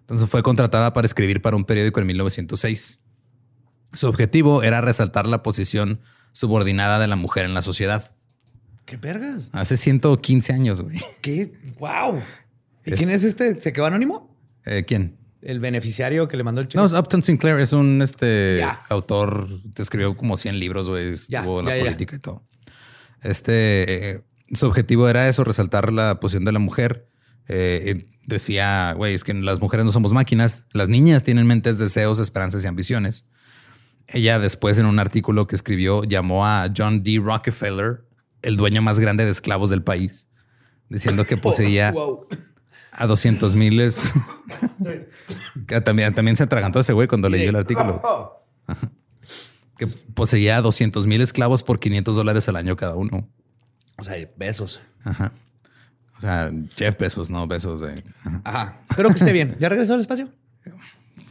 Entonces 0.00 0.28
fue 0.28 0.42
contratada 0.42 0.92
para 0.92 1.06
escribir 1.06 1.40
para 1.40 1.56
un 1.56 1.64
periódico 1.64 2.00
en 2.00 2.06
1906. 2.08 2.98
Su 3.92 4.08
objetivo 4.08 4.62
era 4.62 4.80
resaltar 4.80 5.26
la 5.26 5.42
posición 5.42 6.00
subordinada 6.32 6.98
de 6.98 7.06
la 7.06 7.14
mujer 7.16 7.44
en 7.44 7.54
la 7.54 7.62
sociedad. 7.62 8.10
¿Qué 8.84 8.96
vergas? 8.96 9.48
Hace 9.52 9.76
115 9.76 10.52
años, 10.52 10.80
güey. 10.80 10.98
¿Qué? 11.20 11.52
¡Wow! 11.78 12.18
¿Y 12.84 12.94
Es- 12.94 12.98
quién 12.98 13.10
es 13.10 13.22
este? 13.22 13.56
¿Se 13.60 13.72
quedó 13.72 13.86
anónimo? 13.86 14.36
Eh, 14.64 14.84
¿Quién? 14.86 15.16
El 15.42 15.58
beneficiario 15.60 16.28
que 16.28 16.36
le 16.36 16.44
mandó 16.44 16.60
el 16.60 16.68
cheque. 16.68 16.78
No, 16.78 16.84
es 16.84 16.92
Upton 16.92 17.22
Sinclair 17.22 17.58
es 17.58 17.72
un 17.72 18.00
este 18.00 18.58
Ya. 18.60 18.80
autor, 18.88 19.48
te 19.74 19.82
escribió 19.82 20.16
como 20.16 20.36
100 20.36 20.58
libros, 20.58 20.88
güey, 20.88 21.12
estuvo 21.14 21.60
en 21.60 21.66
la 21.66 21.78
política 21.78 22.14
y 22.16 22.18
todo. 22.20 22.42
Este, 23.22 24.10
eh, 24.12 24.20
su 24.52 24.66
objetivo 24.66 25.08
era 25.08 25.28
eso, 25.28 25.44
resaltar 25.44 25.92
la 25.92 26.20
posición 26.20 26.44
de 26.44 26.52
la 26.52 26.58
mujer. 26.58 27.08
Eh, 27.48 28.06
decía, 28.26 28.92
güey, 28.96 29.14
es 29.14 29.24
que 29.24 29.34
las 29.34 29.60
mujeres 29.60 29.84
no 29.84 29.92
somos 29.92 30.12
máquinas, 30.12 30.66
las 30.72 30.88
niñas 30.88 31.24
tienen 31.24 31.46
mentes, 31.46 31.76
deseos, 31.78 32.18
esperanzas 32.20 32.62
y 32.64 32.66
ambiciones. 32.68 33.26
Ella 34.06 34.38
después 34.38 34.78
en 34.78 34.86
un 34.86 34.98
artículo 34.98 35.46
que 35.46 35.56
escribió 35.56 36.04
llamó 36.04 36.46
a 36.46 36.68
John 36.76 37.02
D. 37.02 37.20
Rockefeller 37.22 38.04
el 38.42 38.56
dueño 38.56 38.82
más 38.82 38.98
grande 38.98 39.24
de 39.24 39.30
esclavos 39.30 39.70
del 39.70 39.82
país, 39.82 40.26
diciendo 40.88 41.26
que 41.26 41.36
poseía 41.38 41.92
Wow. 41.92 42.26
A 42.92 43.06
200 43.06 43.54
miles. 43.54 44.14
también, 45.84 46.14
también 46.14 46.36
se 46.36 46.44
atragantó 46.44 46.80
ese 46.80 46.92
güey 46.92 47.08
cuando 47.08 47.28
leyó 47.28 47.50
el 47.50 47.56
artículo. 47.56 48.00
Que 49.76 49.86
poseía 49.86 50.60
200 50.60 51.06
mil 51.06 51.20
esclavos 51.22 51.62
por 51.62 51.80
500 51.80 52.14
dólares 52.14 52.48
al 52.48 52.56
año 52.56 52.76
cada 52.76 52.94
uno. 52.94 53.28
O 53.98 54.04
sea, 54.04 54.16
besos. 54.36 54.80
Ajá. 55.02 55.32
O 56.18 56.20
sea, 56.20 56.52
Jeff 56.76 56.96
Bezos, 56.98 57.30
no 57.30 57.48
besos 57.48 57.80
de. 57.80 58.04
ajá. 58.20 58.42
Ajá. 58.44 58.80
Espero 58.88 59.08
que 59.08 59.16
esté 59.16 59.32
bien. 59.32 59.56
¿Ya 59.58 59.68
regresó 59.68 59.94
al 59.94 60.00
espacio? 60.00 60.28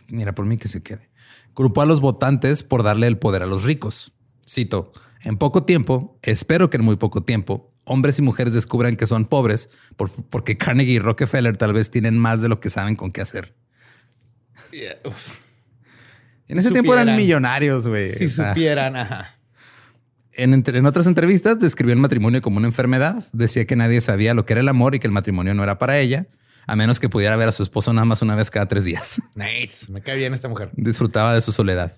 Mira, 0.09 0.35
por 0.35 0.45
mí 0.45 0.57
que 0.57 0.67
se 0.67 0.83
quede. 0.83 1.09
Grupó 1.55 1.81
a 1.81 1.85
los 1.85 2.01
votantes 2.01 2.63
por 2.63 2.83
darle 2.83 3.07
el 3.07 3.17
poder 3.17 3.41
a 3.41 3.45
los 3.45 3.63
ricos. 3.63 4.11
Cito: 4.45 4.91
En 5.21 5.37
poco 5.37 5.63
tiempo, 5.63 6.19
espero 6.21 6.69
que 6.69 6.75
en 6.75 6.83
muy 6.83 6.97
poco 6.97 7.23
tiempo, 7.23 7.70
hombres 7.91 8.17
y 8.19 8.21
mujeres 8.21 8.53
descubran 8.53 8.95
que 8.95 9.05
son 9.07 9.25
pobres 9.25 9.69
por- 9.97 10.11
porque 10.11 10.57
Carnegie 10.57 10.93
y 10.93 10.99
Rockefeller 10.99 11.57
tal 11.57 11.73
vez 11.73 11.91
tienen 11.91 12.17
más 12.17 12.41
de 12.41 12.49
lo 12.49 12.59
que 12.59 12.69
saben 12.69 12.95
con 12.95 13.11
qué 13.11 13.21
hacer. 13.21 13.53
En 16.47 16.59
ese 16.59 16.71
tiempo 16.71 16.93
eran 16.93 17.15
millonarios, 17.15 17.87
güey. 17.87 18.11
Si 18.13 18.25
O 18.25 18.29
sea, 18.29 18.49
supieran. 18.49 18.95
Ajá. 18.95 19.37
En 20.33 20.85
otras 20.85 21.07
entrevistas 21.07 21.59
describió 21.59 21.93
el 21.93 21.99
matrimonio 21.99 22.41
como 22.41 22.57
una 22.57 22.67
enfermedad. 22.67 23.23
Decía 23.33 23.65
que 23.65 23.75
nadie 23.75 23.99
sabía 24.01 24.33
lo 24.33 24.45
que 24.45 24.53
era 24.53 24.61
el 24.61 24.69
amor 24.69 24.95
y 24.95 24.99
que 24.99 25.07
el 25.07 25.13
matrimonio 25.13 25.53
no 25.53 25.63
era 25.63 25.77
para 25.77 25.99
ella, 25.99 26.27
a 26.67 26.75
menos 26.75 26.99
que 26.99 27.09
pudiera 27.09 27.35
ver 27.35 27.49
a 27.49 27.51
su 27.51 27.63
esposo 27.63 27.91
nada 27.93 28.05
más 28.05 28.21
una 28.21 28.35
vez 28.35 28.49
cada 28.49 28.67
tres 28.67 28.85
días. 28.85 29.21
Nice. 29.35 29.91
Me 29.91 30.01
cae 30.01 30.17
bien 30.17 30.33
esta 30.33 30.47
mujer. 30.47 30.69
Disfrutaba 30.73 31.33
de 31.35 31.41
su 31.41 31.51
soledad. 31.51 31.93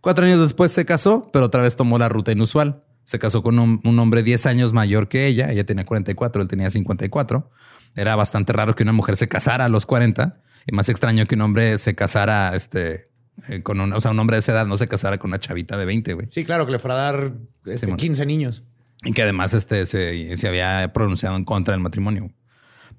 Cuatro 0.00 0.24
años 0.26 0.40
después 0.40 0.70
se 0.72 0.84
casó, 0.84 1.30
pero 1.32 1.46
otra 1.46 1.62
vez 1.62 1.76
tomó 1.76 1.98
la 1.98 2.08
ruta 2.08 2.30
inusual. 2.32 2.82
Se 3.08 3.18
casó 3.18 3.42
con 3.42 3.58
un, 3.58 3.80
un 3.84 3.98
hombre 4.00 4.22
10 4.22 4.44
años 4.44 4.74
mayor 4.74 5.08
que 5.08 5.26
ella. 5.28 5.50
Ella 5.50 5.64
tenía 5.64 5.86
44, 5.86 6.42
él 6.42 6.46
tenía 6.46 6.68
54. 6.68 7.50
Era 7.96 8.16
bastante 8.16 8.52
raro 8.52 8.74
que 8.74 8.82
una 8.82 8.92
mujer 8.92 9.16
se 9.16 9.28
casara 9.28 9.64
a 9.64 9.70
los 9.70 9.86
40 9.86 10.42
y 10.66 10.76
más 10.76 10.90
extraño 10.90 11.24
que 11.24 11.34
un 11.34 11.40
hombre 11.40 11.78
se 11.78 11.94
casara 11.94 12.54
este, 12.54 13.08
eh, 13.48 13.62
con 13.62 13.80
un, 13.80 13.94
o 13.94 14.00
sea, 14.02 14.10
un 14.10 14.18
hombre 14.18 14.34
de 14.36 14.40
esa 14.40 14.52
edad 14.52 14.66
no 14.66 14.76
se 14.76 14.88
casara 14.88 15.16
con 15.16 15.30
una 15.30 15.38
chavita 15.38 15.78
de 15.78 15.86
20, 15.86 16.12
güey. 16.12 16.26
Sí, 16.26 16.44
claro, 16.44 16.66
que 16.66 16.72
le 16.72 16.78
fuera 16.78 16.96
a 16.96 17.12
dar 17.12 17.32
este, 17.64 17.86
Simón. 17.86 17.96
15 17.96 18.26
niños. 18.26 18.64
Y 19.02 19.12
que 19.14 19.22
además 19.22 19.54
este, 19.54 19.86
se, 19.86 20.36
se 20.36 20.46
había 20.46 20.92
pronunciado 20.92 21.34
en 21.36 21.46
contra 21.46 21.72
del 21.72 21.80
matrimonio. 21.80 22.30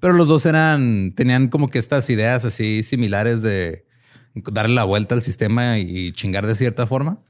Pero 0.00 0.14
los 0.14 0.26
dos 0.26 0.44
eran, 0.44 1.12
tenían 1.14 1.46
como 1.46 1.70
que 1.70 1.78
estas 1.78 2.10
ideas 2.10 2.44
así 2.44 2.82
similares 2.82 3.42
de 3.42 3.86
darle 4.34 4.74
la 4.74 4.82
vuelta 4.82 5.14
al 5.14 5.22
sistema 5.22 5.78
y 5.78 6.10
chingar 6.14 6.48
de 6.48 6.56
cierta 6.56 6.88
forma. 6.88 7.22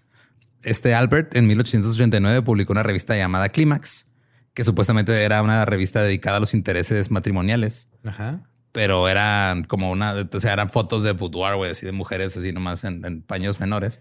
Este 0.62 0.94
Albert 0.94 1.36
en 1.36 1.46
1889 1.46 2.42
publicó 2.42 2.72
una 2.72 2.82
revista 2.82 3.16
llamada 3.16 3.48
Clímax, 3.48 4.06
que 4.54 4.64
supuestamente 4.64 5.22
era 5.22 5.42
una 5.42 5.64
revista 5.64 6.02
dedicada 6.02 6.36
a 6.36 6.40
los 6.40 6.52
intereses 6.54 7.10
matrimoniales, 7.10 7.88
Ajá. 8.04 8.42
pero 8.72 9.08
eran 9.08 9.64
como 9.64 9.90
una, 9.90 10.14
o 10.32 10.40
sea, 10.40 10.52
eran 10.52 10.68
fotos 10.68 11.02
de 11.02 11.12
boudoir, 11.12 11.56
güey, 11.56 11.70
así 11.70 11.86
de 11.86 11.92
mujeres 11.92 12.36
así 12.36 12.52
nomás 12.52 12.84
en, 12.84 13.04
en 13.04 13.22
paños 13.22 13.58
menores. 13.60 14.00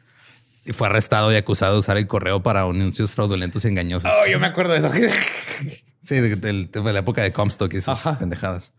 Y 0.65 0.73
fue 0.73 0.87
arrestado 0.87 1.31
y 1.31 1.35
acusado 1.37 1.73
de 1.73 1.79
usar 1.79 1.97
el 1.97 2.07
correo 2.07 2.43
para 2.43 2.63
anuncios 2.63 3.15
fraudulentos 3.15 3.63
y 3.63 3.69
engañosos. 3.69 4.11
Oh, 4.11 4.29
yo 4.29 4.39
me 4.39 4.47
acuerdo 4.47 4.73
de 4.73 4.79
eso. 4.79 4.91
Sí, 6.01 6.15
de, 6.15 6.35
de- 6.37 6.65
de 6.67 6.93
la 6.93 6.99
época 6.99 7.21
de 7.21 7.31
Comstock 7.33 7.71
y 7.73 7.77
esas 7.77 8.05
Ajá. 8.05 8.17
pendejadas. 8.17 8.73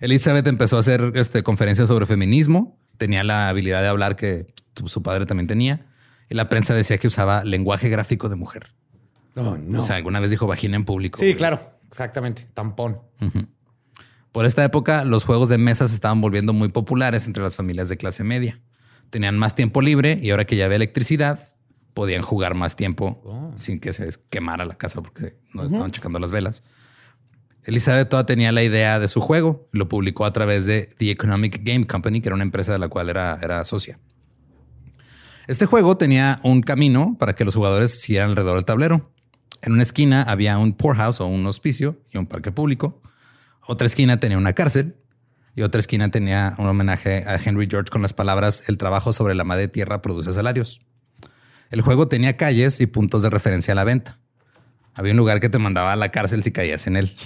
Elizabeth 0.00 0.46
empezó 0.46 0.76
a 0.76 0.80
hacer 0.80 1.12
este, 1.14 1.42
conferencias 1.42 1.88
sobre 1.88 2.06
feminismo. 2.06 2.80
Tenía 2.96 3.22
la 3.22 3.48
habilidad 3.48 3.80
de 3.82 3.88
hablar 3.88 4.16
que 4.16 4.46
su 4.86 5.02
padre 5.02 5.24
también 5.26 5.46
tenía. 5.46 5.86
Y 6.28 6.34
la 6.34 6.48
prensa 6.48 6.74
decía 6.74 6.98
que 6.98 7.06
usaba 7.06 7.44
lenguaje 7.44 7.88
gráfico 7.88 8.28
de 8.28 8.36
mujer. 8.36 8.72
No, 9.34 9.56
no. 9.56 9.80
O 9.80 9.82
sea, 9.82 9.96
alguna 9.96 10.20
vez 10.20 10.30
dijo 10.30 10.46
vagina 10.46 10.76
en 10.76 10.84
público. 10.84 11.18
sí, 11.18 11.26
güey. 11.26 11.36
claro. 11.36 11.60
Exactamente. 11.88 12.46
Tampón. 12.54 12.98
Por 14.32 14.46
esta 14.46 14.64
época, 14.64 15.04
los 15.04 15.24
juegos 15.24 15.48
de 15.48 15.58
mesa 15.58 15.86
se 15.86 15.94
estaban 15.94 16.20
volviendo 16.20 16.52
muy 16.52 16.68
populares 16.68 17.26
entre 17.26 17.42
las 17.42 17.54
familias 17.56 17.88
de 17.88 17.96
clase 17.96 18.24
media. 18.24 18.60
Tenían 19.10 19.38
más 19.38 19.54
tiempo 19.54 19.80
libre 19.80 20.18
y 20.20 20.30
ahora 20.30 20.44
que 20.44 20.56
ya 20.56 20.64
había 20.64 20.76
electricidad, 20.76 21.50
podían 21.92 22.22
jugar 22.22 22.54
más 22.54 22.74
tiempo 22.74 23.22
Oh. 23.24 23.52
sin 23.56 23.78
que 23.78 23.92
se 23.92 24.08
quemara 24.30 24.64
la 24.64 24.74
casa 24.76 25.02
porque 25.02 25.36
no 25.52 25.64
estaban 25.64 25.92
checando 25.92 26.18
las 26.18 26.32
velas. 26.32 26.64
Elizabeth 27.62 28.08
toda 28.08 28.26
tenía 28.26 28.50
la 28.50 28.62
idea 28.64 28.98
de 28.98 29.06
su 29.08 29.20
juego. 29.20 29.68
Lo 29.72 29.88
publicó 29.88 30.24
a 30.24 30.32
través 30.32 30.66
de 30.66 30.88
The 30.98 31.10
Economic 31.12 31.60
Game 31.62 31.86
Company, 31.86 32.20
que 32.20 32.28
era 32.28 32.34
una 32.34 32.42
empresa 32.44 32.72
de 32.72 32.78
la 32.80 32.88
cual 32.88 33.08
era, 33.10 33.38
era 33.40 33.64
socia. 33.64 34.00
Este 35.46 35.66
juego 35.66 35.96
tenía 35.96 36.40
un 36.42 36.62
camino 36.62 37.16
para 37.18 37.34
que 37.34 37.44
los 37.44 37.54
jugadores 37.54 38.00
siguieran 38.00 38.30
alrededor 38.30 38.56
del 38.56 38.64
tablero. 38.64 39.12
En 39.60 39.72
una 39.72 39.82
esquina 39.82 40.22
había 40.22 40.56
un 40.58 40.72
poorhouse 40.72 41.20
o 41.20 41.26
un 41.26 41.46
hospicio 41.46 42.00
y 42.12 42.18
un 42.18 42.26
parque 42.26 42.50
público. 42.50 43.02
Otra 43.66 43.86
esquina 43.86 44.20
tenía 44.20 44.38
una 44.38 44.54
cárcel 44.54 44.96
y 45.54 45.62
otra 45.62 45.80
esquina 45.80 46.10
tenía 46.10 46.54
un 46.58 46.66
homenaje 46.66 47.24
a 47.26 47.36
Henry 47.36 47.68
George 47.70 47.90
con 47.90 48.02
las 48.02 48.14
palabras 48.14 48.68
el 48.68 48.78
trabajo 48.78 49.12
sobre 49.12 49.34
la 49.34 49.44
madre 49.44 49.68
tierra 49.68 50.00
produce 50.00 50.32
salarios. 50.32 50.80
El 51.70 51.82
juego 51.82 52.08
tenía 52.08 52.36
calles 52.36 52.80
y 52.80 52.86
puntos 52.86 53.22
de 53.22 53.30
referencia 53.30 53.72
a 53.72 53.74
la 53.74 53.84
venta. 53.84 54.18
Había 54.94 55.12
un 55.12 55.18
lugar 55.18 55.40
que 55.40 55.48
te 55.50 55.58
mandaba 55.58 55.92
a 55.92 55.96
la 55.96 56.10
cárcel 56.10 56.42
si 56.42 56.52
caías 56.52 56.86
en 56.86 56.96
él. 56.96 57.16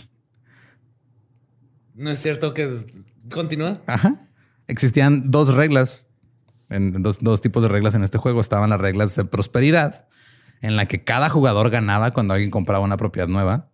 No 1.95 2.11
es 2.11 2.19
cierto 2.19 2.53
que 2.53 2.85
continúa. 3.31 3.81
Ajá. 3.87 4.29
Existían 4.67 5.31
dos 5.31 5.55
reglas, 5.55 6.08
en 6.71 7.03
dos, 7.03 7.19
dos 7.21 7.41
tipos 7.41 7.63
de 7.63 7.69
reglas 7.69 7.95
en 7.95 8.05
este 8.05 8.19
juego. 8.19 8.41
Estaban 8.41 8.71
las 8.71 8.81
reglas 8.81 9.17
de 9.17 9.25
prosperidad, 9.25 10.07
en 10.61 10.77
la 10.77 10.87
que 10.87 11.05
cada 11.05 11.29
jugador 11.29 11.71
ganaba 11.71 12.13
cuando 12.13 12.35
alguien 12.35 12.51
compraba 12.51 12.85
una 12.85 12.97
propiedad 12.97 13.29
nueva. 13.29 13.69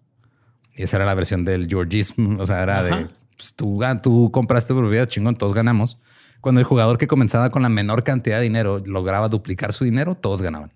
Y 0.75 0.83
esa 0.83 0.97
era 0.97 1.07
la 1.07 1.15
versión 1.15 1.45
del 1.45 1.69
Georgism. 1.69 2.41
O 2.41 2.47
sea, 2.47 2.63
era 2.63 2.83
de 2.83 3.09
pues, 3.37 3.55
tú, 3.55 3.81
tú 4.03 4.31
compraste 4.33 4.75
propiedad, 4.75 5.09
chingón, 5.09 5.37
todos 5.37 5.55
ganamos. 5.55 5.99
Cuando 6.41 6.61
el 6.61 6.67
jugador 6.67 6.99
que 6.99 7.07
comenzaba 7.07 7.51
con 7.51 7.63
la 7.63 7.69
menor 7.69 8.05
cantidad 8.05 8.37
de 8.37 8.43
dinero 8.43 8.83
lograba 8.85 9.29
duplicar 9.29 9.73
su 9.73 9.85
dinero, 9.85 10.15
todos 10.15 10.43
ganaban. 10.43 10.73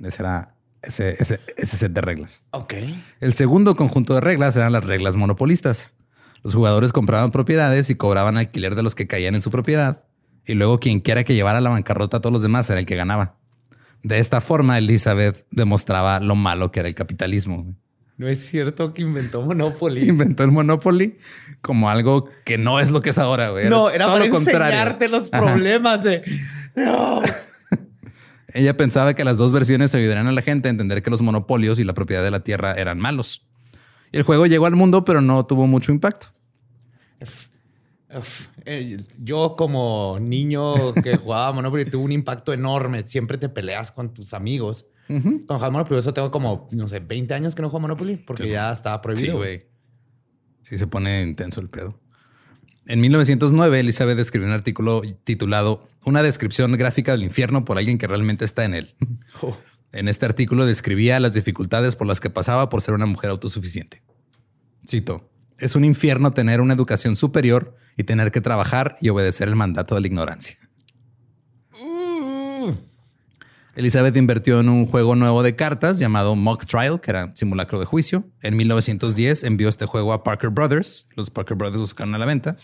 Ese 0.00 0.22
era 0.22 0.54
ese, 0.82 1.16
ese, 1.20 1.40
ese 1.56 1.76
set 1.76 1.92
de 1.92 2.00
reglas. 2.00 2.42
Ok. 2.52 2.74
El 3.20 3.34
segundo 3.34 3.76
conjunto 3.76 4.14
de 4.14 4.20
reglas 4.20 4.56
eran 4.56 4.72
las 4.72 4.84
reglas 4.84 5.16
monopolistas. 5.16 5.92
Los 6.42 6.54
jugadores 6.54 6.92
compraban 6.92 7.30
propiedades 7.30 7.90
y 7.90 7.96
cobraban 7.96 8.36
alquiler 8.36 8.76
de 8.76 8.82
los 8.82 8.94
que 8.94 9.06
caían 9.06 9.34
en 9.34 9.42
su 9.42 9.50
propiedad. 9.50 10.04
Y 10.48 10.54
luego 10.54 10.80
quien 10.80 11.00
quiera 11.00 11.24
que 11.24 11.34
llevara 11.34 11.60
la 11.60 11.68
bancarrota 11.68 12.16
a 12.16 12.20
todos 12.20 12.32
los 12.32 12.42
demás 12.42 12.68
era 12.70 12.80
el 12.80 12.86
que 12.86 12.96
ganaba. 12.96 13.36
De 14.02 14.18
esta 14.18 14.40
forma, 14.40 14.78
Elizabeth 14.78 15.46
demostraba 15.50 16.20
lo 16.20 16.34
malo 16.36 16.72
que 16.72 16.80
era 16.80 16.88
el 16.88 16.94
capitalismo. 16.94 17.76
No 18.16 18.28
es 18.28 18.46
cierto 18.46 18.94
que 18.94 19.02
inventó 19.02 19.42
Monopoly. 19.46 20.08
Inventó 20.08 20.44
el 20.44 20.50
Monopoly 20.50 21.18
como 21.60 21.90
algo 21.90 22.30
que 22.46 22.56
no 22.56 22.80
es 22.80 22.90
lo 22.90 23.02
que 23.02 23.10
es 23.10 23.18
ahora, 23.18 23.50
güey. 23.50 23.68
No, 23.68 23.90
era 23.90 24.06
todo 24.06 24.14
para 24.16 24.26
lo 24.26 24.36
enseñarte 24.36 25.08
los 25.08 25.28
problemas 25.28 26.02
de... 26.02 26.22
No. 26.74 27.20
Ella 28.54 28.74
pensaba 28.74 29.12
que 29.12 29.24
las 29.24 29.36
dos 29.36 29.52
versiones 29.52 29.94
ayudarían 29.94 30.28
a 30.28 30.32
la 30.32 30.40
gente 30.40 30.68
a 30.68 30.70
entender 30.70 31.02
que 31.02 31.10
los 31.10 31.20
monopolios 31.20 31.78
y 31.78 31.84
la 31.84 31.92
propiedad 31.92 32.24
de 32.24 32.30
la 32.30 32.40
tierra 32.40 32.72
eran 32.72 32.98
malos. 32.98 33.46
Y 34.12 34.16
el 34.16 34.22
juego 34.22 34.46
llegó 34.46 34.64
al 34.64 34.76
mundo, 34.76 35.04
pero 35.04 35.20
no 35.20 35.44
tuvo 35.44 35.66
mucho 35.66 35.92
impacto. 35.92 36.28
Eh, 38.64 38.96
yo 39.22 39.54
como 39.56 40.18
niño 40.20 40.94
que 40.94 41.16
jugaba 41.18 41.52
Monopoly 41.52 41.84
tuve 41.84 42.04
un 42.04 42.12
impacto 42.12 42.52
enorme. 42.52 43.04
Siempre 43.06 43.38
te 43.38 43.48
peleas 43.48 43.92
con 43.92 44.12
tus 44.14 44.34
amigos. 44.34 44.86
Con 45.06 45.46
jugar 45.46 45.72
Monopoly, 45.72 46.00
eso 46.00 46.12
tengo 46.12 46.30
como, 46.30 46.66
no 46.72 46.86
sé, 46.86 47.00
20 47.00 47.32
años 47.32 47.54
que 47.54 47.62
no 47.62 47.70
juego 47.70 47.80
Monopoly 47.80 48.18
porque 48.18 48.48
ya 48.48 48.72
estaba 48.72 49.00
prohibido. 49.00 49.32
Sí, 49.32 49.38
güey. 49.38 49.66
Sí, 50.62 50.76
se 50.76 50.86
pone 50.86 51.22
intenso 51.22 51.62
el 51.62 51.70
pedo. 51.70 51.98
En 52.86 53.00
1909, 53.00 53.80
Elizabeth 53.80 54.18
escribió 54.18 54.48
un 54.48 54.54
artículo 54.54 55.02
titulado 55.24 55.86
Una 56.04 56.22
descripción 56.22 56.72
gráfica 56.72 57.12
del 57.12 57.22
infierno 57.22 57.64
por 57.64 57.78
alguien 57.78 57.96
que 57.96 58.06
realmente 58.06 58.44
está 58.44 58.64
en 58.64 58.74
él. 58.74 58.94
Oh. 59.40 59.56
En 59.92 60.08
este 60.08 60.26
artículo 60.26 60.66
describía 60.66 61.20
las 61.20 61.32
dificultades 61.32 61.94
por 61.94 62.06
las 62.06 62.18
que 62.18 62.28
pasaba 62.28 62.68
por 62.68 62.82
ser 62.82 62.94
una 62.94 63.06
mujer 63.06 63.30
autosuficiente. 63.30 64.02
Cito, 64.86 65.30
es 65.58 65.74
un 65.74 65.84
infierno 65.84 66.32
tener 66.32 66.60
una 66.60 66.74
educación 66.74 67.16
superior 67.16 67.76
y 67.96 68.04
tener 68.04 68.30
que 68.30 68.40
trabajar 68.40 68.96
y 69.00 69.08
obedecer 69.08 69.48
el 69.48 69.56
mandato 69.56 69.94
de 69.94 70.00
la 70.00 70.06
ignorancia. 70.06 70.56
Mm. 71.72 72.72
Elizabeth 73.74 74.16
invirtió 74.16 74.60
en 74.60 74.68
un 74.68 74.86
juego 74.86 75.14
nuevo 75.16 75.42
de 75.42 75.56
cartas 75.56 75.98
llamado 75.98 76.34
Mock 76.34 76.66
Trial, 76.66 77.00
que 77.00 77.10
era 77.10 77.32
simulacro 77.34 77.78
de 77.78 77.86
juicio. 77.86 78.24
En 78.42 78.56
1910 78.56 79.44
envió 79.44 79.68
este 79.68 79.86
juego 79.86 80.12
a 80.12 80.24
Parker 80.24 80.50
Brothers. 80.50 81.06
Los 81.16 81.30
Parker 81.30 81.56
Brothers 81.56 81.80
buscaron 81.80 82.14
a 82.14 82.18
la 82.18 82.26
venta. 82.26 82.56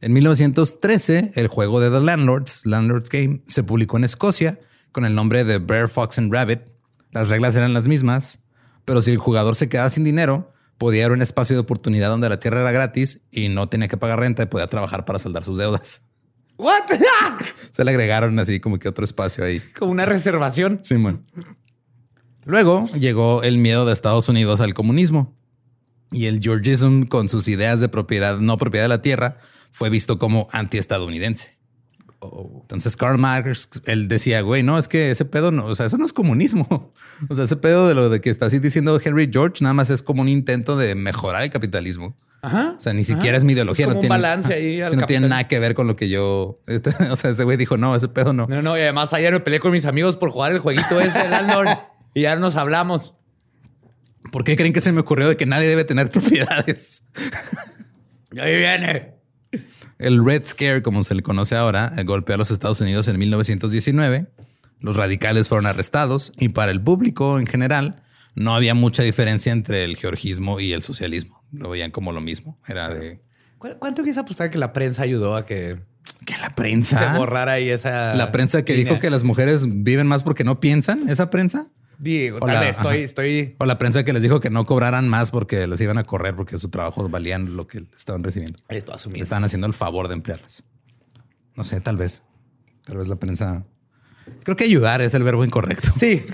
En 0.00 0.12
1913, 0.12 1.32
el 1.36 1.46
juego 1.46 1.80
de 1.80 1.90
The 1.90 2.04
Landlords, 2.04 2.66
Landlords 2.66 3.08
Game, 3.08 3.42
se 3.46 3.62
publicó 3.62 3.98
en 3.98 4.04
Escocia 4.04 4.58
con 4.90 5.04
el 5.04 5.14
nombre 5.14 5.44
de 5.44 5.58
Bear, 5.58 5.88
Fox 5.88 6.18
and 6.18 6.32
Rabbit. 6.32 6.60
Las 7.12 7.28
reglas 7.28 7.54
eran 7.56 7.72
las 7.72 7.86
mismas, 7.86 8.40
pero 8.84 9.00
si 9.00 9.12
el 9.12 9.18
jugador 9.18 9.54
se 9.54 9.68
quedaba 9.68 9.90
sin 9.90 10.02
dinero, 10.02 10.51
podía 10.82 11.06
a 11.06 11.12
un 11.12 11.22
espacio 11.22 11.54
de 11.54 11.60
oportunidad 11.60 12.08
donde 12.08 12.28
la 12.28 12.40
tierra 12.40 12.62
era 12.62 12.72
gratis 12.72 13.20
y 13.30 13.48
no 13.48 13.68
tenía 13.68 13.86
que 13.86 13.96
pagar 13.96 14.18
renta 14.18 14.42
y 14.42 14.46
podía 14.46 14.66
trabajar 14.66 15.04
para 15.04 15.20
saldar 15.20 15.44
sus 15.44 15.56
deudas. 15.56 16.02
What? 16.58 16.90
se 17.70 17.84
le 17.84 17.92
agregaron 17.92 18.36
así 18.40 18.58
como 18.58 18.80
que 18.80 18.88
otro 18.88 19.04
espacio 19.04 19.44
ahí. 19.44 19.62
Como 19.78 19.92
una 19.92 20.06
reservación. 20.06 20.80
Sí, 20.82 20.98
man. 20.98 21.24
Luego 22.44 22.88
llegó 22.98 23.44
el 23.44 23.58
miedo 23.58 23.86
de 23.86 23.92
Estados 23.92 24.28
Unidos 24.28 24.60
al 24.60 24.74
comunismo 24.74 25.32
y 26.10 26.26
el 26.26 26.40
Georgism 26.40 27.04
con 27.04 27.28
sus 27.28 27.46
ideas 27.46 27.78
de 27.78 27.88
propiedad, 27.88 28.38
no 28.38 28.58
propiedad 28.58 28.86
de 28.86 28.88
la 28.88 29.02
tierra, 29.02 29.38
fue 29.70 29.88
visto 29.88 30.18
como 30.18 30.48
antiestadounidense. 30.50 31.56
Oh. 32.24 32.60
Entonces 32.62 32.96
Karl 32.96 33.18
Marx, 33.18 33.68
él 33.84 34.06
decía, 34.06 34.42
güey, 34.42 34.62
no, 34.62 34.78
es 34.78 34.86
que 34.86 35.10
ese 35.10 35.24
pedo 35.24 35.50
no, 35.50 35.66
o 35.66 35.74
sea, 35.74 35.86
eso 35.86 35.98
no 35.98 36.04
es 36.04 36.12
comunismo. 36.12 36.92
O 37.28 37.36
sea, 37.36 37.44
ese 37.44 37.54
pedo 37.54 37.86
de 37.86 37.94
lo 37.94 38.10
de 38.10 38.20
que 38.20 38.30
está 38.30 38.46
así 38.46 38.58
diciendo 38.58 39.00
Henry 39.02 39.30
George, 39.32 39.58
nada 39.60 39.74
más 39.74 39.90
es 39.90 40.02
como 40.02 40.22
un 40.22 40.28
intento 40.28 40.76
de 40.76 40.96
mejorar 40.96 41.44
el 41.44 41.50
capitalismo. 41.50 42.16
Ajá. 42.42 42.74
O 42.76 42.80
sea, 42.80 42.92
ni 42.92 43.04
siquiera 43.04 43.38
es 43.38 43.44
mi 43.44 43.52
ideología. 43.52 43.86
no 43.86 43.92
tiene, 43.92 44.08
balance 44.08 44.52
ahí. 44.52 44.80
no 44.92 45.06
tiene 45.06 45.28
nada 45.28 45.46
que 45.46 45.60
ver 45.60 45.74
con 45.74 45.86
lo 45.86 45.94
que 45.94 46.08
yo. 46.08 46.58
o 47.10 47.16
sea, 47.16 47.30
ese 47.30 47.44
güey 47.44 47.56
dijo, 47.56 47.76
no, 47.76 47.94
ese 47.94 48.08
pedo 48.08 48.32
no. 48.32 48.48
No, 48.48 48.60
no. 48.60 48.76
Y 48.76 48.80
además 48.80 49.14
ayer 49.14 49.32
me 49.32 49.38
peleé 49.38 49.60
con 49.60 49.70
mis 49.70 49.86
amigos 49.86 50.16
por 50.16 50.30
jugar 50.30 50.50
el 50.50 50.58
jueguito 50.58 51.00
ese, 51.00 51.28
Landlord, 51.28 51.68
y 52.14 52.22
ya 52.22 52.34
nos 52.34 52.56
hablamos. 52.56 53.14
¿Por 54.32 54.42
qué 54.42 54.56
creen 54.56 54.72
que 54.72 54.80
se 54.80 54.90
me 54.90 55.00
ocurrió 55.00 55.28
de 55.28 55.36
que 55.36 55.46
nadie 55.46 55.68
debe 55.68 55.84
tener 55.84 56.10
propiedades? 56.12 57.04
Y 58.32 58.40
ahí 58.40 58.58
viene. 58.58 59.21
El 60.02 60.24
Red 60.24 60.46
Scare, 60.46 60.82
como 60.82 61.04
se 61.04 61.14
le 61.14 61.22
conoce 61.22 61.54
ahora, 61.54 61.92
eh, 61.96 62.02
golpeó 62.02 62.34
a 62.34 62.38
los 62.38 62.50
Estados 62.50 62.80
Unidos 62.80 63.06
en 63.06 63.18
1919. 63.20 64.26
Los 64.80 64.96
radicales 64.96 65.48
fueron 65.48 65.66
arrestados 65.66 66.32
y 66.36 66.48
para 66.48 66.72
el 66.72 66.80
público 66.80 67.38
en 67.38 67.46
general 67.46 68.02
no 68.34 68.56
había 68.56 68.74
mucha 68.74 69.04
diferencia 69.04 69.52
entre 69.52 69.84
el 69.84 69.96
georgismo 69.96 70.58
y 70.58 70.72
el 70.72 70.82
socialismo. 70.82 71.44
Lo 71.52 71.70
veían 71.70 71.92
como 71.92 72.10
lo 72.10 72.20
mismo. 72.20 72.58
Era 72.66 72.88
de... 72.88 73.22
¿Cuánto 73.58 74.02
quieres 74.02 74.18
apostar 74.18 74.50
que 74.50 74.58
la 74.58 74.72
prensa 74.72 75.04
ayudó 75.04 75.36
a 75.36 75.46
que... 75.46 75.78
Que 76.26 76.36
la 76.38 76.52
prensa... 76.56 77.12
Se 77.12 77.18
borrara 77.18 77.52
ahí 77.52 77.70
esa... 77.70 78.16
La 78.16 78.32
prensa 78.32 78.64
que 78.64 78.74
dijo 78.74 78.98
que 78.98 79.08
las 79.08 79.22
mujeres 79.22 79.64
viven 79.68 80.08
más 80.08 80.24
porque 80.24 80.42
no 80.42 80.58
piensan, 80.58 81.08
esa 81.08 81.30
prensa. 81.30 81.68
Digo, 82.02 82.40
tal 82.40 82.58
vez 82.58 82.76
estoy, 82.76 82.98
estoy. 82.98 83.54
O 83.58 83.64
la 83.64 83.78
prensa 83.78 84.04
que 84.04 84.12
les 84.12 84.22
dijo 84.22 84.40
que 84.40 84.50
no 84.50 84.66
cobraran 84.66 85.08
más 85.08 85.30
porque 85.30 85.68
los 85.68 85.80
iban 85.80 85.98
a 85.98 86.02
correr 86.02 86.34
porque 86.34 86.58
su 86.58 86.68
trabajo 86.68 87.08
valían 87.08 87.54
lo 87.54 87.68
que 87.68 87.84
estaban 87.96 88.24
recibiendo. 88.24 88.58
Esto. 88.68 88.92
Estaban 89.14 89.44
haciendo 89.44 89.68
el 89.68 89.72
favor 89.72 90.08
de 90.08 90.14
emplearlas. 90.14 90.64
No 91.54 91.62
sé, 91.62 91.80
tal 91.80 91.96
vez. 91.96 92.24
Tal 92.84 92.96
vez 92.96 93.06
la 93.06 93.14
prensa. 93.14 93.64
Creo 94.42 94.56
que 94.56 94.64
ayudar 94.64 95.00
es 95.00 95.14
el 95.14 95.22
verbo 95.22 95.44
incorrecto. 95.44 95.92
Sí. 95.96 96.26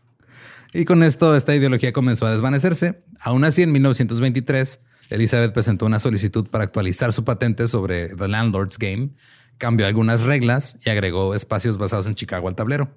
y 0.72 0.86
con 0.86 1.02
esto, 1.02 1.36
esta 1.36 1.54
ideología 1.54 1.92
comenzó 1.92 2.24
a 2.24 2.32
desvanecerse. 2.32 3.04
Aún 3.20 3.44
así, 3.44 3.62
en 3.62 3.72
1923, 3.72 4.80
Elizabeth 5.10 5.52
presentó 5.52 5.84
una 5.84 5.98
solicitud 5.98 6.48
para 6.48 6.64
actualizar 6.64 7.12
su 7.12 7.24
patente 7.24 7.68
sobre 7.68 8.08
The 8.08 8.26
Landlord's 8.26 8.78
Game, 8.78 9.10
cambió 9.58 9.86
algunas 9.86 10.22
reglas 10.22 10.78
y 10.82 10.88
agregó 10.88 11.34
espacios 11.34 11.76
basados 11.76 12.06
en 12.06 12.14
Chicago 12.14 12.48
al 12.48 12.54
tablero. 12.54 12.96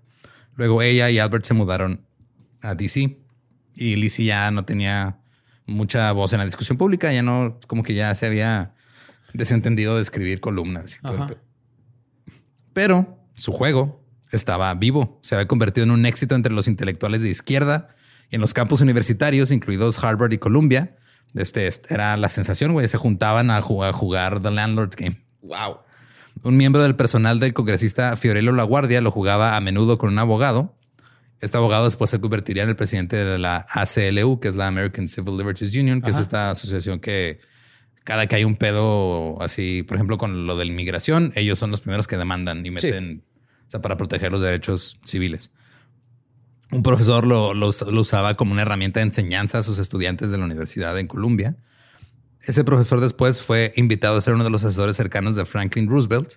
Luego 0.58 0.82
ella 0.82 1.10
y 1.10 1.20
Albert 1.20 1.46
se 1.46 1.54
mudaron 1.54 2.06
a 2.62 2.76
DC 2.76 3.18
y 3.76 3.96
Lizzie 3.96 4.26
ya 4.26 4.52
no 4.52 4.66
tenía 4.66 5.20
mucha 5.68 6.12
voz 6.12 6.34
en 6.34 6.40
la 6.40 6.46
discusión 6.46 6.78
pública, 6.78 7.14
ya 7.14 7.22
no, 7.22 7.60
como 7.68 7.84
que 7.84 7.94
ya 7.94 8.14
se 8.16 8.26
había 8.26 8.74
desentendido 9.34 9.96
de 9.96 10.02
escribir 10.02 10.42
columnas. 10.42 10.98
Pero 12.74 13.20
su 13.36 13.52
juego 13.52 14.04
estaba 14.32 14.74
vivo, 14.74 15.20
se 15.22 15.36
había 15.36 15.48
convertido 15.48 15.86
en 15.86 15.92
un 15.92 16.06
éxito 16.06 16.36
entre 16.36 16.54
los 16.54 16.68
intelectuales 16.68 17.22
de 17.22 17.30
izquierda 17.30 17.96
y 18.30 18.36
en 18.36 18.42
los 18.42 18.54
campus 18.54 18.82
universitarios, 18.82 19.52
incluidos 19.52 20.04
Harvard 20.04 20.34
y 20.34 20.38
Columbia. 20.38 20.98
Este, 21.36 21.70
era 21.90 22.18
la 22.18 22.30
sensación, 22.30 22.74
güey. 22.74 22.88
Se 22.88 22.98
juntaban 22.98 23.52
a 23.52 23.62
jugar, 23.62 23.90
a 23.90 23.94
jugar 23.94 24.42
The 24.42 24.52
Landlord's 24.52 24.96
Game. 24.96 25.22
Wow. 25.42 25.80
Un 26.44 26.58
miembro 26.58 26.82
del 26.82 26.96
personal 26.96 27.40
del 27.40 27.54
congresista 27.54 28.16
Fiorello 28.16 28.52
La 28.52 28.64
Guardia 28.64 29.02
lo 29.02 29.12
jugaba 29.12 29.56
a 29.56 29.62
menudo 29.62 29.98
con 29.98 30.12
un 30.12 30.20
abogado. 30.20 30.76
Este 31.40 31.58
abogado 31.58 31.86
después 31.86 32.10
se 32.10 32.20
convertiría 32.20 32.64
en 32.64 32.70
el 32.70 32.76
presidente 32.76 33.18
de 33.18 33.38
la 33.38 33.66
ACLU, 33.70 34.40
que 34.40 34.48
es 34.48 34.56
la 34.56 34.68
American 34.68 35.08
Civil 35.08 35.38
Liberties 35.38 35.76
Union, 35.76 36.02
que 36.02 36.12
es 36.12 36.18
esta 36.18 36.52
asociación 36.52 37.00
que 37.00 37.40
cada 38.04 38.28
que 38.28 38.38
hay 38.38 38.44
un 38.44 38.56
pedo 38.56 39.42
así, 39.42 39.84
por 39.84 39.98
ejemplo, 39.98 40.18
con 40.18 40.46
lo 40.46 40.58
de 40.58 40.66
la 40.66 40.72
inmigración, 40.72 41.34
ellos 41.36 41.60
son 41.60 41.72
los 41.72 41.82
primeros 41.82 42.08
que 42.08 42.18
demandan 42.18 42.66
y 42.66 42.72
meten, 42.72 43.24
o 43.68 43.70
sea, 43.70 43.82
para 43.82 43.98
proteger 43.98 44.32
los 44.32 44.42
derechos 44.42 44.98
civiles. 45.04 45.52
Un 46.72 46.84
profesor 46.84 47.26
lo, 47.26 47.54
lo, 47.54 47.68
usaba 47.68 48.34
como 48.36 48.54
una 48.54 48.62
herramienta 48.62 49.02
de 49.02 49.08
enseñanza 49.08 49.60
a 49.60 49.64
sus 49.64 49.78
estudiantes 49.78 50.32
de 50.32 50.38
la 50.38 50.46
universidad 50.46 50.98
en 50.98 51.08
Columbia. 51.08 51.58
Ese 52.48 52.64
profesor 52.64 53.02
después 53.02 53.42
fue 53.42 53.74
invitado 53.76 54.18
a 54.18 54.22
ser 54.22 54.34
uno 54.34 54.46
de 54.46 54.50
los 54.50 54.64
asesores 54.64 54.96
cercanos 54.96 55.36
de 55.36 55.46
Franklin 55.46 55.90
Roosevelt. 55.90 56.36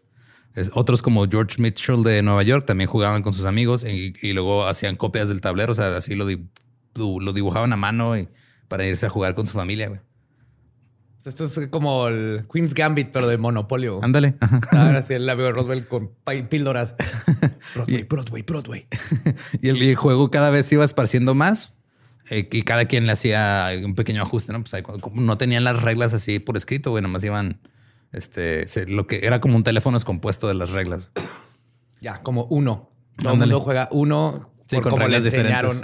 otros 0.74 1.02
como 1.02 1.24
George 1.28 1.62
Mitchell 1.62 2.02
de 2.02 2.20
Nueva 2.20 2.42
York 2.42 2.66
también 2.66 2.90
jugaban 2.90 3.22
con 3.22 3.32
sus 3.32 3.44
amigos 3.44 3.84
y, 3.84 4.32
luego 4.32 4.66
hacían 4.66 4.96
copias 4.96 5.28
del 5.28 5.40
tablero. 5.40 5.70
O 5.70 5.74
sea, 5.76 5.96
así 5.96 6.16
lo, 6.16 6.26
lo 6.96 7.32
dibujaban 7.32 7.72
a 7.72 7.76
mano 7.76 8.18
y, 8.18 8.28
para 8.66 8.84
irse 8.84 9.06
a 9.06 9.08
jugar 9.08 9.36
con 9.36 9.46
su 9.46 9.52
familia. 9.52 10.02
Esto 11.24 11.44
es 11.44 11.68
como 11.70 12.08
el 12.08 12.44
Queen's 12.52 12.74
Gambit, 12.74 13.10
pero 13.12 13.28
de 13.28 13.38
Monopolio. 13.38 14.00
Ándale. 14.02 14.34
Ahora 14.72 15.02
sí, 15.02 15.16
la 15.16 15.36
veo 15.36 15.52
Roosevelt 15.52 15.86
con 15.86 16.10
píldoras. 16.48 16.96
Broadway, 17.74 18.02
Broadway, 18.02 18.42
Broadway. 18.42 18.86
y 19.62 19.68
el 19.68 19.94
juego 19.94 20.28
cada 20.32 20.50
vez 20.50 20.72
iba 20.72 20.84
esparciendo 20.84 21.34
más 21.34 21.74
eh, 22.28 22.48
y 22.50 22.62
cada 22.62 22.84
quien 22.84 23.06
le 23.06 23.12
hacía 23.12 23.70
un 23.84 23.94
pequeño 23.94 24.22
ajuste, 24.22 24.52
¿no? 24.52 24.62
Pues 24.62 24.84
no 25.14 25.38
tenían 25.38 25.64
las 25.64 25.82
reglas 25.82 26.12
así 26.12 26.38
por 26.38 26.56
escrito, 26.56 26.90
güey, 26.90 27.02
nomás 27.02 27.24
iban 27.24 27.60
Este, 28.12 28.66
lo 28.88 29.06
que 29.06 29.20
era 29.22 29.40
como 29.40 29.56
un 29.56 29.62
teléfono 29.62 29.96
descompuesto 29.96 30.48
de 30.48 30.54
las 30.54 30.70
reglas. 30.70 31.10
Ya, 32.02 32.22
como 32.22 32.44
uno. 32.44 32.88
Todo 33.18 33.34
el 33.34 33.40
mundo 33.40 33.60
juega 33.60 33.86
uno 33.90 34.50
con 34.82 34.98
reglas 34.98 35.22
diferentes. 35.22 35.82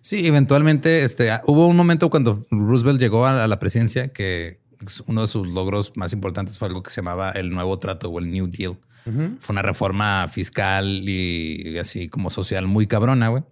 Sí, 0.00 0.26
eventualmente 0.26 1.04
este, 1.04 1.30
hubo 1.44 1.66
un 1.66 1.76
momento 1.76 2.08
cuando 2.08 2.46
Roosevelt 2.50 2.98
llegó 2.98 3.26
a 3.26 3.46
la 3.46 3.58
presidencia 3.58 4.08
que 4.08 4.60
uno 5.06 5.22
de 5.22 5.28
sus 5.28 5.46
logros 5.46 5.92
más 5.96 6.12
importantes 6.12 6.58
fue 6.58 6.68
algo 6.68 6.82
que 6.82 6.90
se 6.90 6.96
llamaba 6.96 7.30
el 7.30 7.50
nuevo 7.50 7.78
trato 7.78 8.10
o 8.10 8.18
el 8.18 8.30
New 8.30 8.46
Deal. 8.48 8.76
Fue 9.04 9.52
una 9.52 9.60
reforma 9.60 10.26
fiscal 10.30 10.86
y, 10.86 11.76
así 11.78 12.08
como 12.08 12.30
social 12.30 12.66
muy 12.66 12.86
cabrona, 12.86 13.28
güey. 13.28 13.42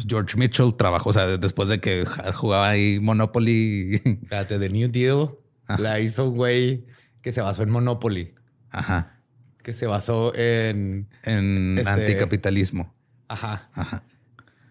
Pues 0.00 0.08
George 0.08 0.38
Mitchell 0.38 0.74
trabajó, 0.76 1.10
o 1.10 1.12
sea, 1.12 1.36
después 1.36 1.68
de 1.68 1.78
que 1.78 2.06
jugaba 2.34 2.70
ahí 2.70 2.98
Monopoly. 3.00 3.96
Espérate, 4.04 4.58
The 4.58 4.70
New 4.70 4.90
Deal 4.90 5.30
la 5.78 6.00
hizo 6.00 6.28
un 6.28 6.36
güey 6.36 6.86
que 7.22 7.32
se 7.32 7.42
basó 7.42 7.62
en 7.64 7.70
Monopoly. 7.70 8.34
Ajá. 8.70 9.20
Que 9.62 9.74
se 9.74 9.86
basó 9.86 10.34
en... 10.34 11.08
En 11.24 11.76
este, 11.76 11.90
anticapitalismo. 11.90 12.94
Ajá. 13.28 13.68
Ajá. 13.74 14.02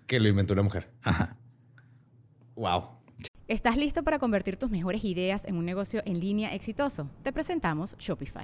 Que 0.08 0.20
lo 0.20 0.28
inventó 0.28 0.54
una 0.54 0.63
mujer. 0.63 0.89
Ajá. 1.04 1.38
Wow. 2.56 2.86
¿Estás 3.48 3.78
listo 3.78 4.04
para 4.04 4.18
convertir 4.18 4.58
tus 4.58 4.72
mejores 4.72 5.04
ideas 5.04 5.46
en 5.46 5.56
un 5.58 5.65
negocio 5.65 6.02
en 6.06 6.20
línea 6.20 6.56
exitoso? 6.56 7.10
Te 7.24 7.32
presentamos 7.32 7.96
Shopify. 8.00 8.44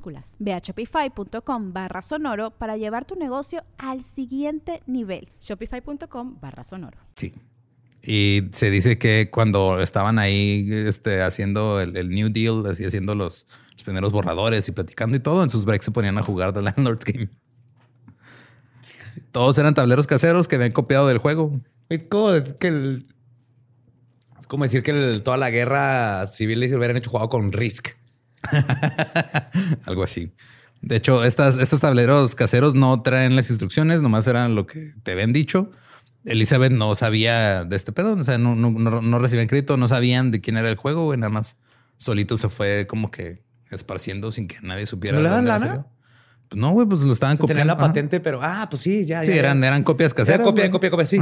Ve 0.39 0.53
a 0.53 0.59
shopify.com 0.59 1.73
barra 1.73 2.01
sonoro 2.01 2.51
para 2.51 2.77
llevar 2.77 3.05
tu 3.05 3.15
negocio 3.15 3.63
al 3.77 4.03
siguiente 4.03 4.81
nivel. 4.87 5.29
Shopify.com 5.39 6.39
barra 6.41 6.63
sonoro. 6.63 6.97
Sí. 7.15 7.33
Y 8.03 8.49
se 8.53 8.71
dice 8.71 8.97
que 8.97 9.29
cuando 9.31 9.79
estaban 9.81 10.17
ahí 10.17 10.67
este, 10.71 11.21
haciendo 11.21 11.79
el, 11.79 12.09
New 12.09 12.29
Deal, 12.29 12.65
así 12.65 12.83
haciendo 12.83 13.13
los, 13.13 13.45
primeros 13.83 14.11
borradores 14.11 14.67
y 14.69 14.71
platicando 14.71 15.17
y 15.17 15.19
todo, 15.19 15.43
en 15.43 15.49
sus 15.49 15.65
breaks 15.65 15.85
se 15.85 15.91
ponían 15.91 16.17
a 16.17 16.23
jugar 16.23 16.53
The 16.53 16.61
Landlord's 16.61 17.05
Game. 17.05 17.29
Todos 19.31 19.57
eran 19.57 19.73
tableros 19.73 20.07
caseros 20.07 20.47
que 20.47 20.55
habían 20.55 20.71
copiado 20.71 21.07
del 21.07 21.17
juego. 21.17 21.59
Es 21.89 22.03
como 22.03 22.31
que 22.59 23.01
es 24.39 24.47
como 24.47 24.63
decir 24.63 24.83
que 24.83 25.21
toda 25.23 25.37
la 25.37 25.49
guerra 25.49 26.29
civil 26.29 26.67
se 26.67 26.75
hubieran 26.75 26.97
hecho 26.97 27.09
jugado 27.09 27.29
con 27.29 27.51
Risk. 27.51 27.89
Algo 29.85 30.03
así. 30.03 30.31
De 30.81 30.95
hecho, 30.95 31.23
estas, 31.23 31.57
estos 31.57 31.79
tableros 31.79 32.33
caseros 32.35 32.73
no 32.73 33.01
traen 33.01 33.35
las 33.35 33.49
instrucciones, 33.49 34.01
nomás 34.01 34.25
eran 34.27 34.55
lo 34.55 34.65
que 34.65 34.93
te 35.03 35.11
habían 35.11 35.31
dicho. 35.31 35.69
Elizabeth 36.25 36.71
no 36.71 36.95
sabía 36.95 37.63
de 37.65 37.75
este 37.75 37.91
pedo, 37.91 38.13
o 38.13 38.23
sea, 38.23 38.37
no, 38.37 38.55
no, 38.55 38.71
no, 38.71 39.19
recibían 39.19 39.47
crédito, 39.47 39.77
no 39.77 39.87
sabían 39.87 40.31
de 40.31 40.41
quién 40.41 40.57
era 40.57 40.69
el 40.69 40.75
juego, 40.75 41.03
güey, 41.03 41.19
nada 41.19 41.31
más 41.31 41.57
solito 41.97 42.37
se 42.37 42.49
fue 42.49 42.87
como 42.87 43.11
que 43.11 43.43
esparciendo 43.69 44.31
sin 44.31 44.47
que 44.47 44.57
nadie 44.61 44.85
supiera. 44.87 45.17
¿No 45.17 45.23
le 45.23 45.29
dan 45.29 45.45
lana? 45.45 45.87
Pues 46.49 46.59
no, 46.59 46.71
güey, 46.71 46.87
pues 46.87 47.01
lo 47.01 47.13
estaban 47.13 47.37
copiando. 47.37 47.61
Tenían 47.61 47.67
la 47.67 47.77
patente, 47.77 48.19
pero 48.19 48.39
ah, 48.41 48.67
pues 48.69 48.81
sí, 48.81 49.05
ya. 49.05 49.23
Sí, 49.23 49.31
eran, 49.31 49.63
eran 49.63 49.83
copias 49.83 50.13
caseras. 50.13 50.41
copia, 50.41 50.69
copia, 50.69 50.91
copia, 50.91 51.05
sí. 51.05 51.19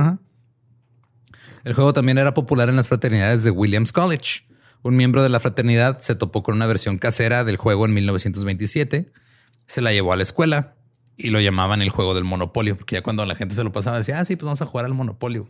El 1.63 1.73
juego 1.73 1.93
también 1.93 2.17
era 2.17 2.33
popular 2.33 2.69
en 2.69 2.77
las 2.77 2.87
fraternidades 2.87 3.43
de 3.43 3.51
Williams 3.51 3.91
College 3.91 4.48
un 4.83 4.95
miembro 4.95 5.23
de 5.23 5.29
la 5.29 5.39
fraternidad 5.39 5.99
se 5.99 6.15
topó 6.15 6.43
con 6.43 6.55
una 6.55 6.67
versión 6.67 6.97
casera 6.97 7.43
del 7.43 7.57
juego 7.57 7.85
en 7.85 7.93
1927, 7.93 9.11
se 9.65 9.81
la 9.81 9.91
llevó 9.91 10.13
a 10.13 10.15
la 10.15 10.23
escuela 10.23 10.75
y 11.17 11.29
lo 11.29 11.41
llamaban 11.41 11.81
el 11.81 11.89
juego 11.89 12.13
del 12.15 12.23
monopolio, 12.23 12.77
porque 12.77 12.95
ya 12.95 13.01
cuando 13.01 13.25
la 13.25 13.35
gente 13.35 13.55
se 13.55 13.63
lo 13.63 13.71
pasaba 13.71 13.97
decía, 13.97 14.19
ah, 14.19 14.25
sí, 14.25 14.35
pues 14.35 14.45
vamos 14.45 14.61
a 14.61 14.65
jugar 14.65 14.85
al 14.85 14.93
monopolio. 14.93 15.49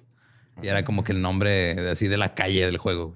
Y 0.61 0.67
era 0.67 0.83
como 0.83 1.03
que 1.03 1.11
el 1.11 1.21
nombre 1.21 1.75
de, 1.75 1.91
así 1.91 2.07
de 2.07 2.17
la 2.17 2.33
calle 2.33 2.65
del 2.65 2.77
juego. 2.77 3.15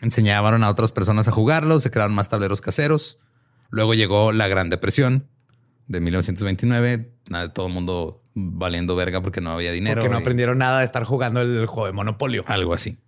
Enseñaban 0.00 0.62
a 0.62 0.70
otras 0.70 0.92
personas 0.92 1.28
a 1.28 1.32
jugarlo, 1.32 1.78
se 1.80 1.90
crearon 1.90 2.14
más 2.14 2.28
tableros 2.28 2.60
caseros. 2.60 3.18
Luego 3.70 3.94
llegó 3.94 4.32
la 4.32 4.48
Gran 4.48 4.70
Depresión 4.70 5.28
de 5.88 6.00
1929, 6.00 7.12
todo 7.52 7.66
el 7.66 7.72
mundo 7.72 8.22
valiendo 8.34 8.96
verga 8.96 9.20
porque 9.20 9.40
no 9.40 9.50
había 9.50 9.72
dinero. 9.72 10.00
Porque 10.00 10.12
no 10.12 10.18
aprendieron 10.18 10.58
nada 10.58 10.78
de 10.78 10.84
estar 10.84 11.04
jugando 11.04 11.42
el 11.42 11.66
juego 11.66 11.86
de 11.86 11.92
monopolio. 11.92 12.44
Algo 12.46 12.72
así. 12.72 12.98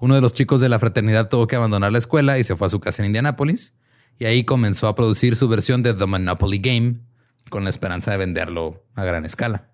Uno 0.00 0.14
de 0.14 0.22
los 0.22 0.32
chicos 0.32 0.60
de 0.62 0.70
la 0.70 0.78
fraternidad 0.78 1.28
tuvo 1.28 1.46
que 1.46 1.56
abandonar 1.56 1.92
la 1.92 1.98
escuela 1.98 2.38
y 2.38 2.44
se 2.44 2.56
fue 2.56 2.66
a 2.66 2.70
su 2.70 2.80
casa 2.80 3.02
en 3.02 3.06
Indianápolis. 3.06 3.74
Y 4.18 4.24
ahí 4.24 4.44
comenzó 4.44 4.88
a 4.88 4.94
producir 4.94 5.36
su 5.36 5.46
versión 5.46 5.82
de 5.82 5.92
The 5.92 6.06
Monopoly 6.06 6.58
Game 6.58 7.00
con 7.50 7.64
la 7.64 7.70
esperanza 7.70 8.10
de 8.10 8.16
venderlo 8.16 8.82
a 8.94 9.04
gran 9.04 9.26
escala. 9.26 9.68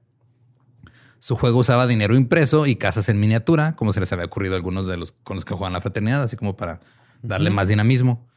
Su 1.20 1.36
juego 1.36 1.60
usaba 1.60 1.86
dinero 1.86 2.16
impreso 2.16 2.66
y 2.66 2.76
casas 2.76 3.08
en 3.08 3.20
miniatura, 3.20 3.76
como 3.76 3.92
se 3.92 4.00
les 4.00 4.12
había 4.12 4.26
ocurrido 4.26 4.54
a 4.54 4.56
algunos 4.56 4.86
de 4.86 4.96
los 4.96 5.12
con 5.12 5.36
los 5.36 5.44
que 5.44 5.54
juegan 5.54 5.72
la 5.72 5.80
fraternidad, 5.80 6.22
así 6.22 6.36
como 6.36 6.56
para 6.56 6.80
darle 7.22 7.50
más 7.50 7.68
dinamismo. 7.68 8.28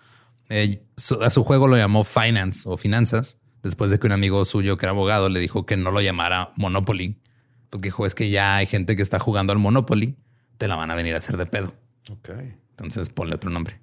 Eh, 0.49 0.83
a 1.21 1.29
su 1.29 1.43
juego 1.43 1.67
lo 1.67 1.75
llamó 1.75 2.03
Finance 2.03 2.69
o 2.69 2.77
Finanzas, 2.77 3.39
después 3.63 3.91
de 3.91 3.99
que 3.99 4.07
un 4.07 4.13
amigo 4.13 4.45
suyo 4.45 4.77
que 4.77 4.85
era 4.85 4.91
abogado 4.91 5.29
le 5.29 5.39
dijo 5.39 5.65
que 5.65 5.75
no 5.75 5.91
lo 5.91 6.01
llamara 6.01 6.51
Monopoly, 6.55 7.19
porque 7.69 7.87
dijo 7.87 8.05
es 8.05 8.15
que 8.15 8.29
ya 8.29 8.57
hay 8.57 8.67
gente 8.67 8.95
que 8.95 9.01
está 9.01 9.19
jugando 9.19 9.53
al 9.53 9.59
Monopoly 9.59 10.17
te 10.59 10.67
la 10.67 10.75
van 10.75 10.91
a 10.91 10.95
venir 10.95 11.15
a 11.15 11.17
hacer 11.17 11.37
de 11.37 11.47
pedo. 11.47 11.73
Ok. 12.11 12.29
Entonces 12.71 13.09
ponle 13.09 13.35
otro 13.35 13.49
nombre. 13.49 13.79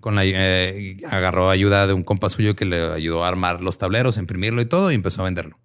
Con 0.00 0.16
la, 0.16 0.24
eh, 0.24 1.00
agarró 1.10 1.50
ayuda 1.50 1.86
de 1.86 1.92
un 1.92 2.02
compa 2.02 2.28
suyo 2.28 2.56
que 2.56 2.64
le 2.64 2.92
ayudó 2.92 3.24
a 3.24 3.28
armar 3.28 3.62
los 3.62 3.78
tableros, 3.78 4.16
imprimirlo 4.16 4.60
y 4.60 4.66
todo 4.66 4.90
y 4.90 4.94
empezó 4.94 5.22
a 5.22 5.24
venderlo. 5.24 5.58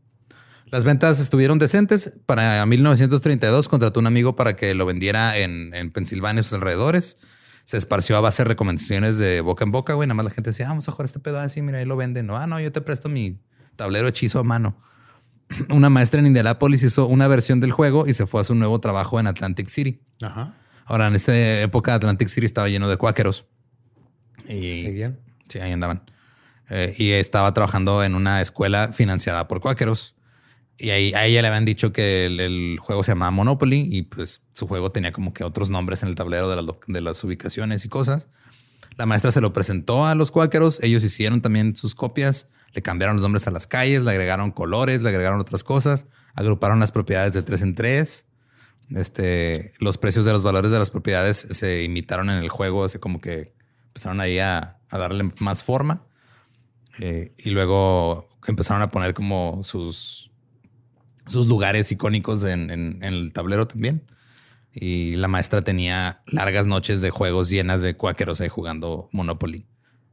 Las 0.69 0.83
ventas 0.83 1.19
estuvieron 1.19 1.59
decentes. 1.59 2.13
Para 2.25 2.65
1932 2.65 3.69
contrató 3.69 3.99
un 3.99 4.07
amigo 4.07 4.35
para 4.35 4.55
que 4.55 4.73
lo 4.73 4.85
vendiera 4.85 5.37
en, 5.37 5.73
en 5.73 5.91
Pensilvania 5.91 6.41
y 6.41 6.43
sus 6.43 6.53
alrededores. 6.53 7.17
Se 7.63 7.77
esparció 7.77 8.17
a 8.17 8.21
base 8.21 8.43
de 8.43 8.49
recomendaciones 8.49 9.17
de 9.17 9.41
boca 9.41 9.65
en 9.65 9.71
boca, 9.71 9.93
güey. 9.93 10.07
Nada 10.07 10.15
más 10.15 10.25
la 10.25 10.31
gente 10.31 10.51
decía, 10.51 10.67
ah, 10.67 10.69
vamos 10.69 10.87
a 10.87 10.91
jugar 10.91 11.05
este 11.05 11.19
pedo 11.19 11.39
así, 11.39 11.59
ah, 11.59 11.63
mira, 11.63 11.79
ahí 11.79 11.85
lo 11.85 11.95
venden. 11.95 12.27
No, 12.27 12.37
ah, 12.37 12.47
no, 12.47 12.59
yo 12.59 12.71
te 12.71 12.81
presto 12.81 13.09
mi 13.09 13.39
tablero 13.75 14.07
hechizo 14.07 14.39
a 14.39 14.43
mano. 14.43 14.77
Una 15.69 15.89
maestra 15.89 16.19
en 16.19 16.27
Indianapolis 16.27 16.83
hizo 16.83 17.07
una 17.07 17.27
versión 17.27 17.59
del 17.59 17.71
juego 17.71 18.07
y 18.07 18.13
se 18.13 18.27
fue 18.27 18.41
a 18.41 18.43
su 18.43 18.53
nuevo 18.53 18.79
trabajo 18.79 19.19
en 19.19 19.27
Atlantic 19.27 19.69
City. 19.69 20.01
Ajá. 20.21 20.53
Ahora, 20.87 21.07
en 21.07 21.15
esta 21.15 21.61
época, 21.61 21.93
Atlantic 21.93 22.29
City 22.29 22.45
estaba 22.45 22.69
lleno 22.69 22.87
de 22.89 22.97
cuáqueros. 22.97 23.45
Y, 24.47 24.83
¿Seguían? 24.83 25.19
Sí, 25.49 25.59
ahí 25.59 25.71
andaban. 25.71 26.03
Eh, 26.69 26.95
y 26.97 27.11
estaba 27.11 27.53
trabajando 27.53 28.03
en 28.03 28.15
una 28.15 28.41
escuela 28.41 28.93
financiada 28.93 29.47
por 29.47 29.61
cuáqueros. 29.61 30.15
Y 30.77 30.91
ahí, 30.91 31.13
a 31.13 31.25
ella 31.25 31.41
le 31.41 31.47
habían 31.47 31.65
dicho 31.65 31.91
que 31.91 32.25
el, 32.25 32.77
juego 32.79 33.03
se 33.03 33.11
llamaba 33.11 33.31
Monopoly 33.31 33.87
y 33.91 34.03
pues 34.03 34.41
su 34.53 34.67
juego 34.67 34.91
tenía 34.91 35.11
como 35.11 35.33
que 35.33 35.43
otros 35.43 35.69
nombres 35.69 36.03
en 36.03 36.09
el 36.09 36.15
tablero 36.15 36.49
de, 36.49 36.73
de 36.87 37.01
las 37.01 37.23
ubicaciones 37.23 37.83
y 37.83 37.89
cosas. 37.89 38.29
La 38.95 39.05
maestra 39.05 39.31
se 39.31 39.41
lo 39.41 39.53
presentó 39.53 40.05
a 40.05 40.15
los 40.15 40.31
cuáqueros. 40.31 40.81
Ellos 40.83 41.03
hicieron 41.03 41.41
también 41.41 41.75
sus 41.75 41.95
copias. 41.95 42.47
Le 42.73 42.81
cambiaron 42.81 43.15
los 43.15 43.23
nombres 43.23 43.47
a 43.47 43.51
las 43.51 43.65
calles, 43.65 44.03
le 44.03 44.11
agregaron 44.11 44.51
colores, 44.51 45.01
le 45.01 45.09
agregaron 45.09 45.39
otras 45.39 45.63
cosas. 45.63 46.05
Agruparon 46.35 46.79
las 46.79 46.91
propiedades 46.91 47.33
de 47.33 47.41
tres 47.41 47.61
en 47.61 47.73
tres. 47.73 48.26
Este, 48.89 49.73
los 49.79 49.97
precios 49.97 50.25
de 50.25 50.31
los 50.31 50.43
valores 50.43 50.71
de 50.71 50.79
las 50.79 50.89
propiedades 50.89 51.37
se 51.37 51.83
imitaron 51.83 52.29
en 52.29 52.37
el 52.37 52.49
juego, 52.49 52.85
así 52.85 52.99
como 52.99 53.19
que 53.19 53.53
empezaron 53.87 54.21
ahí 54.21 54.39
a, 54.39 54.79
darle 54.91 55.31
más 55.39 55.63
forma. 55.63 56.03
Eh, 56.99 57.33
y 57.37 57.49
luego 57.51 58.27
empezaron 58.47 58.81
a 58.81 58.89
poner 58.91 59.13
como 59.13 59.61
sus, 59.63 60.31
sus 61.27 61.47
lugares 61.47 61.91
icónicos 61.91 62.43
en, 62.43 63.03
el 63.03 63.33
tablero 63.33 63.67
también. 63.67 64.09
Y 64.71 65.15
la 65.15 65.27
maestra 65.27 65.63
tenía 65.63 66.21
largas 66.27 66.67
noches 66.67 67.01
de 67.01 67.09
juegos 67.09 67.49
llenas 67.49 67.81
de 67.81 67.95
cuáqueros 67.97 68.41
ahí 68.41 68.49
jugando 68.49 69.09
Monopoly. 69.11 69.65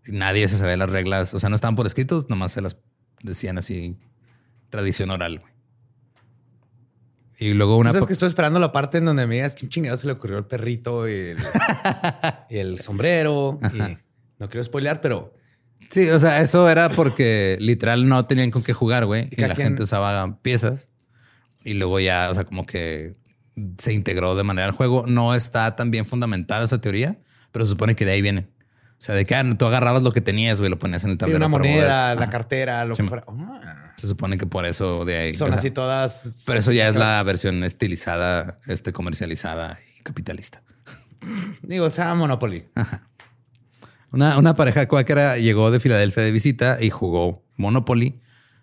nadie 0.07 0.49
se 0.49 0.57
sabía 0.57 0.77
las 0.77 0.91
reglas, 0.91 1.35
o 1.35 1.39
sea, 1.39 1.51
no 1.51 1.57
estaban 1.57 1.77
por 1.77 1.87
escritos, 1.87 2.31
nomás 2.31 2.53
se 2.53 2.63
las 2.63 2.79
decían 3.23 3.59
así, 3.59 3.99
tradición 4.71 5.11
oral. 5.11 5.43
Y 7.39 7.55
luego 7.55 7.77
una... 7.77 7.91
Es 7.91 8.07
que 8.07 8.13
estoy 8.13 8.29
esperando 8.29 8.59
la 8.61 8.73
parte 8.73 8.99
en 8.99 9.07
donde 9.07 9.27
me 9.27 9.35
digas 9.35 9.55
quién 9.55 9.69
chingado 9.69 9.97
se 9.97 10.07
le 10.07 10.13
ocurrió 10.13 10.39
el 10.39 10.45
perrito 10.45 11.09
y 11.09 11.35
el, 12.51 12.81
sombrero. 12.81 13.59
Y 13.73 13.79
no 14.39 14.49
quiero 14.49 14.63
spoilear, 14.65 15.01
pero... 15.01 15.35
Sí, 15.91 16.09
o 16.11 16.19
sea, 16.19 16.41
eso 16.41 16.69
era 16.69 16.89
porque 16.89 17.57
literal 17.61 18.09
no 18.09 18.25
tenían 18.27 18.51
con 18.51 18.63
qué 18.63 18.73
jugar, 18.73 19.07
güey. 19.07 19.29
Y, 19.31 19.41
la 19.41 19.55
gente 19.55 19.83
usaba 19.83 20.39
piezas. 20.43 20.89
Y 21.63 21.75
luego 21.75 22.01
ya, 22.01 22.29
o 22.31 22.35
sea, 22.35 22.45
como 22.45 22.67
que 22.67 23.17
se 23.79 23.93
integró 23.93 24.35
de 24.35 24.43
manera 24.45 24.67
al 24.67 24.73
juego. 24.73 25.05
No 25.07 25.35
está 25.35 25.77
tan 25.77 25.91
bien 25.91 26.07
fundamentada 26.07 26.65
esa 26.65 26.81
teoría, 26.81 27.19
pero 27.53 27.65
se 27.65 27.73
supone 27.73 27.95
que 27.95 28.05
de 28.05 28.13
ahí 28.13 28.23
viene. 28.23 28.49
O 28.99 29.03
sea, 29.07 29.15
de 29.15 29.25
que 29.27 29.35
ah, 29.35 29.45
tú 29.57 29.67
agarrabas 29.67 30.03
lo 30.03 30.13
que 30.13 30.21
tenías, 30.21 30.59
güey, 30.61 30.71
lo 30.71 30.79
ponías 30.79 31.05
en 31.05 31.11
el 31.11 31.19
tablero. 31.19 31.37
una 31.37 31.49
moneda, 31.49 32.15
la 32.15 32.31
cartera, 32.31 32.85
lo 32.85 32.97
que 32.97 33.05
fuera. 33.05 33.25
Ah. 33.29 33.84
Se 33.97 34.09
supone 34.09 34.39
que 34.39 34.47
por 34.47 34.67
eso 34.67 35.05
de 35.05 35.17
ahí. 35.17 35.35
Son 35.35 35.53
así 35.53 35.71
todas. 35.71 36.29
Pero 36.47 36.59
eso 36.59 36.73
ya 36.73 36.89
es 36.89 36.97
la 36.97 37.23
versión 37.23 37.63
estilizada, 37.65 38.61
este, 38.67 38.93
comercializada 38.93 39.79
y 39.99 40.03
capitalista. 40.03 40.63
Digo, 41.63 41.89
sea 41.91 42.15
Monopoly. 42.15 42.67
Una, 44.11 44.39
una 44.39 44.55
pareja 44.55 44.87
cuáquera 44.87 45.39
llegó 45.39 45.71
de 45.71 45.81
Filadelfia 45.81 46.23
de 46.23 46.31
visita 46.31 46.79
y 46.81 46.91
jugó 46.91 47.45
Monopoly. 47.57 48.21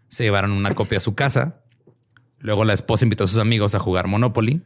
Se 0.07 0.23
llevaron 0.23 0.51
una 0.51 0.73
copia 0.73 0.99
a 0.99 1.01
su 1.01 1.15
casa. 1.15 1.61
Luego 2.39 2.65
la 2.65 2.73
esposa 2.73 3.05
invitó 3.05 3.25
a 3.25 3.27
sus 3.27 3.37
amigos 3.37 3.75
a 3.75 3.79
jugar 3.79 4.07
Monopoly. 4.07 4.61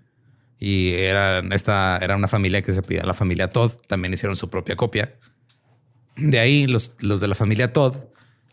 Y 0.59 0.93
era, 0.93 1.39
esta, 1.51 1.97
era 2.01 2.15
una 2.15 2.27
familia 2.27 2.61
que 2.61 2.73
se 2.73 2.81
pedía 2.81 3.03
la 3.03 3.13
familia 3.13 3.51
Todd. 3.51 3.71
También 3.87 4.13
hicieron 4.13 4.35
su 4.35 4.49
propia 4.49 4.75
copia. 4.75 5.15
De 6.17 6.39
ahí 6.39 6.67
los, 6.67 6.93
los 6.99 7.19
de 7.19 7.27
la 7.27 7.35
familia 7.35 7.73
Todd 7.73 7.95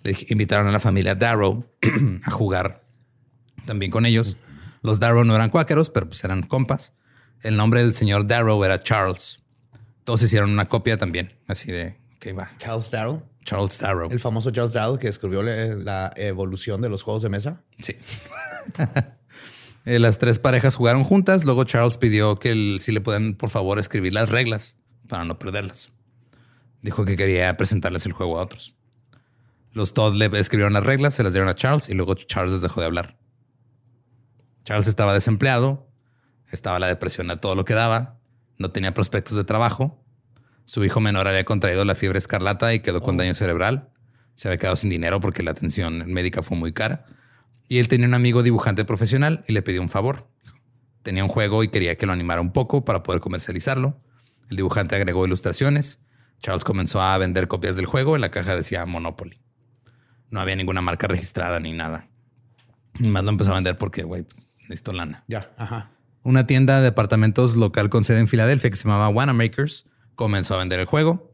le 0.03 0.17
invitaron 0.29 0.67
a 0.69 0.73
la 0.73 0.81
familia 0.81 1.15
Darrow 1.15 1.65
a 2.25 2.31
jugar 2.31 2.85
también 3.67 3.91
con 3.91 4.07
ellos. 4.07 4.37
Los 4.83 4.99
Darrow 5.01 5.25
no 5.25 5.35
eran 5.35 5.51
cuáqueros, 5.51 5.91
pero 5.91 6.09
pues 6.09 6.23
eran 6.25 6.43
compas. 6.43 6.93
El 7.43 7.57
nombre 7.57 7.83
del 7.83 7.95
señor 7.95 8.27
Darrow 8.27 8.63
era 8.65 8.83
Charles. 8.83 9.41
Todos 10.05 10.23
hicieron 10.23 10.51
una 10.51 10.69
copia 10.69 10.97
también, 10.99 11.33
así 11.47 11.71
de, 11.71 11.97
ok, 12.17 12.39
va. 12.39 12.51
Charles 12.59 12.91
Darrow. 12.91 13.23
Charles 13.45 13.79
Darrow. 13.79 14.11
El 14.11 14.21
famoso 14.21 14.51
Charles 14.51 14.73
Darrow 14.73 14.99
que 14.99 15.09
escribió 15.09 15.43
la 15.43 16.13
evolución 16.17 16.81
de 16.81 16.89
los 16.89 17.03
juegos 17.03 17.23
de 17.23 17.29
mesa. 17.29 17.63
Sí. 17.81 17.97
Eh, 19.85 19.99
las 19.99 20.19
tres 20.19 20.39
parejas 20.39 20.77
jugaron 20.77 21.03
juntas. 21.03 21.45
Luego 21.45 21.65
Charles 21.65 21.97
pidió 21.97 22.39
que 22.39 22.77
si 22.79 22.93
le 22.93 23.01
puedan, 23.01 23.35
por 23.35 23.51
favor, 23.51 23.81
escribir 23.81 24.15
las 24.15 24.29
reglas 24.29 24.77
para 25.09 25.25
no 25.25 25.41
perderlas. 25.41 25.91
Dijo 26.83 27.05
que 27.05 27.17
quería 27.17 27.57
presentarles 27.57 28.07
el 28.07 28.13
juego 28.13 28.39
a 28.39 28.43
otros. 28.43 28.77
Los 29.73 29.95
Todd 29.95 30.15
le 30.15 30.27
escribieron 30.39 30.73
las 30.73 30.85
reglas, 30.85 31.15
se 31.15 31.23
las 31.23 31.33
dieron 31.33 31.49
a 31.49 31.55
Charles 31.55 31.89
y 31.89 31.95
luego 31.95 32.15
Charles 32.15 32.61
dejó 32.61 32.81
de 32.81 32.87
hablar. 32.87 33.19
Charles 34.65 34.87
estaba 34.87 35.15
desempleado, 35.15 35.89
estaba 36.51 36.79
la 36.79 36.87
depresión 36.87 37.31
a 37.31 37.41
todo 37.41 37.55
lo 37.55 37.65
que 37.65 37.75
daba, 37.75 38.19
no 38.59 38.71
tenía 38.71 38.95
prospectos 38.95 39.37
de 39.37 39.45
trabajo. 39.45 40.05
Su 40.65 40.85
hijo 40.85 41.01
menor 41.01 41.27
había 41.27 41.45
contraído 41.45 41.85
la 41.85 41.95
fiebre 41.95 42.19
escarlata 42.19 42.73
y 42.75 42.81
quedó 42.81 43.01
con 43.01 43.17
oh. 43.17 43.19
daño 43.19 43.35
cerebral. 43.35 43.89
Se 44.35 44.49
había 44.49 44.59
quedado 44.59 44.77
sin 44.77 44.91
dinero 44.91 45.21
porque 45.21 45.43
la 45.43 45.51
atención 45.51 46.05
médica 46.07 46.43
fue 46.43 46.57
muy 46.57 46.73
cara. 46.73 47.07
Y 47.69 47.79
él 47.79 47.89
tenía 47.89 48.07
un 48.07 48.15
amigo 48.15 48.43
dibujante 48.43 48.85
profesional 48.85 49.45
y 49.49 49.53
le 49.53 49.63
pidió 49.63 49.81
un 49.81 49.89
favor. 49.89 50.29
Tenía 51.03 51.25
un 51.25 51.29
juego 51.29 51.65
y 51.65 51.69
quería 51.69 51.97
que 51.97 52.07
lo 52.07 52.13
animara 52.13 52.41
un 52.41 52.53
poco 52.53 52.85
para 52.85 53.03
poder 53.03 53.21
comercializarlo. 53.21 54.01
El 54.51 54.57
dibujante 54.57 54.95
agregó 54.95 55.27
ilustraciones 55.27 56.01
Charles 56.43 56.65
comenzó 56.65 57.01
a 57.01 57.17
vender 57.19 57.47
copias 57.49 57.77
del 57.77 57.87
juego. 57.87 58.17
En 58.17 58.21
la 58.21 58.31
caja 58.31 58.57
decía 58.57 58.85
Monopoly. 58.85 59.42
No 60.33 60.41
había 60.41 60.57
ninguna 60.57 60.81
marca 60.81 61.07
registrada 61.07 61.61
ni 61.61 61.73
nada. 61.73 62.09
Y 62.99 63.07
más 63.07 63.23
lo 63.23 63.31
empezó 63.31 63.53
a 63.53 63.55
vender 63.55 63.77
porque, 63.77 64.03
güey, 64.03 64.27
necesito 64.63 64.93
lana. 64.93 65.25
Ya, 65.29 65.53
ajá. 65.59 65.93
Una 66.23 66.47
tienda 66.47 66.79
de 66.79 66.85
departamentos 66.85 67.55
local 67.55 67.91
con 67.91 68.03
sede 68.03 68.21
en 68.21 68.29
Filadelfia 68.29 68.71
que 68.71 68.77
se 68.77 68.85
llamaba 68.85 69.11
Wanamakers 69.11 69.87
comenzó 70.15 70.55
a 70.55 70.59
vender 70.59 70.81
el 70.81 70.87
juego. 70.87 71.33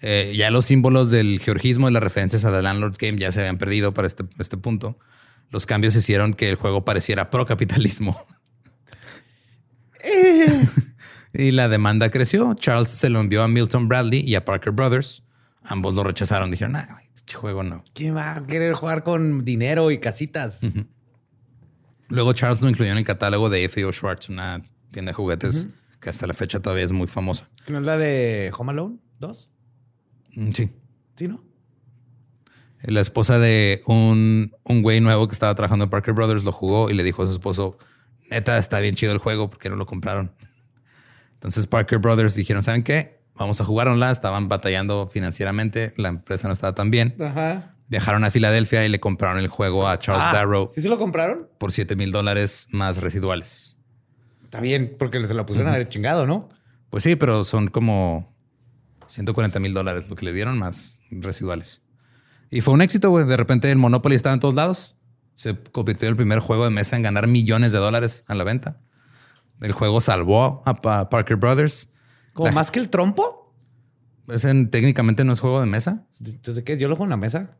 Eh, 0.00 0.34
ya 0.36 0.52
los 0.52 0.66
símbolos 0.66 1.10
del 1.10 1.40
georgismo 1.40 1.88
y 1.88 1.92
las 1.92 2.02
referencias 2.02 2.44
a 2.44 2.52
The 2.52 2.62
Landlord's 2.62 2.98
Game 2.98 3.18
ya 3.18 3.32
se 3.32 3.40
habían 3.40 3.58
perdido 3.58 3.92
para 3.92 4.06
este, 4.06 4.24
este 4.38 4.56
punto. 4.56 5.00
Los 5.50 5.66
cambios 5.66 5.96
hicieron 5.96 6.32
que 6.32 6.48
el 6.48 6.54
juego 6.54 6.84
pareciera 6.84 7.30
pro 7.30 7.44
capitalismo. 7.44 8.24
Eh. 10.04 10.68
y 11.32 11.50
la 11.50 11.68
demanda 11.68 12.10
creció. 12.10 12.54
Charles 12.54 12.90
se 12.90 13.10
lo 13.10 13.18
envió 13.18 13.42
a 13.42 13.48
Milton 13.48 13.88
Bradley 13.88 14.20
y 14.20 14.36
a 14.36 14.44
Parker 14.44 14.72
Brothers. 14.72 15.24
Ambos 15.64 15.96
lo 15.96 16.04
rechazaron. 16.04 16.52
Dijeron, 16.52 16.76
ah, 16.76 17.00
juego 17.36 17.62
no. 17.62 17.84
¿Quién 17.94 18.16
va 18.16 18.36
a 18.36 18.46
querer 18.46 18.74
jugar 18.74 19.02
con 19.04 19.44
dinero 19.44 19.90
y 19.90 19.98
casitas? 19.98 20.60
Luego 22.08 22.32
Charles 22.32 22.62
lo 22.62 22.68
incluyó 22.68 22.92
en 22.92 22.98
el 22.98 23.04
catálogo 23.04 23.50
de 23.50 23.64
F.O. 23.64 23.92
Schwartz, 23.92 24.28
una 24.28 24.62
tienda 24.90 25.10
de 25.10 25.14
juguetes 25.14 25.68
que 26.00 26.10
hasta 26.10 26.26
la 26.26 26.34
fecha 26.34 26.60
todavía 26.60 26.84
es 26.84 26.92
muy 26.92 27.08
famosa. 27.08 27.48
¿No 27.68 27.78
es 27.78 27.86
la 27.86 27.96
de 27.96 28.50
Home 28.56 28.72
Alone 28.72 28.96
2? 29.18 29.50
Mm, 30.36 30.50
sí. 30.52 30.70
¿Sí, 31.16 31.28
no? 31.28 31.44
La 32.82 33.00
esposa 33.00 33.38
de 33.38 33.82
un, 33.86 34.52
un 34.62 34.82
güey 34.82 35.00
nuevo 35.00 35.26
que 35.26 35.32
estaba 35.32 35.54
trabajando 35.54 35.84
en 35.84 35.90
Parker 35.90 36.14
Brothers 36.14 36.44
lo 36.44 36.52
jugó 36.52 36.90
y 36.90 36.94
le 36.94 37.02
dijo 37.02 37.24
a 37.24 37.26
su 37.26 37.32
esposo, 37.32 37.76
neta, 38.30 38.56
está 38.58 38.78
bien 38.78 38.94
chido 38.94 39.12
el 39.12 39.18
juego 39.18 39.50
porque 39.50 39.68
no 39.68 39.76
lo 39.76 39.86
compraron. 39.86 40.32
Entonces 41.34 41.66
Parker 41.66 41.98
Brothers 41.98 42.36
dijeron, 42.36 42.62
¿saben 42.62 42.84
qué? 42.84 43.17
Vamos 43.38 43.60
a 43.60 43.64
jugarla. 43.64 44.10
Estaban 44.10 44.48
batallando 44.48 45.08
financieramente. 45.08 45.92
La 45.96 46.08
empresa 46.08 46.48
no 46.48 46.54
estaba 46.54 46.74
tan 46.74 46.90
bien. 46.90 47.16
Viajaron 47.88 48.24
a 48.24 48.30
Filadelfia 48.30 48.84
y 48.84 48.88
le 48.88 49.00
compraron 49.00 49.38
el 49.38 49.48
juego 49.48 49.88
a 49.88 49.98
Charles 49.98 50.26
ah, 50.28 50.32
Darrow. 50.32 50.70
¿Sí 50.74 50.82
se 50.82 50.88
lo 50.88 50.98
compraron? 50.98 51.48
Por 51.58 51.72
7 51.72 51.96
mil 51.96 52.12
dólares 52.12 52.66
más 52.70 52.98
residuales. 53.00 53.78
Está 54.44 54.60
bien, 54.60 54.94
porque 54.98 55.26
se 55.26 55.34
lo 55.34 55.46
pusieron 55.46 55.70
a 55.70 55.74
haber 55.74 55.88
chingado, 55.88 56.26
¿no? 56.26 56.48
Pues 56.90 57.04
sí, 57.04 57.16
pero 57.16 57.44
son 57.44 57.68
como 57.68 58.34
140 59.06 59.60
mil 59.60 59.74
dólares 59.74 60.08
lo 60.08 60.16
que 60.16 60.24
le 60.24 60.32
dieron 60.32 60.58
más 60.58 60.98
residuales. 61.10 61.82
Y 62.50 62.60
fue 62.60 62.74
un 62.74 62.82
éxito, 62.82 63.10
güey. 63.10 63.24
De 63.26 63.36
repente 63.36 63.70
el 63.70 63.78
Monopoly 63.78 64.16
estaba 64.16 64.34
en 64.34 64.40
todos 64.40 64.54
lados. 64.54 64.96
Se 65.34 65.56
convirtió 65.56 66.08
en 66.08 66.12
el 66.12 66.16
primer 66.16 66.40
juego 66.40 66.64
de 66.64 66.70
mesa 66.70 66.96
en 66.96 67.02
ganar 67.02 67.26
millones 67.26 67.72
de 67.72 67.78
dólares 67.78 68.24
a 68.26 68.34
la 68.34 68.44
venta. 68.44 68.80
El 69.60 69.72
juego 69.72 70.00
salvó 70.00 70.62
a 70.66 71.08
Parker 71.08 71.36
Brothers. 71.36 71.90
¿Como 72.38 72.52
más 72.52 72.70
que 72.70 72.78
el 72.78 72.88
trompo? 72.88 73.52
Técnicamente 74.70 75.24
no 75.24 75.32
es 75.32 75.40
juego 75.40 75.60
de 75.60 75.66
mesa. 75.66 76.04
Entonces, 76.24 76.62
¿qué? 76.62 76.78
Yo 76.78 76.86
lo 76.86 76.94
juego 76.94 77.06
en 77.06 77.10
la 77.10 77.16
mesa. 77.16 77.56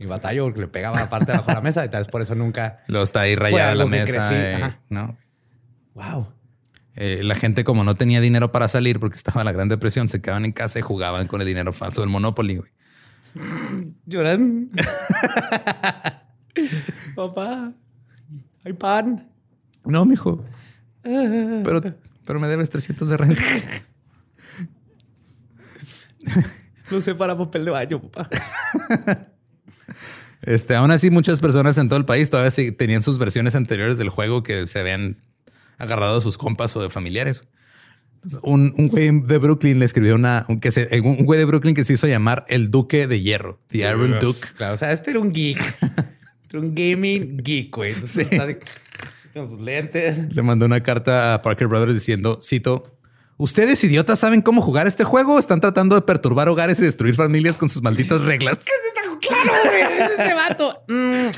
Y 0.00 0.06
batallo 0.06 0.44
porque 0.44 0.60
le 0.60 0.66
pegaba 0.66 0.98
la 0.98 1.08
parte 1.08 1.26
de 1.26 1.34
abajo 1.34 1.50
de 1.50 1.54
la 1.54 1.60
mesa 1.60 1.84
y 1.84 1.90
tal 1.90 2.00
vez 2.00 2.08
por 2.08 2.20
eso 2.20 2.34
nunca. 2.34 2.80
Lo 2.88 3.02
está 3.02 3.20
ahí 3.20 3.36
rayada 3.36 3.76
la 3.76 3.86
mesa. 3.86 4.76
¿no? 4.88 5.16
Wow. 5.94 6.26
Eh, 6.96 7.20
la 7.22 7.36
gente, 7.36 7.62
como 7.62 7.84
no 7.84 7.94
tenía 7.94 8.20
dinero 8.20 8.50
para 8.50 8.66
salir 8.66 8.98
porque 8.98 9.16
estaba 9.16 9.42
en 9.42 9.44
la 9.44 9.52
Gran 9.52 9.68
Depresión, 9.68 10.08
se 10.08 10.20
quedaban 10.20 10.44
en 10.44 10.52
casa 10.52 10.80
y 10.80 10.82
jugaban 10.82 11.28
con 11.28 11.40
el 11.40 11.46
dinero 11.46 11.72
falso 11.72 12.00
del 12.00 12.10
Monopoly. 12.10 12.56
Güey. 12.56 12.70
Lloran. 14.06 14.70
Papá, 17.14 17.72
hay 18.64 18.72
pan. 18.72 19.30
No, 19.84 20.04
mijo. 20.04 20.44
Pero, 21.02 21.80
pero 22.26 22.40
me 22.40 22.48
debes 22.48 22.70
300 22.70 23.08
de 23.08 23.16
renta. 23.16 23.42
No 26.90 27.00
sé 27.00 27.14
para 27.14 27.36
papel 27.36 27.64
de 27.64 27.70
baño, 27.70 28.00
papá. 28.00 28.28
Este, 30.42 30.74
aún 30.74 30.90
así, 30.90 31.10
muchas 31.10 31.38
personas 31.38 31.76
en 31.76 31.90
todo 31.90 31.98
el 31.98 32.06
país 32.06 32.30
todavía 32.30 32.50
tenían 32.74 33.02
sus 33.02 33.18
versiones 33.18 33.54
anteriores 33.54 33.98
del 33.98 34.08
juego 34.08 34.42
que 34.42 34.66
se 34.66 34.78
habían 34.78 35.22
agarrado 35.76 36.16
de 36.16 36.22
sus 36.22 36.38
compas 36.38 36.74
o 36.76 36.82
de 36.82 36.88
familiares. 36.88 37.44
un, 38.42 38.72
un, 38.78 38.88
güey 38.88 39.10
de 39.20 39.36
Brooklyn 39.36 39.78
le 39.78 39.84
escribió 39.84 40.14
una, 40.14 40.46
un, 40.48 40.58
que 40.58 40.70
se, 40.70 40.98
un 41.02 41.26
güey 41.26 41.38
de 41.38 41.44
Brooklyn 41.44 41.74
que 41.74 41.84
se 41.84 41.92
hizo 41.92 42.06
llamar 42.06 42.46
el 42.48 42.70
Duque 42.70 43.06
de 43.06 43.20
Hierro, 43.20 43.60
The 43.68 43.78
Iron 43.80 44.18
Duke. 44.18 44.48
Claro, 44.56 44.74
o 44.74 44.76
sea, 44.78 44.92
este 44.92 45.10
era 45.10 45.20
un 45.20 45.30
geek. 45.30 45.58
era 46.48 46.60
un 46.60 46.74
gaming 46.74 47.36
geek, 47.36 47.76
güey. 47.76 47.92
Entonces, 47.94 48.28
con 49.34 49.48
sus 49.48 49.60
lentes. 49.60 50.34
Le 50.34 50.42
mandó 50.42 50.64
una 50.66 50.82
carta 50.82 51.34
a 51.34 51.42
Parker 51.42 51.68
Brothers 51.68 51.94
diciendo, 51.94 52.38
cito, 52.42 52.98
¿Ustedes 53.40 53.82
idiotas 53.84 54.18
saben 54.18 54.42
cómo 54.42 54.60
jugar 54.60 54.86
este 54.86 55.02
juego? 55.02 55.38
Están 55.38 55.62
tratando 55.62 55.94
de 55.94 56.02
perturbar 56.02 56.50
hogares 56.50 56.78
y 56.78 56.82
destruir 56.82 57.14
familias 57.14 57.56
con 57.56 57.70
sus 57.70 57.80
malditas 57.80 58.20
reglas. 58.20 58.58
claro, 59.22 59.52
güey, 59.64 59.82
ese 60.18 60.34
vato. 60.34 60.84
Mm, 60.88 61.30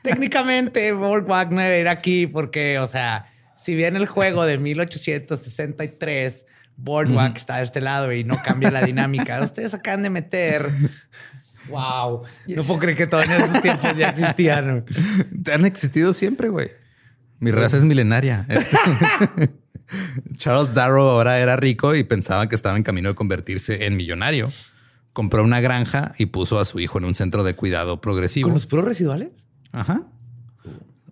técnicamente, 0.00 0.92
Boardwalk 0.92 1.50
no 1.50 1.60
debería 1.60 1.80
ir 1.80 1.88
aquí 1.88 2.28
porque, 2.28 2.78
o 2.78 2.86
sea, 2.86 3.26
si 3.56 3.74
bien 3.74 3.96
el 3.96 4.06
juego 4.06 4.44
de 4.44 4.58
1863, 4.58 6.46
Boardwalk 6.76 7.36
está 7.36 7.56
de 7.56 7.64
este 7.64 7.80
lado 7.80 8.12
y 8.12 8.22
no 8.22 8.40
cambia 8.40 8.70
la 8.70 8.82
dinámica, 8.82 9.42
ustedes 9.42 9.74
acaban 9.74 10.02
de 10.02 10.10
meter 10.10 10.70
Wow. 11.68 12.22
No 12.46 12.62
puedo 12.62 12.78
creer 12.78 12.96
que 12.96 13.08
todavía 13.08 13.38
en 13.38 13.42
esos 13.42 13.60
tiempos 13.60 13.96
ya 13.96 14.10
existían. 14.10 14.84
Han 15.52 15.64
existido 15.64 16.12
siempre, 16.12 16.48
güey. 16.48 16.70
Mi 17.40 17.50
raza 17.50 17.76
es 17.76 17.84
milenaria. 17.84 18.46
Charles 20.36 20.74
Darrow 20.74 21.08
ahora 21.08 21.38
era 21.40 21.56
rico 21.56 21.94
y 21.94 22.04
pensaba 22.04 22.48
que 22.48 22.54
estaba 22.54 22.76
en 22.76 22.82
camino 22.82 23.08
de 23.08 23.14
convertirse 23.14 23.86
en 23.86 23.96
millonario. 23.96 24.50
Compró 25.12 25.42
una 25.42 25.60
granja 25.60 26.12
y 26.18 26.26
puso 26.26 26.60
a 26.60 26.64
su 26.64 26.78
hijo 26.80 26.98
en 26.98 27.04
un 27.04 27.14
centro 27.14 27.42
de 27.44 27.54
cuidado 27.54 28.00
progresivo. 28.00 28.48
¿Con 28.48 28.54
los 28.54 28.66
puros 28.66 28.84
residuales? 28.84 29.32
Ajá. 29.72 30.02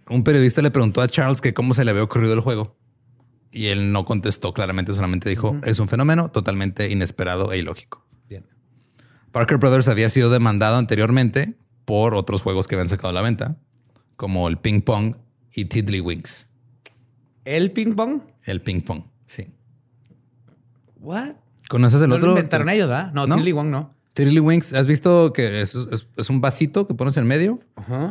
un 0.08 0.24
periodista 0.24 0.62
le 0.62 0.70
preguntó 0.70 1.00
a 1.00 1.08
Charles 1.08 1.40
que 1.40 1.54
cómo 1.54 1.74
se 1.74 1.84
le 1.84 1.90
había 1.90 2.02
ocurrido 2.02 2.34
el 2.34 2.40
juego. 2.40 2.76
Y 3.50 3.66
él 3.66 3.92
no 3.92 4.04
contestó 4.04 4.52
claramente, 4.52 4.94
solamente 4.94 5.28
dijo, 5.28 5.58
es 5.64 5.78
un 5.78 5.88
fenómeno 5.88 6.30
totalmente 6.30 6.90
inesperado 6.90 7.52
e 7.52 7.58
ilógico. 7.58 8.06
Bien. 8.28 8.46
Parker 9.32 9.58
Brothers 9.58 9.88
había 9.88 10.10
sido 10.10 10.30
demandado 10.30 10.76
anteriormente 10.76 11.56
por 11.84 12.14
otros 12.14 12.42
juegos 12.42 12.68
que 12.68 12.74
habían 12.74 12.88
sacado 12.88 13.08
a 13.08 13.12
la 13.12 13.22
venta, 13.22 13.56
como 14.16 14.48
el 14.48 14.58
Ping 14.58 14.82
Pong 14.82 15.16
y 15.54 15.64
Tiddlywinks. 15.64 16.47
¿El 17.48 17.72
Ping 17.72 17.94
Pong? 17.94 18.20
El 18.44 18.60
Ping 18.60 18.82
Pong, 18.82 19.04
sí. 19.24 19.46
¿What? 21.00 21.36
¿Conoces 21.70 22.02
el 22.02 22.12
otro? 22.12 22.26
Lo 22.26 22.32
inventaron 22.32 22.68
ellos, 22.68 22.88
¿verdad? 22.88 23.10
No, 23.14 23.26
¿No? 23.26 23.36
Tiddlywink 23.36 23.68
no. 23.68 23.94
Tiddlywinks, 24.12 24.74
¿has 24.74 24.86
visto 24.86 25.32
que 25.32 25.62
es, 25.62 25.74
un 25.74 26.40
vasito 26.42 26.86
que 26.86 26.92
pones 26.92 27.16
en 27.16 27.26
medio? 27.26 27.60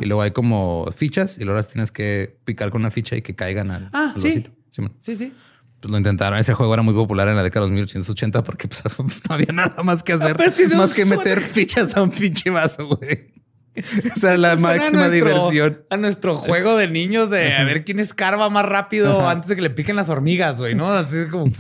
Y 0.02 0.06
luego 0.06 0.24
hay 0.24 0.32
como 0.32 0.90
fichas 0.96 1.38
y 1.38 1.44
luego 1.44 1.58
las 1.58 1.68
tienes 1.68 1.92
que 1.92 2.40
picar 2.46 2.72
con 2.72 2.82
una 2.82 2.90
ficha 2.90 3.16
y 3.16 3.22
que 3.22 3.36
caigan 3.36 3.70
al, 3.70 3.90
ah, 3.94 4.14
vasito. 4.16 4.50
Sí, 4.98 5.16
sí. 5.16 5.34
Pues 5.80 5.92
lo 5.92 5.98
intentaron. 5.98 6.40
Ese 6.40 6.56
juego 6.56 6.74
era 6.74 6.82
muy 6.82 6.96
popular 6.96 7.28
en 7.28 7.36
la 7.36 7.44
década 7.44 7.68
de 7.68 7.74
1880 7.74 8.42
porque 8.44 8.68
pues, 8.68 8.82
no 9.30 9.36
había 9.36 9.54
nada 9.54 9.84
más 9.84 10.02
que 10.02 10.14
hacer. 10.14 10.36
Más 10.76 10.96
que 10.96 11.06
meter 11.06 11.42
fichas 11.42 11.96
a 11.96 12.02
un 12.02 12.10
pinche 12.10 12.50
vaso, 12.50 12.88
güey. 12.88 13.37
Esa 14.16 14.34
es 14.34 14.40
la 14.40 14.56
máxima 14.56 15.10
diversión. 15.10 15.84
A 15.90 15.98
nuestro 15.98 16.36
juego 16.36 16.78
de 16.78 16.88
niños 16.88 17.30
de 17.30 17.54
a 17.54 17.64
ver 17.64 17.84
quién 17.84 18.00
escarba 18.00 18.50
más 18.50 18.66
rápido 18.66 19.28
antes 19.28 19.50
de 19.50 19.56
que 19.56 19.62
le 19.62 19.70
piquen 19.70 19.96
las 19.96 20.10
hormigas, 20.10 20.58
güey, 20.58 20.76
¿no? 20.76 20.92
Así 20.92 21.26
como... 21.30 21.52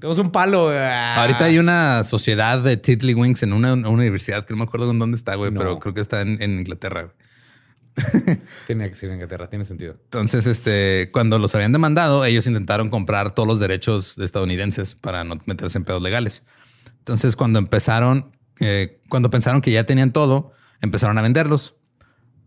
Tenemos 0.00 0.18
un 0.18 0.32
palo. 0.32 0.70
Ah. 0.70 1.16
Ahorita 1.20 1.44
hay 1.44 1.58
una 1.58 2.04
sociedad 2.04 2.58
de 2.60 2.78
Tiddlywinks 2.78 3.42
en 3.42 3.52
una, 3.52 3.74
universidad 3.74 4.46
que 4.46 4.54
no 4.54 4.58
me 4.58 4.64
acuerdo 4.64 4.90
en 4.90 4.98
dónde 4.98 5.16
está, 5.16 5.34
güey, 5.34 5.50
pero 5.52 5.78
creo 5.78 5.92
que 5.92 6.00
está 6.00 6.22
en, 6.22 6.40
Inglaterra. 6.40 7.12
Tiene 8.66 8.88
que 8.88 8.94
ser 8.94 9.10
en 9.10 9.16
Inglaterra, 9.16 9.50
tiene 9.50 9.64
sentido. 9.64 9.96
Entonces, 10.04 10.46
este, 10.46 11.10
cuando 11.12 11.38
los 11.38 11.54
habían 11.54 11.72
demandado, 11.72 12.24
ellos 12.24 12.46
intentaron 12.46 12.88
comprar 12.88 13.34
todos 13.34 13.46
los 13.46 13.60
derechos 13.60 14.16
estadounidenses 14.16 14.94
para 14.94 15.22
no 15.24 15.38
meterse 15.44 15.76
en 15.76 15.84
pedos 15.84 16.00
legales. 16.00 16.44
Entonces, 17.00 17.36
cuando 17.36 17.58
empezaron, 17.58 18.30
eh, 18.60 19.00
cuando 19.10 19.28
pensaron 19.28 19.60
que 19.60 19.70
ya 19.70 19.84
tenían 19.84 20.12
todo, 20.12 20.52
empezaron 20.80 21.18
a 21.18 21.22
venderlos. 21.22 21.76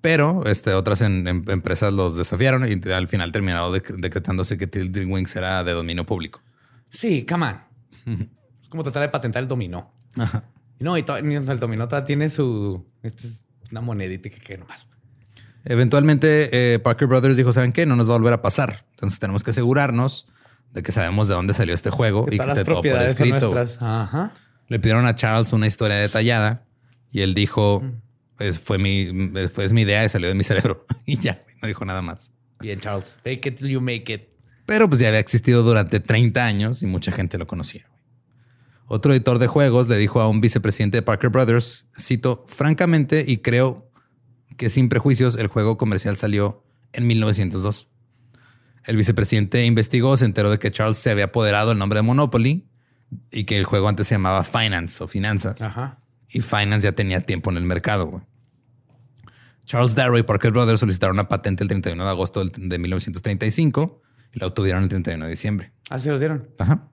Pero 0.01 0.45
este, 0.47 0.73
otras 0.73 0.99
empresas 1.01 1.93
los 1.93 2.17
desafiaron 2.17 2.65
y 2.69 2.91
al 2.91 3.07
final 3.07 3.31
terminaron 3.31 3.71
decretándose 3.71 4.57
que 4.57 4.67
Tiddlywinks 4.67 5.35
era 5.37 5.63
de 5.63 5.71
dominio 5.71 6.05
público. 6.05 6.41
Sí, 6.89 7.25
on. 7.31 7.61
es 8.61 8.67
como 8.67 8.83
tratar 8.83 9.03
de 9.03 9.09
patentar 9.09 9.43
el 9.43 9.47
dominó. 9.47 9.93
Ajá. 10.17 10.43
No, 10.79 10.97
y 10.97 11.05
el 11.07 11.59
dominó 11.59 11.87
todavía 11.87 12.05
tiene 12.05 12.29
su. 12.29 12.85
Esta 13.01 13.27
es 13.27 13.35
una 13.71 13.79
monedita 13.79 14.29
que, 14.29 14.41
que 14.41 14.57
nomás. 14.57 14.87
Eventualmente, 15.63 16.73
eh, 16.73 16.79
Parker 16.79 17.07
Brothers 17.07 17.37
dijo: 17.37 17.53
¿Saben 17.53 17.71
qué? 17.71 17.85
No 17.85 17.95
nos 17.95 18.09
va 18.09 18.15
a 18.15 18.17
volver 18.17 18.33
a 18.33 18.41
pasar. 18.41 18.85
Entonces 18.91 19.19
tenemos 19.19 19.43
que 19.43 19.51
asegurarnos 19.51 20.27
de 20.73 20.83
que 20.83 20.91
sabemos 20.91 21.29
de 21.29 21.35
dónde 21.35 21.53
salió 21.53 21.73
este 21.73 21.89
juego 21.89 22.25
y 22.29 22.37
que 22.37 22.45
esté 22.45 22.65
todo 22.65 22.81
por 22.81 23.01
escrito. 23.01 23.55
Ajá. 23.79 24.33
Le 24.67 24.79
pidieron 24.79 25.05
a 25.05 25.15
Charles 25.15 25.53
una 25.53 25.67
historia 25.67 25.95
detallada 25.95 26.65
y 27.09 27.21
él 27.21 27.33
dijo: 27.33 27.81
es, 28.39 28.59
fue 28.59 28.77
mi, 28.77 29.31
fue, 29.53 29.65
es 29.65 29.73
mi 29.73 29.81
idea 29.81 30.05
y 30.05 30.09
salió 30.09 30.27
de 30.27 30.35
mi 30.35 30.43
cerebro. 30.43 30.85
y 31.05 31.17
ya, 31.17 31.43
no 31.61 31.67
dijo 31.67 31.85
nada 31.85 32.01
más. 32.01 32.31
Bien, 32.59 32.79
Charles. 32.79 33.17
Fake 33.23 33.45
it 33.47 33.55
till 33.57 33.69
you 33.69 33.81
make 33.81 34.11
it. 34.13 34.29
Pero 34.65 34.87
pues 34.87 35.01
ya 35.01 35.09
había 35.09 35.19
existido 35.19 35.63
durante 35.63 35.99
30 35.99 36.43
años 36.43 36.81
y 36.83 36.85
mucha 36.85 37.11
gente 37.11 37.37
lo 37.37 37.47
conocía. 37.47 37.89
Otro 38.87 39.13
editor 39.13 39.39
de 39.39 39.47
juegos 39.47 39.87
le 39.87 39.97
dijo 39.97 40.21
a 40.21 40.29
un 40.29 40.41
vicepresidente 40.41 40.97
de 40.97 41.01
Parker 41.01 41.29
Brothers, 41.29 41.87
cito, 41.97 42.45
francamente 42.47 43.23
y 43.27 43.37
creo 43.37 43.89
que 44.57 44.69
sin 44.69 44.89
prejuicios 44.89 45.35
el 45.35 45.47
juego 45.47 45.77
comercial 45.77 46.15
salió 46.17 46.63
en 46.91 47.07
1902. 47.07 47.89
El 48.85 48.97
vicepresidente 48.97 49.65
investigó, 49.65 50.15
se 50.17 50.25
enteró 50.25 50.51
de 50.51 50.59
que 50.59 50.71
Charles 50.71 50.97
se 50.97 51.09
había 51.09 51.25
apoderado 51.25 51.71
el 51.71 51.77
nombre 51.77 51.99
de 51.99 52.03
Monopoly 52.03 52.67
y 53.31 53.45
que 53.45 53.57
el 53.57 53.65
juego 53.65 53.87
antes 53.87 54.07
se 54.07 54.15
llamaba 54.15 54.43
Finance 54.43 55.03
o 55.03 55.07
Finanzas. 55.07 55.61
Y 56.33 56.41
Finance 56.41 56.83
ya 56.83 56.91
tenía 56.91 57.21
tiempo 57.21 57.51
en 57.51 57.57
el 57.57 57.63
mercado. 57.63 58.25
Charles 59.65 59.95
Darrow 59.95 60.17
y 60.17 60.23
Parker 60.23 60.51
Brothers 60.51 60.79
solicitaron 60.79 61.15
una 61.15 61.29
patente 61.29 61.63
el 61.63 61.69
31 61.69 62.03
de 62.03 62.09
agosto 62.09 62.43
de 62.45 62.77
1935 62.77 64.01
y 64.33 64.39
la 64.39 64.47
obtuvieron 64.47 64.83
el 64.83 64.89
31 64.89 65.25
de 65.25 65.31
diciembre. 65.31 65.73
Así 65.89 66.09
los 66.09 66.19
dieron. 66.19 66.49
Ajá. 66.57 66.89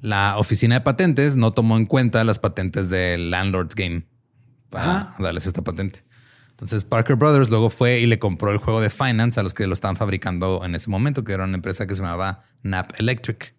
La 0.00 0.38
oficina 0.38 0.76
de 0.76 0.80
patentes 0.80 1.36
no 1.36 1.52
tomó 1.52 1.76
en 1.76 1.86
cuenta 1.86 2.24
las 2.24 2.38
patentes 2.38 2.88
del 2.88 3.30
Landlord's 3.30 3.74
Game 3.74 4.06
para 4.70 5.14
darles 5.18 5.46
esta 5.46 5.62
patente. 5.62 6.04
Entonces 6.50 6.84
Parker 6.84 7.16
Brothers 7.16 7.50
luego 7.50 7.70
fue 7.70 8.00
y 8.00 8.06
le 8.06 8.18
compró 8.18 8.50
el 8.50 8.58
juego 8.58 8.80
de 8.80 8.90
Finance 8.90 9.40
a 9.40 9.42
los 9.42 9.54
que 9.54 9.66
lo 9.66 9.74
estaban 9.74 9.96
fabricando 9.96 10.64
en 10.64 10.74
ese 10.74 10.88
momento, 10.90 11.24
que 11.24 11.32
era 11.32 11.44
una 11.44 11.56
empresa 11.56 11.86
que 11.86 11.94
se 11.94 12.02
llamaba 12.02 12.42
Nap 12.62 12.92
Electric. 12.98 13.54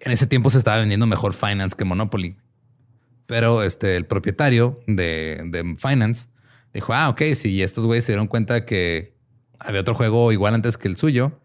En 0.00 0.12
ese 0.12 0.26
tiempo 0.26 0.50
se 0.50 0.58
estaba 0.58 0.78
vendiendo 0.78 1.06
mejor 1.06 1.34
Finance 1.34 1.76
que 1.76 1.84
Monopoly. 1.84 2.36
Pero 3.26 3.62
este, 3.62 3.96
el 3.96 4.06
propietario 4.06 4.80
de, 4.86 5.42
de 5.46 5.76
Finance 5.76 6.28
dijo, 6.72 6.94
ah, 6.94 7.08
ok, 7.08 7.22
si 7.34 7.62
estos 7.62 7.84
güeyes 7.86 8.04
se 8.04 8.12
dieron 8.12 8.28
cuenta 8.28 8.64
que 8.64 9.14
había 9.58 9.80
otro 9.80 9.94
juego 9.94 10.32
igual 10.32 10.54
antes 10.54 10.76
que 10.76 10.88
el 10.88 10.96
suyo, 10.96 11.40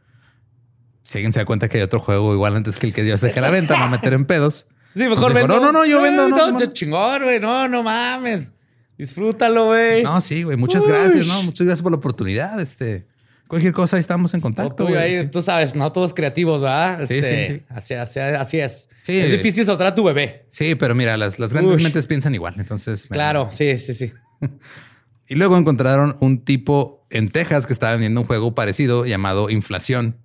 si 1.04 1.18
alguien 1.18 1.34
se 1.34 1.40
da 1.40 1.46
cuenta 1.46 1.70
que 1.70 1.78
hay 1.78 1.84
otro 1.84 2.00
juego 2.00 2.34
igual 2.34 2.56
antes 2.56 2.78
que 2.78 2.88
el 2.88 2.94
que 2.94 3.06
yo 3.06 3.18
sé 3.18 3.32
que 3.32 3.42
la 3.42 3.50
venta, 3.50 3.78
no 3.78 3.90
meter 3.90 4.14
en 4.14 4.26
pedos. 4.26 4.68
Sí, 4.94 5.08
mejor 5.08 5.34
vendo. 5.34 5.58
No, 5.58 5.62
no, 5.62 5.72
no, 5.72 5.86
yo 5.86 6.02
vendo. 6.02 6.28
No, 6.28 6.52
no, 6.52 6.66
chingón, 6.66 7.24
güey. 7.24 7.40
No, 7.40 7.66
no 7.70 7.82
mames. 7.82 8.54
Disfrútalo, 8.98 9.68
güey. 9.68 10.04
No, 10.04 10.20
sí, 10.20 10.44
güey. 10.44 10.58
Muchas 10.58 10.86
gracias, 10.86 11.28
¿no? 11.28 11.44
Muchas 11.44 11.66
gracias 11.66 11.82
por 11.82 11.94
la 11.94 11.98
oportunidad. 11.98 12.60
Este, 12.60 13.08
cualquier 13.52 13.74
cosa, 13.74 13.98
ahí 13.98 14.00
estamos 14.02 14.34
en 14.34 14.42
contacto. 14.42 14.88
Tú, 14.88 14.96
ahí, 14.96 15.30
tú 15.30 15.42
sabes, 15.42 15.76
no 15.76 15.92
todos 15.92 16.14
creativos, 16.14 16.62
¿verdad? 16.62 17.02
sí, 17.02 17.08
sí, 17.08 17.16
este, 17.16 17.54
sí. 17.54 17.64
Así, 17.70 18.20
así, 18.20 18.60
es. 18.60 18.90
Sí, 19.04 19.20
es 19.20 19.32
difícil 19.32 19.66
soltar 19.66 19.88
a 19.88 19.96
tu 19.96 20.04
bebé. 20.04 20.46
Sí, 20.50 20.76
pero 20.76 20.96
mira, 20.96 21.18
las, 21.18 21.38
las 21.38 21.54
grandes 21.54 21.82
mentes 21.82 22.08
piensan 22.08 22.34
igual. 22.34 22.56
Entonces, 22.58 23.06
claro, 23.08 23.50
sí, 23.52 23.78
sí, 23.78 23.94
sí. 23.94 24.12
y 25.28 25.36
luego 25.36 25.58
encontraron 25.58 26.18
un 26.20 26.44
tipo 26.44 27.06
en 27.10 27.30
Texas 27.30 27.66
que 27.66 27.74
estaba 27.74 27.92
vendiendo 27.94 28.22
un 28.22 28.28
juego 28.28 28.56
parecido 28.56 29.06
llamado 29.06 29.50
Inflación 29.50 30.18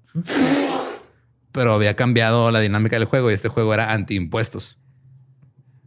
pero 1.56 1.72
había 1.72 1.96
cambiado 1.96 2.50
la 2.50 2.60
dinámica 2.60 2.96
del 2.96 3.06
juego 3.06 3.30
y 3.30 3.34
este 3.34 3.48
juego 3.48 3.72
era 3.72 3.90
anti-impuestos. 3.90 4.78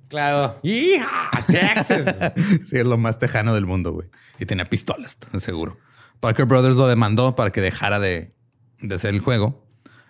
Claro. 0.07 0.59
¡Hija! 0.63 1.29
Texas. 1.45 2.33
sí, 2.65 2.77
es 2.79 2.85
lo 2.85 2.97
más 2.97 3.19
tejano 3.19 3.53
del 3.53 3.67
mundo, 3.67 3.91
güey. 3.91 4.09
Y 4.39 4.47
tenía 4.47 4.65
pistolas, 4.65 5.15
seguro. 5.37 5.77
Parker 6.19 6.45
Brothers 6.45 6.75
lo 6.75 6.87
demandó 6.87 7.35
para 7.35 7.51
que 7.51 7.61
dejara 7.61 7.99
de, 7.99 8.33
de 8.79 8.95
hacer 8.95 9.13
el 9.13 9.19
juego, 9.19 9.65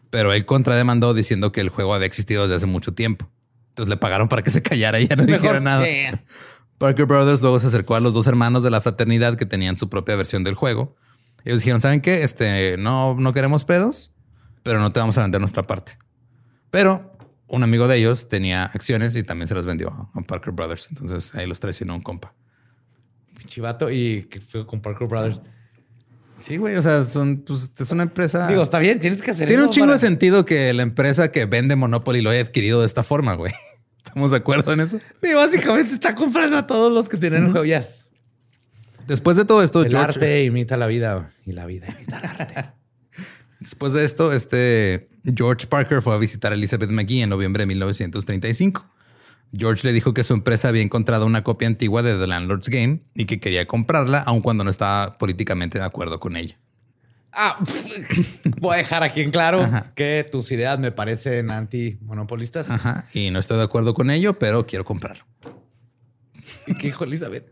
pero 0.10 0.34
él 0.34 0.46
contrademandó 0.46 1.14
diciendo 1.14 1.52
que 1.52 1.62
el 1.62 1.70
juego 1.70 1.94
había 1.94 2.08
existido 2.08 2.44
desde 2.44 2.56
hace 2.56 2.66
mucho 2.66 2.94
tiempo. 2.94 3.30
Entonces 3.70 3.90
le 3.90 3.98
pagaron 3.98 4.28
para 4.28 4.42
que 4.42 4.52
se 4.52 4.62
callara 4.62 5.00
y 5.00 5.08
ya 5.08 5.16
no 5.16 5.26
dijera 5.26 5.60
nada. 5.60 5.86
Parker 6.78 7.06
Brothers 7.06 7.42
luego 7.42 7.60
se 7.60 7.68
acercó 7.68 7.96
a 7.96 8.00
los 8.00 8.14
dos 8.14 8.28
hermanos 8.28 8.64
de 8.64 8.70
la 8.70 8.82
fraternidad 8.82 9.36
que 9.36 9.46
tenían 9.46 9.78
su 9.78 9.90
propia 9.90 10.16
versión 10.16 10.44
del 10.44 10.56
juego. 10.56 10.96
Ellos 11.46 11.60
dijeron, 11.60 11.82
¿saben 11.82 12.02
qué? 12.02 12.24
Este, 12.24 12.78
no, 12.78 13.16
no 13.16 13.34
queremos 13.34 13.66
pedos 13.66 14.12
pero 14.64 14.80
no 14.80 14.92
te 14.92 15.00
vamos 15.00 15.18
a 15.18 15.24
vender 15.24 15.42
nuestra 15.42 15.64
parte. 15.64 15.94
Pero 16.70 17.18
un 17.48 17.64
amigo 17.64 17.88
de 17.88 17.98
ellos 17.98 18.30
tenía 18.30 18.66
acciones 18.66 19.16
y 19.16 19.24
también 19.24 19.48
se 19.48 19.56
las 19.56 19.66
vendió 19.66 20.10
a 20.14 20.22
Parker 20.22 20.54
Brothers. 20.54 20.90
Entonces 20.92 21.34
ahí 21.36 21.48
los 21.48 21.60
traicionó 21.60 21.96
un 21.96 22.02
compa. 22.02 22.34
Chivato 23.48 23.90
y 23.90 24.28
que 24.30 24.42
fue 24.42 24.68
con 24.68 24.82
Parker 24.82 25.08
Brothers. 25.08 25.42
Sí, 26.40 26.58
güey. 26.58 26.76
O 26.76 26.82
sea, 26.82 27.04
son, 27.04 27.44
pues, 27.46 27.72
es 27.78 27.92
una 27.92 28.04
empresa. 28.04 28.48
Digo, 28.48 28.64
está 28.64 28.80
bien, 28.80 29.00
tienes 29.00 29.22
que 29.22 29.32
hacer 29.32 29.48
Tiene 29.48 29.64
un 29.64 29.70
chingo 29.70 29.92
de 29.92 30.00
sentido 30.00 30.46
que 30.46 30.74
la 30.74 30.84
empresa 30.84 31.32
que 31.32 31.46
vende 31.46 31.76
Monopoly 31.76 32.22
lo 32.22 32.30
haya 32.30 32.42
adquirido 32.42 32.82
de 32.82 32.88
esta 32.88 33.04
forma, 33.04 33.34
güey. 33.36 33.54
¿Estamos 33.98 34.32
de 34.32 34.38
acuerdo 34.38 34.74
en 34.74 34.80
eso? 34.80 35.00
Sí, 35.22 35.34
básicamente 35.34 35.94
está 35.94 36.16
comprando 36.16 36.58
a 36.58 36.66
todos 36.66 36.92
los 36.92 37.10
que 37.10 37.18
tienen 37.18 37.46
uh 37.46 37.54
-huh. 37.54 38.04
Después 39.08 39.38
de 39.38 39.46
todo 39.46 39.64
esto, 39.64 39.84
el 39.84 39.96
arte 39.96 40.44
imita 40.44 40.78
la 40.78 40.88
vida 40.88 41.32
y 41.46 41.52
la 41.52 41.66
vida 41.66 41.88
imita 41.88 42.20
el 42.20 42.26
arte. 42.26 42.72
Después 43.60 43.94
de 43.94 44.06
esto, 44.06 44.32
este 44.32 45.10
George 45.36 45.68
Parker 45.68 46.02
fue 46.02 46.14
a 46.14 46.18
visitar 46.18 46.52
a 46.52 46.56
Elizabeth 46.56 46.90
McGee 46.92 47.24
en 47.24 47.30
noviembre 47.30 47.64
de 47.64 47.68
1935. 47.68 48.86
George 49.58 49.88
le 49.88 49.94
dijo 49.94 50.14
que 50.14 50.24
su 50.24 50.34
empresa 50.34 50.68
había 50.68 50.82
encontrado 50.82 51.26
una 51.26 51.44
copia 51.44 51.68
antigua 51.68 52.04
de 52.04 52.18
The 52.18 52.28
Landlord's 52.28 52.70
Game 52.70 53.02
y 53.16 53.26
que 53.26 53.40
quería 53.40 53.66
comprarla, 53.66 54.20
aun 54.20 54.42
cuando 54.42 54.64
no 54.64 54.70
estaba 54.70 55.18
políticamente 55.18 55.80
de 55.80 55.86
acuerdo 55.86 56.20
con 56.20 56.36
ella. 56.36 56.58
Ah, 57.32 57.60
voy 58.60 58.76
a 58.76 58.78
dejar 58.78 59.04
aquí 59.04 59.22
en 59.22 59.32
claro 59.32 59.70
que 59.96 60.28
tus 60.30 60.52
ideas 60.52 60.80
me 60.80 60.92
parecen 60.92 61.52
anti-monopolistas. 61.52 62.70
Ajá. 62.70 63.06
Y 63.14 63.32
no 63.32 63.40
estoy 63.40 63.58
de 63.58 63.64
acuerdo 63.64 63.94
con 63.94 64.10
ello, 64.10 64.38
pero 64.38 64.66
quiero 64.66 64.86
comprarlo. 64.86 65.26
¿Y 66.68 66.74
qué 66.76 66.88
dijo 66.88 67.04
Elizabeth? 67.04 67.52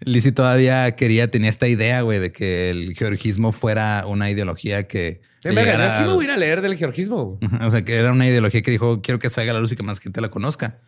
Lizzie 0.00 0.32
todavía 0.32 0.96
quería, 0.96 1.30
tenía 1.30 1.48
esta 1.48 1.68
idea, 1.68 2.02
güey, 2.02 2.18
de 2.18 2.32
que 2.32 2.70
el 2.70 2.94
georgismo 2.94 3.52
fuera 3.52 4.04
una 4.06 4.30
ideología 4.30 4.86
que. 4.86 5.20
En 5.44 5.54
verdad, 5.54 5.98
aquí 5.98 6.08
voy 6.08 6.24
a 6.24 6.28
ir 6.28 6.30
a 6.30 6.36
leer 6.36 6.62
del 6.62 6.76
georgismo. 6.76 7.38
O 7.60 7.70
sea, 7.70 7.84
que 7.84 7.96
era 7.96 8.12
una 8.12 8.26
ideología 8.26 8.62
que 8.62 8.70
dijo, 8.70 9.02
quiero 9.02 9.18
que 9.18 9.30
salga 9.30 9.52
a 9.52 9.54
la 9.54 9.60
luz 9.60 9.72
y 9.72 9.76
que 9.76 9.82
más 9.82 10.00
gente 10.00 10.20
la 10.20 10.30
conozca. 10.30 10.80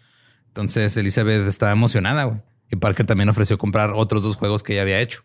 Entonces 0.57 0.97
Elizabeth 0.97 1.47
estaba 1.47 1.73
emocionada, 1.73 2.25
güey. 2.25 2.41
Y 2.71 2.77
Parker 2.77 3.05
también 3.05 3.29
ofreció 3.29 3.59
comprar 3.59 3.91
otros 3.91 4.23
dos 4.23 4.37
juegos 4.37 4.63
que 4.63 4.73
ella 4.73 4.83
había 4.83 5.01
hecho. 5.03 5.23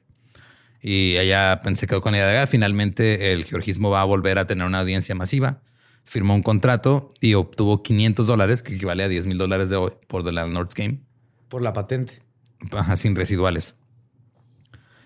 Y 0.81 1.15
ella 1.15 1.61
pensé 1.63 1.87
quedó 1.87 2.01
con 2.01 2.11
la 2.11 2.17
idea. 2.17 2.45
Finalmente, 2.47 3.31
el 3.31 3.45
georgismo 3.45 3.89
va 3.89 4.01
a 4.01 4.03
volver 4.03 4.37
a 4.39 4.45
tener 4.45 4.67
una 4.67 4.81
audiencia 4.81 5.15
masiva. 5.15 5.61
Firmó 6.03 6.35
un 6.35 6.43
contrato 6.43 7.13
y 7.21 7.35
obtuvo 7.35 7.81
500 7.81 8.27
dólares, 8.27 8.61
que 8.61 8.75
equivale 8.75 9.03
a 9.03 9.07
10 9.07 9.25
mil 9.27 9.37
dólares 9.37 9.69
de 9.69 9.77
hoy 9.77 9.93
por 10.09 10.25
The 10.25 10.33
Landlord's 10.33 10.75
Game. 10.75 10.99
Por 11.47 11.61
la 11.61 11.71
patente. 11.71 12.21
Ajá, 12.73 12.97
sin 12.97 13.15
residuales. 13.15 13.75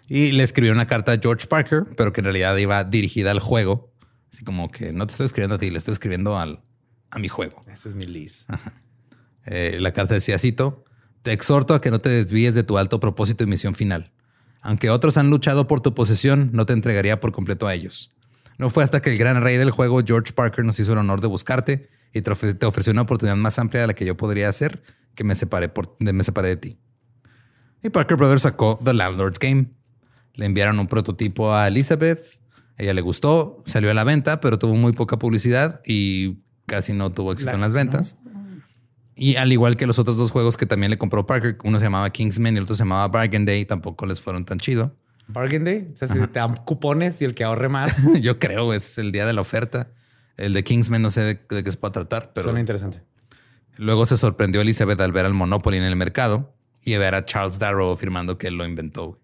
Y 0.08 0.32
le 0.32 0.42
escribió 0.42 0.72
una 0.72 0.88
carta 0.88 1.12
a 1.12 1.20
George 1.20 1.46
Parker, 1.46 1.86
pero 1.96 2.14
que 2.14 2.22
en 2.22 2.26
realidad 2.26 2.58
iba 2.58 2.84
dirigida 2.84 3.30
al 3.30 3.42
juego. 3.42 3.94
Así 4.34 4.44
como 4.44 4.72
que 4.72 4.92
no 4.92 5.06
te 5.06 5.12
estoy 5.12 5.28
escribiendo 5.28 5.56
a 5.56 5.60
ti, 5.60 5.70
le 5.70 5.78
estoy 5.78 5.92
escribiendo 5.92 6.40
al, 6.40 6.64
a 7.12 7.20
mi 7.20 7.28
juego. 7.28 7.62
Ese 7.72 7.90
es 7.90 7.94
mi 7.94 8.08
Liz. 8.08 8.48
Eh, 9.46 9.78
la 9.80 9.94
carta 9.94 10.14
decía, 10.14 10.38
cito, 10.40 10.84
te 11.22 11.32
exhorto 11.32 11.74
a 11.74 11.82
que 11.82 11.92
no 11.92 12.00
te 12.00 12.10
desvíes 12.10 12.56
de 12.56 12.64
tu 12.64 12.78
alto 12.78 13.00
propósito 13.00 13.44
y 13.44 13.48
misión 13.48 13.76
final. 13.76 14.12
Aunque 14.62 14.90
otros 14.90 15.18
han 15.18 15.30
luchado 15.30 15.68
por 15.68 15.82
tu 15.82 15.94
posesión, 15.94 16.50
no 16.54 16.66
te 16.66 16.74
entregaría 16.74 17.20
por 17.20 17.32
completo 17.32 17.68
a 17.68 17.74
ellos. 17.74 18.12
No 18.58 18.70
fue 18.70 18.84
hasta 18.84 19.02
que 19.02 19.12
el 19.12 19.18
gran 19.18 19.42
rey 19.42 19.58
del 19.58 19.72
juego, 19.72 20.02
George 20.06 20.34
Parker, 20.34 20.66
nos 20.66 20.80
hizo 20.80 20.94
el 20.94 21.00
honor 21.00 21.22
de 21.22 21.28
buscarte 21.28 21.90
y 22.14 22.22
te 22.22 22.66
ofreció 22.66 22.94
una 22.94 23.02
oportunidad 23.02 23.36
más 23.36 23.60
amplia 23.60 23.82
de 23.82 23.88
la 23.88 23.94
que 23.94 24.06
yo 24.06 24.16
podría 24.16 24.50
hacer 24.50 24.82
que 25.16 25.24
me 25.24 25.36
separé, 25.36 25.70
por, 25.70 25.96
me 26.00 26.24
separé 26.24 26.50
de 26.50 26.58
ti. 26.58 26.78
Y 27.82 27.90
Parker 27.90 28.18
Brothers 28.18 28.44
sacó 28.44 28.80
The 28.84 28.94
Landlord's 28.94 29.40
Game. 29.40 29.72
Le 30.34 30.46
enviaron 30.46 30.80
un 30.80 30.88
prototipo 30.88 31.54
a 31.54 31.68
Elizabeth. 31.68 32.42
Ella 32.78 32.94
le 32.94 33.02
gustó, 33.02 33.64
salió 33.66 33.90
a 33.90 33.94
la 33.94 34.04
venta, 34.04 34.42
pero 34.42 34.60
tuvo 34.60 34.76
muy 34.76 34.92
poca 34.92 35.18
publicidad 35.18 35.82
y 35.86 36.40
casi 36.66 36.94
no 36.94 37.12
tuvo 37.12 37.32
éxito 37.32 37.52
en 37.52 37.62
las 37.62 37.74
ventas. 37.74 38.18
Y 39.16 39.38
al 39.38 39.52
igual 39.52 39.78
que 39.78 39.88
los 39.88 39.98
otros 39.98 40.18
dos 40.18 40.32
juegos 40.32 40.58
que 40.58 40.66
también 40.66 40.90
le 40.90 40.98
compró 40.98 41.26
Parker, 41.26 41.58
uno 41.64 41.80
se 41.80 41.86
llamaba 41.86 42.10
Kingsman 42.10 42.56
y 42.56 42.58
el 42.58 42.64
otro 42.64 42.76
se 42.76 42.84
llamaba 42.84 43.08
Bargain 43.08 43.46
Day, 43.46 43.66
tampoco 43.66 44.06
les 44.06 44.20
fueron 44.20 44.46
tan 44.46 44.60
chido. 44.60 44.94
Bargain 45.28 45.64
Day, 45.64 45.88
o 45.92 45.96
sea, 45.96 46.08
si 46.08 46.20
te 46.20 46.40
dan 46.40 46.56
cupones 46.58 47.22
y 47.22 47.26
el 47.26 47.34
que 47.34 47.44
ahorre 47.44 47.70
más. 47.70 47.96
Yo 48.22 48.40
creo, 48.40 48.74
es 48.74 48.98
el 48.98 49.12
día 49.12 49.26
de 49.26 49.34
la 49.34 49.42
oferta. 49.42 49.90
El 50.38 50.54
de 50.54 50.64
Kingsman 50.64 51.02
no 51.02 51.12
sé 51.12 51.22
de, 51.22 51.64
qué 51.64 51.72
se 51.72 51.78
puede 51.78 51.94
tratar, 51.94 52.34
pero... 52.34 52.44
Suena 52.44 52.60
interesante. 52.60 53.02
Luego 53.78 54.06
se 54.06 54.18
sorprendió 54.18 54.62
Elizabeth 54.62 55.00
al 55.00 55.12
ver 55.12 55.26
al 55.26 55.34
Monopoly 55.34 55.78
en 55.78 55.84
el 55.84 55.96
mercado 55.96 56.54
y 56.84 56.96
ver 56.98 57.16
a 57.16 57.26
Charles 57.26 57.58
Darrow 57.58 57.92
afirmando 57.92 58.38
que 58.38 58.48
él 58.48 58.56
lo 58.56 58.66
inventó. 58.66 59.20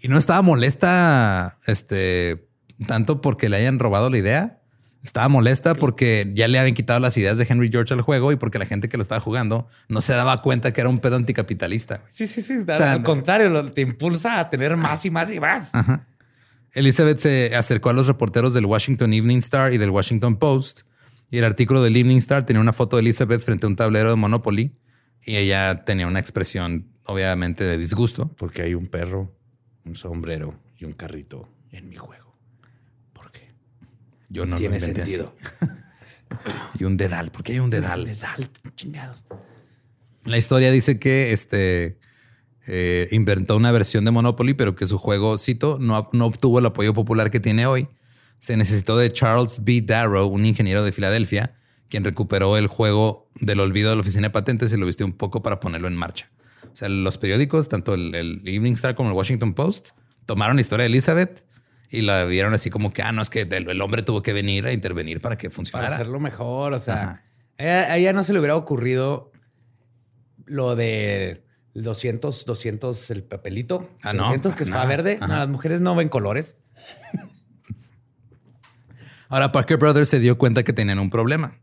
Y 0.00 0.08
no 0.08 0.18
estaba 0.18 0.42
molesta 0.42 1.58
este, 1.66 2.48
tanto 2.86 3.20
porque 3.20 3.48
le 3.48 3.56
hayan 3.56 3.78
robado 3.78 4.10
la 4.10 4.18
idea. 4.18 4.61
Estaba 5.02 5.28
molesta 5.28 5.74
porque 5.74 6.30
ya 6.34 6.46
le 6.46 6.58
habían 6.58 6.74
quitado 6.74 7.00
las 7.00 7.16
ideas 7.16 7.36
de 7.36 7.46
Henry 7.48 7.70
George 7.70 7.92
al 7.92 8.02
juego 8.02 8.30
y 8.30 8.36
porque 8.36 8.58
la 8.58 8.66
gente 8.66 8.88
que 8.88 8.96
lo 8.96 9.02
estaba 9.02 9.20
jugando 9.20 9.66
no 9.88 10.00
se 10.00 10.12
daba 10.12 10.40
cuenta 10.42 10.72
que 10.72 10.80
era 10.80 10.88
un 10.88 11.00
pedo 11.00 11.16
anticapitalista. 11.16 12.04
Sí, 12.10 12.26
sí, 12.26 12.40
sí. 12.40 12.54
al 12.68 13.02
contrario, 13.02 13.64
te 13.72 13.80
impulsa 13.80 14.38
a 14.38 14.48
tener 14.48 14.76
más 14.76 15.04
y 15.04 15.10
más 15.10 15.30
y 15.32 15.40
más. 15.40 15.72
Elizabeth 16.72 17.18
se 17.18 17.56
acercó 17.56 17.90
a 17.90 17.92
los 17.92 18.06
reporteros 18.06 18.54
del 18.54 18.64
Washington 18.64 19.12
Evening 19.12 19.38
Star 19.38 19.72
y 19.74 19.78
del 19.78 19.90
Washington 19.90 20.36
Post 20.36 20.82
y 21.30 21.38
el 21.38 21.44
artículo 21.44 21.82
del 21.82 21.96
Evening 21.96 22.18
Star 22.18 22.46
tenía 22.46 22.60
una 22.60 22.72
foto 22.72 22.96
de 22.96 23.00
Elizabeth 23.00 23.42
frente 23.42 23.66
a 23.66 23.68
un 23.68 23.76
tablero 23.76 24.10
de 24.10 24.16
Monopoly 24.16 24.72
y 25.24 25.36
ella 25.36 25.84
tenía 25.84 26.06
una 26.06 26.20
expresión 26.20 26.86
obviamente 27.06 27.64
de 27.64 27.76
disgusto. 27.76 28.30
Porque 28.36 28.62
hay 28.62 28.74
un 28.74 28.86
perro 28.86 29.34
un 29.84 29.96
sombrero 29.96 30.54
y 30.78 30.84
un 30.84 30.92
carrito 30.92 31.48
en 31.70 31.88
mi 31.88 31.96
juego. 31.96 32.21
Yo 34.32 34.46
no 34.46 34.56
Tiene 34.56 34.80
lo 34.80 34.86
sentido. 34.86 35.36
y 36.78 36.84
un 36.84 36.96
dedal. 36.96 37.30
¿Por 37.30 37.42
qué 37.42 37.52
hay 37.52 37.58
un 37.58 37.68
dedal? 37.68 38.06
Dedal, 38.06 38.50
chingados. 38.74 39.26
La 40.24 40.38
historia 40.38 40.70
dice 40.70 40.98
que 40.98 41.32
este 41.32 41.98
eh, 42.66 43.08
inventó 43.10 43.56
una 43.56 43.72
versión 43.72 44.04
de 44.06 44.10
Monopoly, 44.10 44.54
pero 44.54 44.74
que 44.74 44.86
su 44.86 44.96
juego, 44.96 45.36
cito, 45.36 45.78
no, 45.78 46.08
no 46.12 46.26
obtuvo 46.26 46.60
el 46.60 46.66
apoyo 46.66 46.94
popular 46.94 47.30
que 47.30 47.40
tiene 47.40 47.66
hoy. 47.66 47.88
Se 48.38 48.56
necesitó 48.56 48.96
de 48.96 49.12
Charles 49.12 49.62
B. 49.62 49.82
Darrow, 49.82 50.26
un 50.28 50.46
ingeniero 50.46 50.82
de 50.82 50.92
Filadelfia, 50.92 51.54
quien 51.90 52.02
recuperó 52.02 52.56
el 52.56 52.68
juego 52.68 53.28
del 53.34 53.60
olvido 53.60 53.90
de 53.90 53.96
la 53.96 54.00
oficina 54.00 54.28
de 54.28 54.30
patentes 54.30 54.72
y 54.72 54.78
lo 54.78 54.86
vistió 54.86 55.04
un 55.04 55.12
poco 55.12 55.42
para 55.42 55.60
ponerlo 55.60 55.88
en 55.88 55.94
marcha. 55.94 56.30
O 56.72 56.76
sea, 56.76 56.88
los 56.88 57.18
periódicos, 57.18 57.68
tanto 57.68 57.92
el, 57.94 58.40
Evening 58.46 58.72
Star 58.72 58.94
como 58.94 59.10
el 59.10 59.14
Washington 59.14 59.52
Post, 59.52 59.90
tomaron 60.24 60.56
la 60.56 60.62
historia 60.62 60.84
de 60.84 60.88
Elizabeth 60.88 61.44
y 61.90 62.02
la 62.02 62.24
vieron 62.24 62.54
así 62.54 62.70
como 62.70 62.92
que, 62.92 63.02
ah, 63.02 63.12
no, 63.12 63.22
es 63.22 63.30
que 63.30 63.42
el, 63.42 63.80
hombre 63.80 64.02
tuvo 64.02 64.22
que 64.22 64.32
venir 64.32 64.66
a 64.66 64.72
intervenir 64.72 65.20
para 65.20 65.36
que 65.36 65.50
funcionara. 65.50 65.88
Para 65.88 65.96
hacerlo 65.96 66.20
mejor, 66.20 66.72
o 66.72 66.78
sea, 66.78 67.22
a 67.58 67.96
ella, 67.96 68.12
no 68.12 68.24
se 68.24 68.32
le 68.32 68.38
hubiera 68.38 68.56
ocurrido 68.56 69.30
lo 70.46 70.74
de 70.74 71.44
200, 71.74 72.44
200 72.44 73.10
el 73.10 73.24
papelito. 73.24 73.90
Ah, 74.02 74.12
no. 74.12 74.22
200 74.24 74.54
que 74.54 74.64
es 74.64 74.70
verde. 74.70 75.18
No, 75.20 75.28
las 75.28 75.48
mujeres 75.48 75.80
no 75.80 75.94
ven 75.94 76.08
colores. 76.08 76.56
Ahora 79.28 79.52
Parker 79.52 79.78
Brothers 79.78 80.08
se 80.08 80.18
dio 80.18 80.36
cuenta 80.36 80.62
que 80.62 80.72
tenían 80.72 80.98
un 80.98 81.08
problema. 81.08 81.58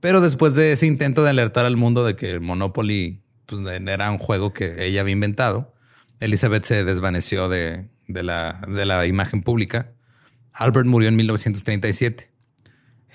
Pero 0.00 0.20
después 0.20 0.54
de 0.54 0.72
ese 0.72 0.86
intento 0.86 1.22
de 1.22 1.30
alertar 1.30 1.64
al 1.64 1.76
mundo 1.76 2.04
de 2.04 2.16
que 2.16 2.30
el 2.32 2.40
Monopoly 2.40 3.22
pues, 3.46 3.62
era 3.86 4.10
un 4.10 4.18
juego 4.18 4.52
que 4.52 4.84
ella 4.84 5.00
había 5.02 5.12
inventado. 5.12 5.74
Elizabeth 6.18 6.64
se 6.64 6.84
desvaneció 6.84 7.48
de, 7.48 7.88
la, 8.22 8.60
de 8.68 8.84
la 8.84 9.06
imagen 9.06 9.42
pública. 9.42 9.92
Albert 10.52 10.86
murió 10.86 11.08
en 11.08 11.16
1937. 11.16 12.30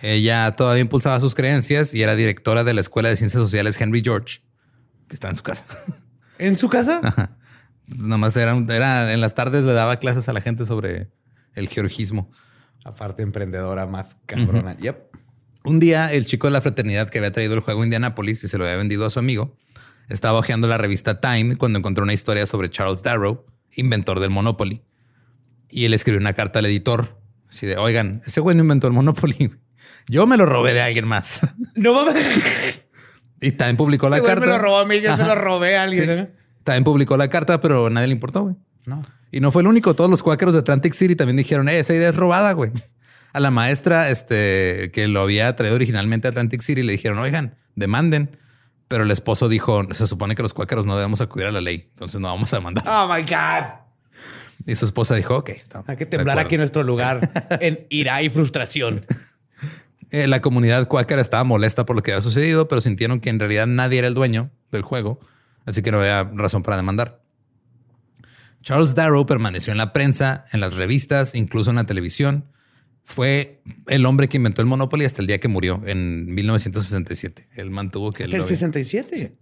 Ella 0.01 0.55
todavía 0.55 0.81
impulsaba 0.81 1.19
sus 1.19 1.33
creencias 1.33 1.93
y 1.93 2.03
era 2.03 2.15
directora 2.15 2.63
de 2.63 2.73
la 2.73 2.81
Escuela 2.81 3.09
de 3.09 3.17
Ciencias 3.17 3.41
Sociales 3.41 3.79
Henry 3.79 4.01
George, 4.03 4.41
que 5.07 5.15
está 5.15 5.29
en 5.29 5.37
su 5.37 5.43
casa. 5.43 5.65
¿En 6.39 6.55
su 6.55 6.69
casa? 6.69 7.35
Nomás 7.87 8.35
era, 8.35 8.55
era, 8.69 9.13
en 9.13 9.21
las 9.21 9.33
tardes 9.33 9.63
le 9.63 9.73
daba 9.73 9.97
clases 9.97 10.29
a 10.29 10.33
la 10.33 10.41
gente 10.41 10.65
sobre 10.65 11.09
el 11.55 11.67
georgismo. 11.67 12.31
Aparte, 12.83 13.23
emprendedora 13.23 13.87
más 13.87 14.17
cabrona. 14.25 14.77
Yep. 14.77 15.07
Un 15.63 15.79
día, 15.79 16.13
el 16.13 16.25
chico 16.25 16.47
de 16.47 16.53
la 16.53 16.61
fraternidad 16.61 17.09
que 17.09 17.17
había 17.17 17.31
traído 17.31 17.53
el 17.55 17.59
juego 17.59 17.81
a 17.81 17.83
Indianapolis 17.83 18.43
y 18.43 18.47
se 18.47 18.57
lo 18.57 18.65
había 18.65 18.77
vendido 18.77 19.05
a 19.05 19.09
su 19.09 19.19
amigo, 19.19 19.57
estaba 20.09 20.39
hojeando 20.39 20.67
la 20.67 20.77
revista 20.77 21.19
Time 21.19 21.57
cuando 21.57 21.79
encontró 21.79 22.03
una 22.03 22.13
historia 22.13 22.45
sobre 22.45 22.69
Charles 22.69 23.03
Darrow, 23.03 23.45
inventor 23.75 24.19
del 24.19 24.29
Monopoly. 24.29 24.81
Y 25.69 25.85
él 25.85 25.93
escribió 25.93 26.19
una 26.19 26.33
carta 26.33 26.59
al 26.59 26.65
editor, 26.65 27.19
así 27.49 27.65
de, 27.65 27.77
oigan, 27.77 28.21
ese 28.25 28.41
güey 28.41 28.55
no 28.55 28.63
inventó 28.63 28.87
el 28.87 28.93
Monopoly. 28.93 29.51
Yo 30.07 30.25
me 30.25 30.37
lo 30.37 30.45
robé 30.45 30.73
de 30.73 30.81
alguien 30.81 31.07
más. 31.07 31.41
No 31.75 31.93
mames. 31.93 32.83
Y 33.39 33.51
Time 33.51 33.75
publicó 33.75 34.09
la 34.09 34.19
carta. 34.19 34.47
me 34.47 34.51
lo 34.51 34.57
robó 34.57 34.79
a 34.79 34.85
mí, 34.85 34.99
yo 34.99 35.15
se 35.15 35.23
lo 35.23 35.35
robé 35.35 35.77
a 35.77 35.83
alguien. 35.83 36.33
Time 36.63 36.81
publicó 36.81 37.17
la 37.17 37.27
carta, 37.27 37.61
pero 37.61 37.85
a 37.85 37.89
nadie 37.91 38.07
le 38.07 38.13
importó, 38.13 38.41
güey. 38.41 38.55
No. 38.87 39.03
Y 39.31 39.41
no 39.41 39.51
fue 39.51 39.61
el 39.61 39.67
único. 39.67 39.93
Todos 39.93 40.09
los 40.09 40.23
cuáqueros 40.23 40.55
de 40.55 40.61
Atlantic 40.61 40.93
City 40.93 41.15
también 41.15 41.37
dijeron, 41.37 41.69
eh, 41.69 41.77
esa 41.77 41.93
idea 41.93 42.09
es 42.09 42.15
robada, 42.15 42.53
güey. 42.53 42.71
A 43.33 43.39
la 43.39 43.51
maestra 43.51 44.09
este, 44.09 44.89
que 44.91 45.07
lo 45.07 45.21
había 45.21 45.55
traído 45.55 45.75
originalmente 45.75 46.27
a 46.27 46.31
Atlantic 46.31 46.61
City 46.61 46.81
le 46.81 46.93
dijeron, 46.93 47.19
oigan, 47.19 47.55
demanden. 47.75 48.39
Pero 48.87 49.03
el 49.03 49.11
esposo 49.11 49.49
dijo, 49.49 49.85
se 49.93 50.07
supone 50.07 50.33
que 50.33 50.41
los 50.41 50.55
cuáqueros 50.55 50.87
no 50.87 50.95
debemos 50.95 51.21
acudir 51.21 51.45
a 51.45 51.51
la 51.51 51.61
ley, 51.61 51.89
entonces 51.91 52.19
no 52.19 52.29
vamos 52.29 52.51
a 52.55 52.59
mandar. 52.59 52.85
Oh, 52.87 53.07
my 53.13 53.21
God. 53.21 53.86
Y 54.67 54.75
su 54.75 54.85
esposa 54.85 55.15
dijo, 55.15 55.37
ok, 55.37 55.49
está. 55.49 55.83
Hay 55.87 55.95
que 55.95 56.05
temblar 56.05 56.37
aquí 56.37 56.55
en 56.55 56.59
nuestro 56.59 56.83
lugar, 56.83 57.31
en 57.61 57.87
ira 57.89 58.21
y 58.21 58.29
frustración. 58.29 59.05
Eh, 60.11 60.27
la 60.27 60.41
comunidad 60.41 60.87
cuáquera 60.89 61.21
estaba 61.21 61.45
molesta 61.45 61.85
por 61.85 61.95
lo 61.95 62.03
que 62.03 62.11
había 62.11 62.21
sucedido, 62.21 62.67
pero 62.67 62.81
sintieron 62.81 63.21
que 63.21 63.29
en 63.29 63.39
realidad 63.39 63.65
nadie 63.65 63.99
era 63.99 64.07
el 64.07 64.13
dueño 64.13 64.51
del 64.71 64.81
juego, 64.81 65.19
así 65.65 65.81
que 65.81 65.91
no 65.91 65.99
había 65.99 66.25
razón 66.33 66.63
para 66.63 66.75
demandar. 66.75 67.21
Charles 68.61 68.93
Darrow 68.93 69.25
permaneció 69.25 69.71
en 69.71 69.77
la 69.77 69.93
prensa, 69.93 70.45
en 70.51 70.59
las 70.59 70.75
revistas, 70.75 71.33
incluso 71.33 71.69
en 71.69 71.77
la 71.77 71.85
televisión, 71.85 72.45
fue 73.03 73.61
el 73.87 74.05
hombre 74.05 74.27
que 74.27 74.35
inventó 74.35 74.61
el 74.61 74.67
Monopoly 74.67 75.05
hasta 75.05 75.21
el 75.21 75.27
día 75.27 75.39
que 75.39 75.47
murió 75.47 75.81
en 75.85 76.33
1967. 76.35 77.47
Él 77.55 77.71
mantuvo 77.71 78.11
que... 78.11 78.25
¿Hasta 78.25 78.35
el 78.35 78.43
67? 78.43 79.33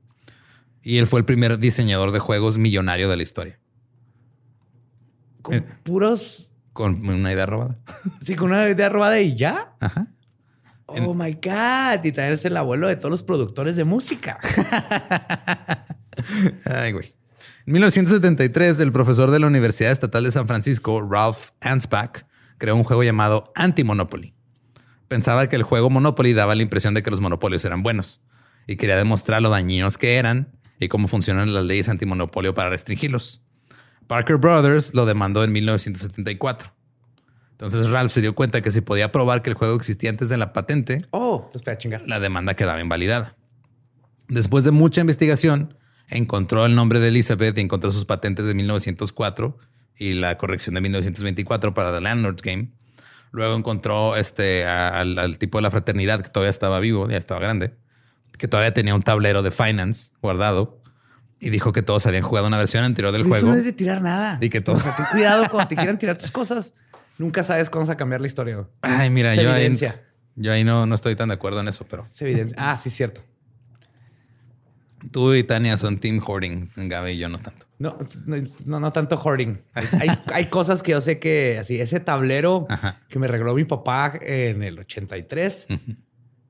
Y 0.84 1.00
él 1.00 1.08
fue 1.08 1.20
el 1.20 1.26
primer 1.26 1.58
diseñador 1.58 2.12
de 2.12 2.20
juegos 2.20 2.60
millonario 2.60 3.10
de 3.10 3.18
la 3.18 3.24
historia. 3.24 3.60
Con 5.46 5.54
eh, 5.54 5.66
puros... 5.84 6.52
Con 6.74 7.08
una 7.08 7.32
idea 7.32 7.46
robada. 7.46 7.78
Sí, 8.22 8.36
con 8.36 8.50
una 8.50 8.68
idea 8.68 8.90
robada 8.90 9.20
y 9.22 9.36
ya. 9.36 9.76
Ajá. 9.80 10.08
Oh 10.88 11.14
my 11.14 11.34
God. 11.34 12.04
Y 12.04 12.12
también 12.12 12.34
es 12.34 12.46
el 12.46 12.58
abuelo 12.58 12.88
de 12.88 12.96
todos 12.96 13.12
los 13.12 13.22
productores 13.22 13.76
de 13.76 13.84
música. 13.84 14.40
Ay, 16.66 16.94
güey. 16.94 17.14
En 17.68 17.74
1973, 17.74 18.80
el 18.80 18.92
profesor 18.92 19.30
de 19.30 19.40
la 19.40 19.46
Universidad 19.46 19.92
Estatal 19.92 20.24
de 20.24 20.32
San 20.32 20.48
Francisco, 20.48 21.08
Ralph 21.08 21.50
Anspach, 21.62 22.24
creó 22.58 22.76
un 22.76 22.84
juego 22.84 23.04
llamado 23.04 23.52
Anti-Monopoly. 23.56 24.34
Pensaba 25.08 25.48
que 25.48 25.56
el 25.58 25.64
juego 25.64 25.92
Monopoly 25.92 26.34
daba 26.34 26.56
la 26.56 26.64
impresión 26.64 26.96
de 26.96 27.04
que 27.04 27.12
los 27.12 27.22
monopolios 27.22 27.64
eran 27.66 27.84
buenos 27.84 28.22
y 28.66 28.78
quería 28.78 28.98
demostrar 28.98 29.44
lo 29.44 29.50
dañinos 29.50 30.00
que 30.00 30.16
eran 30.16 30.58
y 30.80 30.88
cómo 30.88 31.08
funcionan 31.08 31.54
las 31.54 31.66
leyes 31.66 31.88
antimonopolio 31.88 32.56
para 32.56 32.72
restringirlos. 32.72 33.45
Parker 34.08 34.38
Brothers 34.38 34.94
lo 34.94 35.06
demandó 35.06 35.44
en 35.44 35.52
1974. 35.52 36.72
Entonces 37.52 37.90
Ralph 37.90 38.12
se 38.12 38.22
dio 38.22 38.36
cuenta 38.36 38.62
que 38.62 38.70
si 38.70 38.82
podía 38.82 39.12
probar 39.12 39.42
que 39.42 39.50
el 39.50 39.56
juego 39.56 39.76
existía 39.76 40.10
antes 40.10 40.28
de 40.28 40.38
la 40.38 40.52
patente, 40.52 41.06
oh, 41.12 41.52
a 41.66 41.78
chingar. 41.78 42.04
la 42.06 42.20
demanda 42.20 42.54
quedaba 42.56 42.82
invalidada. 42.82 43.36
Después 44.28 44.64
de 44.66 44.72
mucha 44.72 45.02
investigación, 45.02 45.78
encontró 46.10 46.66
el 46.66 46.76
nombre 46.76 47.00
de 47.00 47.08
Elizabeth 47.10 47.58
y 47.58 47.62
encontró 47.62 47.92
sus 47.92 48.06
patentes 48.06 48.46
de 48.46 48.54
1904 48.54 49.58
y 49.98 50.14
la 50.14 50.38
corrección 50.38 50.76
de 50.76 50.82
1924 50.82 51.74
para 51.74 51.94
The 51.94 52.02
Landlord's 52.02 52.44
Game. 52.44 52.72
Luego 53.32 53.56
encontró 53.56 54.16
este, 54.16 54.66
al, 54.66 55.38
tipo 55.38 55.58
de 55.58 55.62
la 55.62 55.72
fraternidad 55.72 56.22
que 56.22 56.30
todavía 56.30 56.52
estaba 56.52 56.80
vivo, 56.80 57.10
ya 57.10 57.18
estaba 57.18 57.40
grande, 57.40 57.74
que 58.38 58.48
todavía 58.48 58.74
tenía 58.74 58.96
un 58.96 59.04
tablero 59.04 59.42
de 59.44 59.52
Finance 59.52 60.12
guardado 60.22 60.82
y 61.40 61.50
dijo 61.50 61.72
que 61.74 61.82
todos 61.82 62.06
habían 62.06 62.24
jugado 62.24 62.48
una 62.48 62.58
versión 62.58 62.84
anterior 62.84 63.12
del 63.12 63.24
juego. 63.24 63.50
no 63.50 63.56
es 63.56 63.66
de 63.66 63.74
tirar 63.74 64.02
nada. 64.02 64.38
Y 64.42 64.50
que 64.50 64.62
todos. 64.62 64.86
O 64.86 64.90
ten 64.96 65.06
cuidado 65.12 65.50
cuando 65.50 65.68
te 65.68 65.76
quieran 65.76 65.98
tirar 65.98 66.18
tus 66.18 66.32
cosas. 66.32 66.74
Nunca 67.18 67.44
sabes 67.44 67.70
cómo 67.70 67.82
vas 67.82 67.90
a 67.90 67.98
cambiar 67.98 68.22
la 68.22 68.28
historia. 68.28 68.68
Ay, 68.82 69.10
mira, 69.10 69.36
yo 69.36 69.52
ahí, 69.52 69.78
yo 70.36 70.52
ahí 70.52 70.64
no, 70.64 70.86
no 70.86 70.96
estoy 70.96 71.16
tan 71.16 71.30
de 71.30 71.36
acuerdo 71.36 71.62
en 71.62 71.68
eso, 71.68 71.86
pero. 71.90 72.06
Es 72.06 72.22
evidencia. 72.22 72.58
Ah, 72.60 72.76
sí, 72.78 72.90
cierto. 72.90 73.24
Tú 75.12 75.34
y 75.34 75.44
Tania 75.44 75.78
son 75.78 76.00
team 76.00 76.20
hoarding, 76.26 76.72
Gaby 76.76 77.12
y 77.12 77.18
yo 77.18 77.30
no 77.30 77.38
tanto. 77.38 77.68
No, 77.78 77.98
no, 78.66 78.80
no 78.80 78.92
tanto 78.92 79.18
hoarding. 79.18 79.62
Hay, 79.74 80.10
hay, 80.34 80.46
cosas 80.48 80.82
que 80.82 80.94
yo 80.94 81.02
sé 81.02 81.20
que 81.20 81.60
así, 81.60 81.80
ese 81.80 82.00
tablero 82.00 82.66
que 83.10 83.20
me 83.20 83.28
regaló 83.28 83.54
mi 83.54 83.66
papá 83.66 84.14
en 84.22 84.64
el 84.64 84.80
83, 84.80 85.68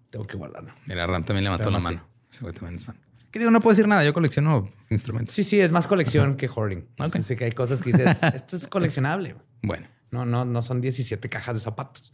tengo 0.09 0.25
que 0.25 0.37
guardarlo. 0.37 0.73
Mira, 0.85 1.05
Ram 1.05 1.23
también 1.23 1.43
le 1.43 1.49
mató 1.49 1.69
la 1.69 1.79
mano. 1.79 2.07
Ese 2.31 2.41
güey 2.41 2.53
también 2.53 2.77
es 2.77 2.85
fan. 2.85 2.95
¿Qué 3.35 3.39
digo? 3.39 3.51
No 3.51 3.59
puedo 3.59 3.73
decir 3.73 3.85
nada. 3.85 4.05
Yo 4.05 4.13
colecciono 4.13 4.71
instrumentos. 4.89 5.35
Sí, 5.35 5.43
sí, 5.43 5.59
es 5.59 5.69
más 5.69 5.87
colección 5.87 6.37
que 6.37 6.47
hoarding. 6.47 6.87
Okay. 6.97 7.21
Sé 7.21 7.35
que 7.35 7.43
hay 7.43 7.51
cosas 7.51 7.81
que 7.81 7.91
dices, 7.91 8.17
esto 8.33 8.55
es 8.55 8.65
coleccionable. 8.65 9.35
Bueno. 9.61 9.89
No, 10.09 10.25
no, 10.25 10.45
no 10.45 10.61
son 10.61 10.79
17 10.79 11.27
cajas 11.27 11.55
de 11.55 11.59
zapatos. 11.59 12.13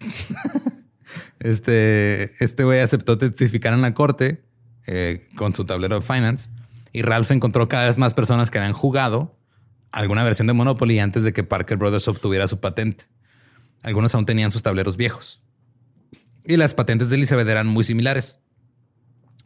este, 1.40 2.42
este 2.42 2.64
güey 2.64 2.80
aceptó 2.80 3.18
testificar 3.18 3.74
en 3.74 3.82
la 3.82 3.92
corte 3.92 4.46
eh, 4.86 5.28
con 5.36 5.54
su 5.54 5.66
tablero 5.66 5.96
de 5.96 6.00
finance 6.00 6.48
y 6.90 7.02
Ralph 7.02 7.30
encontró 7.32 7.68
cada 7.68 7.88
vez 7.88 7.98
más 7.98 8.14
personas 8.14 8.50
que 8.50 8.56
habían 8.56 8.72
jugado 8.72 9.38
alguna 9.90 10.24
versión 10.24 10.46
de 10.46 10.54
Monopoly 10.54 11.00
antes 11.00 11.22
de 11.22 11.34
que 11.34 11.44
Parker 11.44 11.76
Brothers 11.76 12.08
obtuviera 12.08 12.48
su 12.48 12.60
patente. 12.60 13.04
Algunos 13.82 14.14
aún 14.14 14.24
tenían 14.24 14.50
sus 14.50 14.62
tableros 14.62 14.96
viejos. 14.96 15.42
Y 16.46 16.56
las 16.56 16.72
patentes 16.72 17.10
de 17.10 17.16
Elizabeth 17.16 17.46
eran 17.46 17.66
muy 17.66 17.84
similares. 17.84 18.38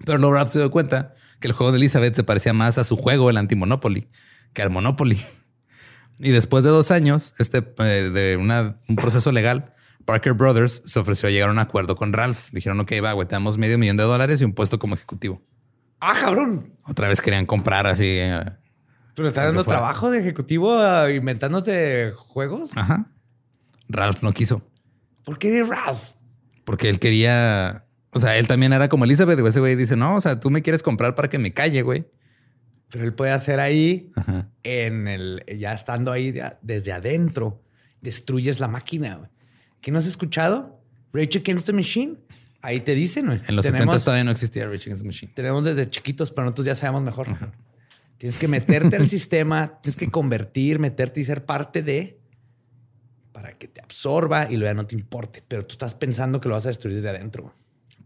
Pero 0.04 0.18
luego 0.18 0.34
Ralph 0.34 0.50
se 0.50 0.58
dio 0.58 0.70
cuenta 0.70 1.14
que 1.40 1.48
el 1.48 1.54
juego 1.54 1.72
de 1.72 1.78
Elizabeth 1.78 2.14
se 2.14 2.24
parecía 2.24 2.52
más 2.52 2.78
a 2.78 2.84
su 2.84 2.96
juego, 2.96 3.30
el 3.30 3.36
anti-Monopoly, 3.36 4.08
que 4.52 4.62
al 4.62 4.70
Monopoly. 4.70 5.20
Y 6.18 6.30
después 6.30 6.64
de 6.64 6.70
dos 6.70 6.92
años 6.92 7.34
este, 7.38 7.58
eh, 7.76 8.10
de 8.10 8.38
un 8.38 8.96
proceso 8.96 9.32
legal, 9.32 9.74
Parker 10.06 10.32
Brothers 10.32 10.82
se 10.86 10.98
ofreció 10.98 11.28
a 11.28 11.30
llegar 11.32 11.50
a 11.50 11.52
un 11.52 11.58
acuerdo 11.58 11.94
con 11.96 12.14
Ralph. 12.14 12.48
Dijeron, 12.52 12.80
ok, 12.80 12.92
va, 13.04 13.12
güey, 13.12 13.28
te 13.28 13.34
damos 13.34 13.58
medio 13.58 13.76
millón 13.76 13.98
de 13.98 14.04
dólares 14.04 14.40
y 14.40 14.44
un 14.44 14.54
puesto 14.54 14.78
como 14.78 14.94
ejecutivo. 14.94 15.42
¡Ah, 16.00 16.14
cabrón! 16.18 16.74
Otra 16.84 17.08
vez 17.08 17.20
querían 17.20 17.44
comprar 17.44 17.86
así. 17.86 18.04
Eh, 18.06 18.40
¿Pero 19.14 19.28
está 19.28 19.44
dando 19.44 19.64
trabajo 19.64 20.10
de 20.10 20.20
ejecutivo 20.20 20.76
uh, 20.76 21.08
inventándote 21.08 22.12
juegos? 22.16 22.70
Ajá. 22.76 23.10
Ralph 23.88 24.22
no 24.22 24.32
quiso. 24.32 24.62
¿Por 25.24 25.38
qué 25.38 25.62
Ralph? 25.62 26.12
Porque 26.64 26.88
él 26.88 26.98
quería... 26.98 27.85
O 28.16 28.20
sea, 28.20 28.38
él 28.38 28.48
también 28.48 28.72
era 28.72 28.88
como 28.88 29.04
Elizabeth. 29.04 29.38
Ese 29.38 29.60
güey 29.60 29.76
dice, 29.76 29.94
no, 29.94 30.16
o 30.16 30.20
sea, 30.22 30.40
tú 30.40 30.50
me 30.50 30.62
quieres 30.62 30.82
comprar 30.82 31.14
para 31.14 31.28
que 31.28 31.38
me 31.38 31.52
calle, 31.52 31.82
güey. 31.82 32.06
Pero 32.88 33.04
él 33.04 33.12
puede 33.12 33.32
hacer 33.32 33.60
ahí, 33.60 34.10
en 34.62 35.06
el, 35.06 35.44
ya 35.58 35.74
estando 35.74 36.12
ahí 36.12 36.34
desde 36.62 36.92
adentro, 36.92 37.62
destruyes 38.00 38.58
la 38.58 38.68
máquina. 38.68 39.16
Güey. 39.16 39.30
¿Qué 39.82 39.90
no 39.90 39.98
has 39.98 40.06
escuchado? 40.06 40.80
Rage 41.12 41.38
Against 41.38 41.66
the 41.66 41.74
Machine. 41.74 42.16
Ahí 42.62 42.80
te 42.80 42.94
dicen, 42.94 43.26
güey. 43.26 43.40
En 43.48 43.54
los 43.54 43.66
tenemos, 43.66 44.02
todavía 44.02 44.24
no 44.24 44.30
existía 44.30 44.64
Rage 44.64 44.84
Against 44.84 45.02
the 45.02 45.06
Machine. 45.06 45.32
Tenemos 45.34 45.62
desde 45.64 45.88
chiquitos, 45.90 46.32
pero 46.32 46.46
nosotros 46.46 46.66
ya 46.66 46.74
sabemos 46.74 47.02
mejor. 47.02 47.28
Tienes 48.16 48.38
que 48.38 48.48
meterte 48.48 48.96
al 48.96 49.08
sistema, 49.08 49.78
tienes 49.82 49.96
que 49.96 50.10
convertir, 50.10 50.78
meterte 50.78 51.20
y 51.20 51.24
ser 51.24 51.44
parte 51.44 51.82
de 51.82 52.18
para 53.32 53.58
que 53.58 53.68
te 53.68 53.82
absorba 53.82 54.46
y 54.50 54.56
luego 54.56 54.70
ya 54.70 54.74
no 54.74 54.86
te 54.86 54.94
importe. 54.94 55.42
Pero 55.46 55.66
tú 55.66 55.72
estás 55.72 55.94
pensando 55.94 56.40
que 56.40 56.48
lo 56.48 56.54
vas 56.54 56.64
a 56.64 56.70
destruir 56.70 56.96
desde 56.96 57.10
adentro. 57.10 57.54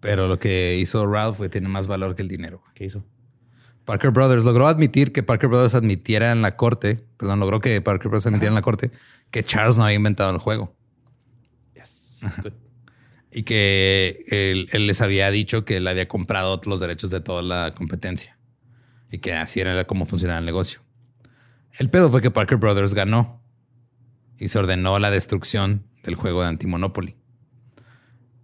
Pero 0.01 0.29
lo 0.29 0.39
que 0.39 0.77
hizo 0.79 1.07
Ralph 1.07 1.41
tiene 1.51 1.69
más 1.69 1.87
valor 1.87 2.15
que 2.15 2.23
el 2.23 2.29
dinero. 2.29 2.63
¿Qué 2.75 2.85
hizo? 2.85 3.05
Parker 3.85 4.11
Brothers 4.11 4.45
logró 4.45 4.67
admitir 4.67 5.13
que 5.13 5.23
Parker 5.23 5.49
Brothers 5.49 5.75
admitiera 5.75 6.33
en 6.33 6.43
la 6.43 6.57
corte, 6.57 7.05
perdón, 7.17 7.41
logró 7.41 7.61
que 7.61 7.81
Parker 7.81 8.09
Brothers 8.09 8.27
admitiera 8.27 8.51
en 8.51 8.55
la 8.55 8.63
corte 8.63 8.93
que 9.31 9.43
Charles 9.43 9.79
no 9.79 9.85
había 9.85 9.97
inventado 9.97 10.33
el 10.33 10.39
juego. 10.39 10.75
Y 13.33 13.45
que 13.45 14.25
él, 14.29 14.87
les 14.87 15.01
había 15.01 15.31
dicho 15.31 15.65
que 15.65 15.77
él 15.77 15.87
había 15.87 16.09
comprado 16.09 16.61
los 16.67 16.81
derechos 16.81 17.11
de 17.11 17.21
toda 17.21 17.43
la 17.43 17.73
competencia 17.77 18.39
y 19.11 19.19
que 19.19 19.35
así 19.35 19.61
era 19.61 19.85
como 19.87 20.07
funcionaba 20.07 20.41
el 20.41 20.47
negocio. 20.47 20.81
El 21.79 21.91
pedo 21.91 22.11
fue 22.11 22.23
que 22.23 22.31
Parker 22.31 22.59
Brothers 22.59 22.95
ganó 22.95 23.43
y 24.39 24.49
se 24.49 24.59
ordenó 24.59 24.99
la 24.99 25.11
destrucción 25.11 25.85
del 26.03 26.15
juego 26.15 26.43
de 26.43 26.49
Antimonopoly. 26.49 27.17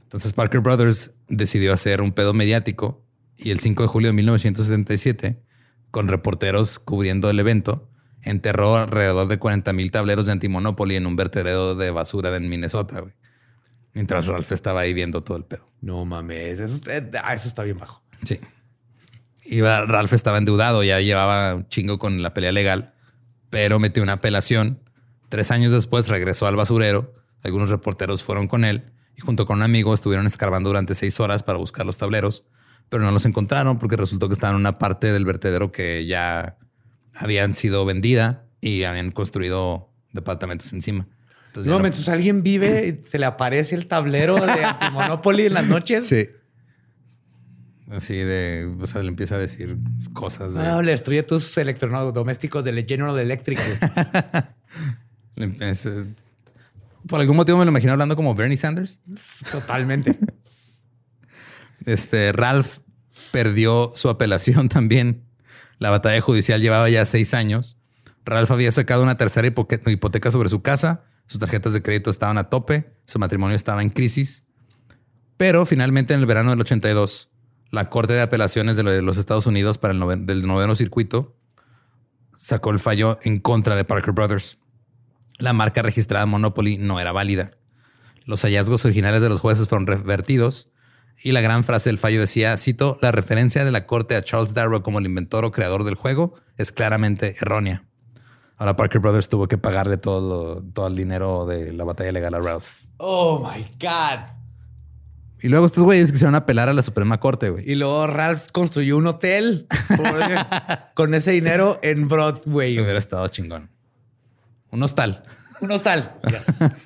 Entonces 0.07 0.33
Parker 0.33 0.61
Brothers 0.61 1.13
decidió 1.27 1.73
hacer 1.73 2.01
un 2.01 2.13
pedo 2.13 2.33
mediático 2.33 3.05
y 3.37 3.51
el 3.51 3.59
5 3.59 3.83
de 3.83 3.89
julio 3.89 4.09
de 4.11 4.13
1977, 4.13 5.43
con 5.91 6.07
reporteros 6.07 6.79
cubriendo 6.79 7.29
el 7.29 7.41
evento, 7.41 7.91
enterró 8.23 8.77
alrededor 8.77 9.27
de 9.27 9.41
40 9.41 9.73
mil 9.73 9.91
tableros 9.91 10.27
de 10.27 10.33
Antimonopoly 10.33 10.95
en 10.95 11.07
un 11.07 11.17
vertedero 11.17 11.75
de 11.75 11.91
basura 11.91 12.35
en 12.37 12.49
Minnesota. 12.49 13.01
Güey. 13.01 13.15
Mientras 13.95 14.27
Ralph 14.29 14.53
estaba 14.53 14.83
ahí 14.83 14.95
viendo 14.95 15.25
todo 15.25 15.39
el 15.39 15.45
pedo. 15.45 15.69
No 15.81 16.05
mames, 16.05 16.61
eso, 16.61 16.89
eh, 16.89 17.11
ah, 17.25 17.35
eso 17.35 17.49
está 17.49 17.65
bien 17.65 17.77
bajo. 17.77 18.01
Sí. 18.23 18.39
Y 19.45 19.61
Ralph 19.61 20.13
estaba 20.13 20.39
endeudado, 20.39 20.85
ya 20.85 21.01
llevaba 21.01 21.57
un 21.57 21.69
chingo 21.69 21.99
con 21.99 22.23
la 22.23 22.33
pelea 22.33 22.53
legal, 22.53 22.95
pero 23.51 23.81
metió 23.81 24.05
una 24.05 24.15
apelación. 24.15 24.79
Tres 25.29 25.51
años 25.51 25.73
después 25.73 26.07
regresó 26.07 26.47
al 26.47 26.55
basurero. 26.55 27.13
Algunos 27.43 27.71
reporteros 27.71 28.23
fueron 28.23 28.47
con 28.47 28.65
él 28.65 28.93
y 29.17 29.21
junto 29.21 29.47
con 29.47 29.59
un 29.59 29.63
amigo 29.63 29.95
estuvieron 29.95 30.27
escarbando 30.27 30.69
durante 30.69 30.95
seis 30.95 31.19
horas 31.21 31.43
para 31.43 31.59
buscar 31.59 31.87
los 31.87 31.97
tableros, 31.97 32.45
pero 32.89 33.03
no 33.03 33.11
los 33.11 33.25
encontraron 33.25 33.79
porque 33.79 33.97
resultó 33.97 34.29
que 34.29 34.35
estaban 34.35 34.57
en 34.57 34.61
una 34.61 34.79
parte 34.79 35.13
del 35.13 35.25
vertedero 35.25 35.73
que 35.73 36.07
ya 36.07 36.59
habían 37.15 37.57
sido 37.57 37.85
vendida 37.85 38.45
y 38.61 38.85
habían 38.85 39.11
construido 39.11 39.91
departamentos 40.13 40.73
encima. 40.73 41.09
Entonces, 41.49 41.73
no, 41.73 41.79
mientras 41.79 42.09
alguien 42.11 42.43
vive 42.43 42.87
y 42.89 43.09
se 43.09 43.19
le 43.19 43.25
aparece 43.25 43.75
el 43.75 43.87
tablero 43.87 44.35
de 44.35 44.63
Monopoly 44.93 45.47
en 45.47 45.55
las 45.55 45.67
noches. 45.67 46.07
Sí. 46.07 46.29
Así 47.91 48.17
de, 48.17 48.71
o 48.81 48.87
sea, 48.87 49.03
le 49.03 49.09
empieza 49.09 49.37
a 49.37 49.39
decir 49.39 49.79
cosas. 50.13 50.55
De... 50.55 50.61
Ah, 50.61 50.83
le 50.83 50.91
destruye 50.91 51.23
tus 51.23 51.57
electrodomésticos 51.57 52.65
del 52.65 52.85
General 52.85 53.19
Electric. 53.19 53.59
Por 57.09 57.21
algún 57.21 57.37
motivo 57.37 57.59
me 57.59 57.65
lo 57.65 57.71
imagino 57.71 57.93
hablando 57.93 58.17
como 58.17 58.35
Bernie 58.35 58.57
Sanders. 58.57 59.01
Totalmente. 59.51 60.17
este 61.87 62.33
Ralph 62.33 62.79
perdió 63.33 63.93
su 63.95 64.09
apelación 64.09 64.69
también. 64.71 65.25
La 65.79 65.91
batalla 65.91 66.21
judicial 66.21 66.61
llevaba 66.61 66.89
ya 66.89 67.05
seis 67.05 67.35
años. 67.35 67.79
Ralph 68.25 68.51
había 68.51 68.73
sacado 68.73 69.03
una 69.03 69.17
tercera 69.17 69.47
hipoteca 69.47 70.31
sobre 70.31 70.49
su 70.49 70.63
casa 70.63 71.05
sus 71.27 71.41
tarjetas 71.41 71.73
de 71.73 71.83
crédito 71.83 72.11
estaban 72.11 72.39
a 72.39 72.49
tope, 72.49 72.93
su 73.05 73.19
matrimonio 73.19 73.57
estaba 73.57 73.83
en 73.83 73.91
crisis. 73.91 74.45
Pero 75.37 75.67
finalmente 75.67 76.15
en 76.15 76.21
el 76.21 76.27
verano 76.27 76.51
del 76.51 76.61
82, 76.61 77.31
la 77.71 77.91
Corte 77.91 78.13
de 78.15 78.23
Apelaciones 78.23 78.77
de 78.77 79.03
los 79.03 79.17
Estados 79.17 79.47
Unidos 79.47 79.77
para 79.79 79.93
el 79.93 80.27
del 80.27 80.47
noveno 80.47 80.77
circuito 80.77 81.37
sacó 82.37 82.71
el 82.71 82.79
fallo 82.79 83.19
en 83.23 83.41
contra 83.41 83.77
de 83.77 83.85
Parker 83.85 84.15
Brothers. 84.15 84.59
La 85.39 85.53
marca 85.53 85.83
registrada 85.83 86.27
Monopoly 86.27 86.79
no 86.79 87.01
era 87.01 87.13
válida. 87.13 87.51
Los 88.25 88.43
hallazgos 88.43 88.85
originales 88.85 89.23
de 89.23 89.29
los 89.29 89.41
jueces 89.41 89.69
fueron 89.69 89.87
revertidos 89.87 90.71
y 91.23 91.33
la 91.33 91.41
gran 91.41 91.65
frase 91.65 91.89
del 91.89 91.99
fallo 91.99 92.21
decía, 92.21 92.57
cito, 92.57 92.99
la 93.01 93.13
referencia 93.13 93.65
de 93.65 93.71
la 93.71 93.87
corte 93.87 94.17
a 94.17 94.23
Charles 94.23 94.55
Darrow 94.55 94.83
como 94.83 94.99
el 94.99 95.07
inventor 95.07 95.45
o 95.45 95.53
creador 95.53 95.85
del 95.85 95.95
juego 95.95 96.35
es 96.57 96.73
claramente 96.73 97.37
errónea. 97.41 97.85
Ahora 98.59 98.77
Parker 98.77 99.01
Brothers 99.01 99.29
tuvo 99.29 99.49
que 99.49 99.59
pagarle 99.59 99.99
todo, 99.99 100.63
todo 100.73 100.87
el 100.87 100.97
dinero 100.97 101.47
de 101.47 101.73
la 101.73 101.85
batalla 101.85 102.13
legal 102.13 102.35
a 102.35 102.41
Ralph. 102.41 102.85
Oh 102.97 103.51
my 103.51 103.63
God. 103.79 104.27
Y 105.43 105.49
luego 105.49 105.67
estos 105.67 105.85
güeyes 105.85 106.11
quisieron 106.11 106.35
apelar 106.35 106.71
a 106.71 106.73
la 106.73 106.83
Suprema 106.83 107.21
Corte, 107.21 107.51
güey. 107.51 107.71
Y 107.71 107.75
luego 107.75 108.07
Ralph 108.07 108.47
construyó 108.53 108.97
un 108.97 109.07
hotel 109.07 109.67
con 110.95 111.15
ese 111.15 111.33
dinero 111.33 111.79
en 111.83 112.09
Broadway. 112.09 112.79
Hubiera 112.79 112.99
estado 112.99 113.29
chingón. 113.29 113.76
Un 114.71 114.83
hostal. 114.83 115.23
Un 115.61 115.73
hostal. 115.73 116.17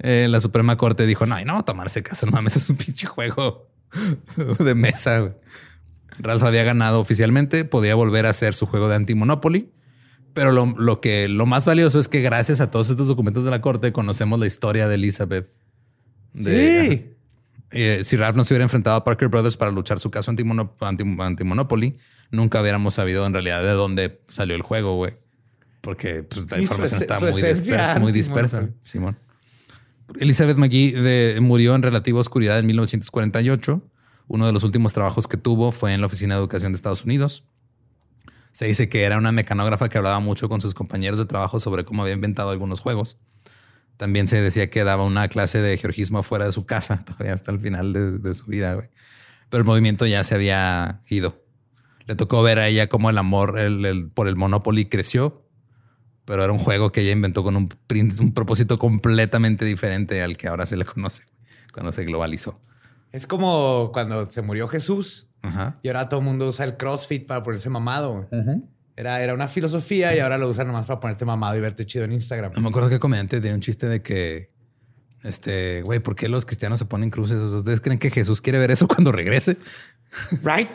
Eh, 0.00 0.26
la 0.28 0.42
Suprema 0.42 0.76
Corte 0.76 1.06
dijo: 1.06 1.24
No, 1.24 1.42
no, 1.46 1.64
tomarse 1.64 2.02
caso, 2.02 2.26
no 2.26 2.32
mames, 2.32 2.54
es 2.56 2.68
un 2.68 2.76
pinche 2.76 3.06
juego 3.06 3.70
de 4.58 4.74
mesa. 4.74 5.20
Güey. 5.20 5.32
Ralph 6.18 6.42
había 6.42 6.64
ganado 6.64 7.00
oficialmente, 7.00 7.64
podía 7.64 7.94
volver 7.94 8.26
a 8.26 8.28
hacer 8.28 8.52
su 8.52 8.66
juego 8.66 8.90
de 8.90 8.96
anti-monopoly 8.96 9.72
pero 10.36 10.52
lo, 10.52 11.00
que 11.00 11.28
lo 11.28 11.46
más 11.46 11.64
valioso 11.64 11.98
es 11.98 12.08
que 12.08 12.20
gracias 12.20 12.60
a 12.60 12.70
todos 12.70 12.90
estos 12.90 13.08
documentos 13.08 13.46
de 13.46 13.50
la 13.50 13.62
corte 13.62 13.94
conocemos 13.94 14.38
la 14.38 14.46
historia 14.46 14.86
de 14.86 14.96
Elizabeth. 14.96 15.50
sí. 16.34 17.12
Eh, 17.72 18.02
si 18.04 18.16
Ralph 18.16 18.36
no 18.36 18.44
se 18.44 18.52
hubiera 18.52 18.62
enfrentado 18.62 18.96
a 18.96 19.02
Parker 19.02 19.28
Brothers 19.28 19.56
para 19.56 19.70
luchar 19.70 19.98
su 19.98 20.10
caso 20.10 20.30
anti-Monopoly, 20.30 21.96
nunca 22.30 22.60
hubiéramos 22.60 22.94
sabido 22.94 23.26
en 23.26 23.32
realidad 23.32 23.62
de 23.62 23.70
dónde 23.70 24.20
salió 24.28 24.54
el 24.54 24.62
juego, 24.62 24.94
güey. 24.96 25.14
Porque 25.80 26.22
pues, 26.22 26.50
la 26.50 26.60
información 26.60 27.00
está 27.00 27.20
muy 27.20 27.42
dispersa, 27.42 27.98
muy 27.98 28.12
dispersa, 28.12 28.68
Simón. 28.82 29.18
Elizabeth 30.20 30.56
McGee 30.56 31.40
murió 31.40 31.74
en 31.74 31.82
relativa 31.82 32.20
oscuridad 32.20 32.58
en 32.58 32.66
1948. 32.66 33.82
Uno 34.28 34.46
de 34.46 34.52
los 34.52 34.64
últimos 34.64 34.92
trabajos 34.92 35.28
que 35.28 35.36
tuvo 35.36 35.72
fue 35.72 35.94
en 35.94 36.00
la 36.00 36.06
Oficina 36.06 36.34
de 36.34 36.40
Educación 36.40 36.72
de 36.72 36.76
Estados 36.76 37.04
Unidos. 37.04 37.44
Se 38.52 38.66
dice 38.66 38.88
que 38.88 39.02
era 39.02 39.18
una 39.18 39.32
mecanógrafa 39.32 39.88
que 39.88 39.98
hablaba 39.98 40.18
mucho 40.20 40.48
con 40.48 40.60
sus 40.60 40.74
compañeros 40.74 41.18
de 41.18 41.26
trabajo 41.26 41.60
sobre 41.60 41.84
cómo 41.84 42.02
había 42.02 42.14
inventado 42.14 42.50
algunos 42.50 42.80
juegos. 42.80 43.18
También 43.96 44.28
se 44.28 44.40
decía 44.40 44.70
que 44.70 44.84
daba 44.84 45.04
una 45.04 45.28
clase 45.28 45.60
de 45.60 45.76
georgismo 45.76 46.22
fuera 46.22 46.46
de 46.46 46.52
su 46.52 46.66
casa, 46.66 47.04
todavía 47.06 47.34
hasta 47.34 47.52
el 47.52 47.60
final 47.60 47.92
de, 47.92 48.34
su 48.34 48.46
vida. 48.46 48.88
Pero 49.50 49.60
el 49.60 49.66
movimiento 49.66 50.06
ya 50.06 50.24
se 50.24 50.34
había 50.34 51.00
ido. 51.08 51.44
Le 52.06 52.14
tocó 52.14 52.42
ver 52.42 52.58
a 52.58 52.68
ella 52.68 52.88
cómo 52.88 53.10
el 53.10 53.18
amor 53.18 53.58
por 54.14 54.28
el 54.28 54.36
Monopoly 54.36 54.86
creció 54.86 55.45
pero 56.26 56.44
era 56.44 56.52
un 56.52 56.58
juego 56.58 56.92
que 56.92 57.00
ella 57.00 57.12
inventó 57.12 57.42
con 57.42 57.56
un, 57.56 57.70
un 58.20 58.34
propósito 58.34 58.78
completamente 58.78 59.64
diferente 59.64 60.22
al 60.22 60.36
que 60.36 60.48
ahora 60.48 60.66
se 60.66 60.76
le 60.76 60.84
conoce 60.84 61.22
cuando 61.72 61.92
se 61.92 62.04
globalizó. 62.04 62.60
Es 63.12 63.26
como 63.26 63.90
cuando 63.92 64.28
se 64.28 64.42
murió 64.42 64.68
Jesús 64.68 65.28
y 65.82 65.88
ahora 65.88 66.08
todo 66.08 66.20
el 66.20 66.26
mundo 66.26 66.48
usa 66.48 66.64
el 66.64 66.76
CrossFit 66.76 67.26
para 67.26 67.42
ponerse 67.42 67.70
mamado. 67.70 68.28
Era, 68.96 69.22
era 69.22 69.32
una 69.34 69.46
filosofía 69.46 70.14
y 70.16 70.18
ahora 70.18 70.38
lo 70.38 70.48
usan 70.48 70.66
nomás 70.66 70.86
para 70.86 70.98
ponerte 71.00 71.24
mamado 71.24 71.56
y 71.56 71.60
verte 71.60 71.86
chido 71.86 72.04
en 72.04 72.12
Instagram. 72.12 72.52
No 72.56 72.62
me 72.62 72.68
acuerdo 72.68 72.88
que 72.88 72.98
comediante 72.98 73.40
tenía 73.40 73.54
un 73.54 73.60
chiste 73.60 73.86
de 73.86 74.02
que, 74.02 74.50
este, 75.22 75.82
güey, 75.82 76.00
¿por 76.00 76.16
qué 76.16 76.28
los 76.28 76.44
cristianos 76.44 76.80
se 76.80 76.86
ponen 76.86 77.10
cruces? 77.10 77.36
¿Ustedes 77.38 77.80
creen 77.80 77.98
que 77.98 78.10
Jesús 78.10 78.40
quiere 78.40 78.58
ver 78.58 78.70
eso 78.70 78.88
cuando 78.88 79.12
regrese? 79.12 79.56
Right. 80.42 80.70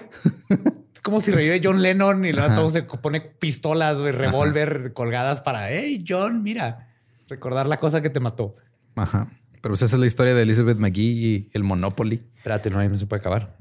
como 1.02 1.22
si 1.22 1.32
revive 1.32 1.62
John 1.64 1.82
Lennon 1.82 2.26
y 2.26 2.34
luego 2.34 2.54
todo 2.56 2.72
se 2.72 2.84
pone 2.84 3.22
pistolas, 3.22 4.00
y 4.00 4.12
revólver 4.12 4.94
colgadas 4.94 5.42
para, 5.42 5.72
hey, 5.72 6.04
John, 6.08 6.44
mira, 6.44 6.90
recordar 7.28 7.68
la 7.68 7.78
cosa 7.78 8.02
que 8.02 8.10
te 8.10 8.20
mató. 8.20 8.56
Ajá. 8.96 9.28
Pero 9.62 9.74
pues 9.74 9.84
esa 9.84 9.96
es 9.96 10.00
la 10.00 10.08
historia 10.08 10.34
de 10.34 10.42
Elizabeth 10.42 10.78
McGee 10.78 11.02
y 11.02 11.50
el 11.54 11.64
Monopoly. 11.64 12.24
Espérate, 12.38 12.70
no, 12.72 12.84
no 12.84 12.98
se 12.98 13.06
puede 13.06 13.20
acabar. 13.20 13.56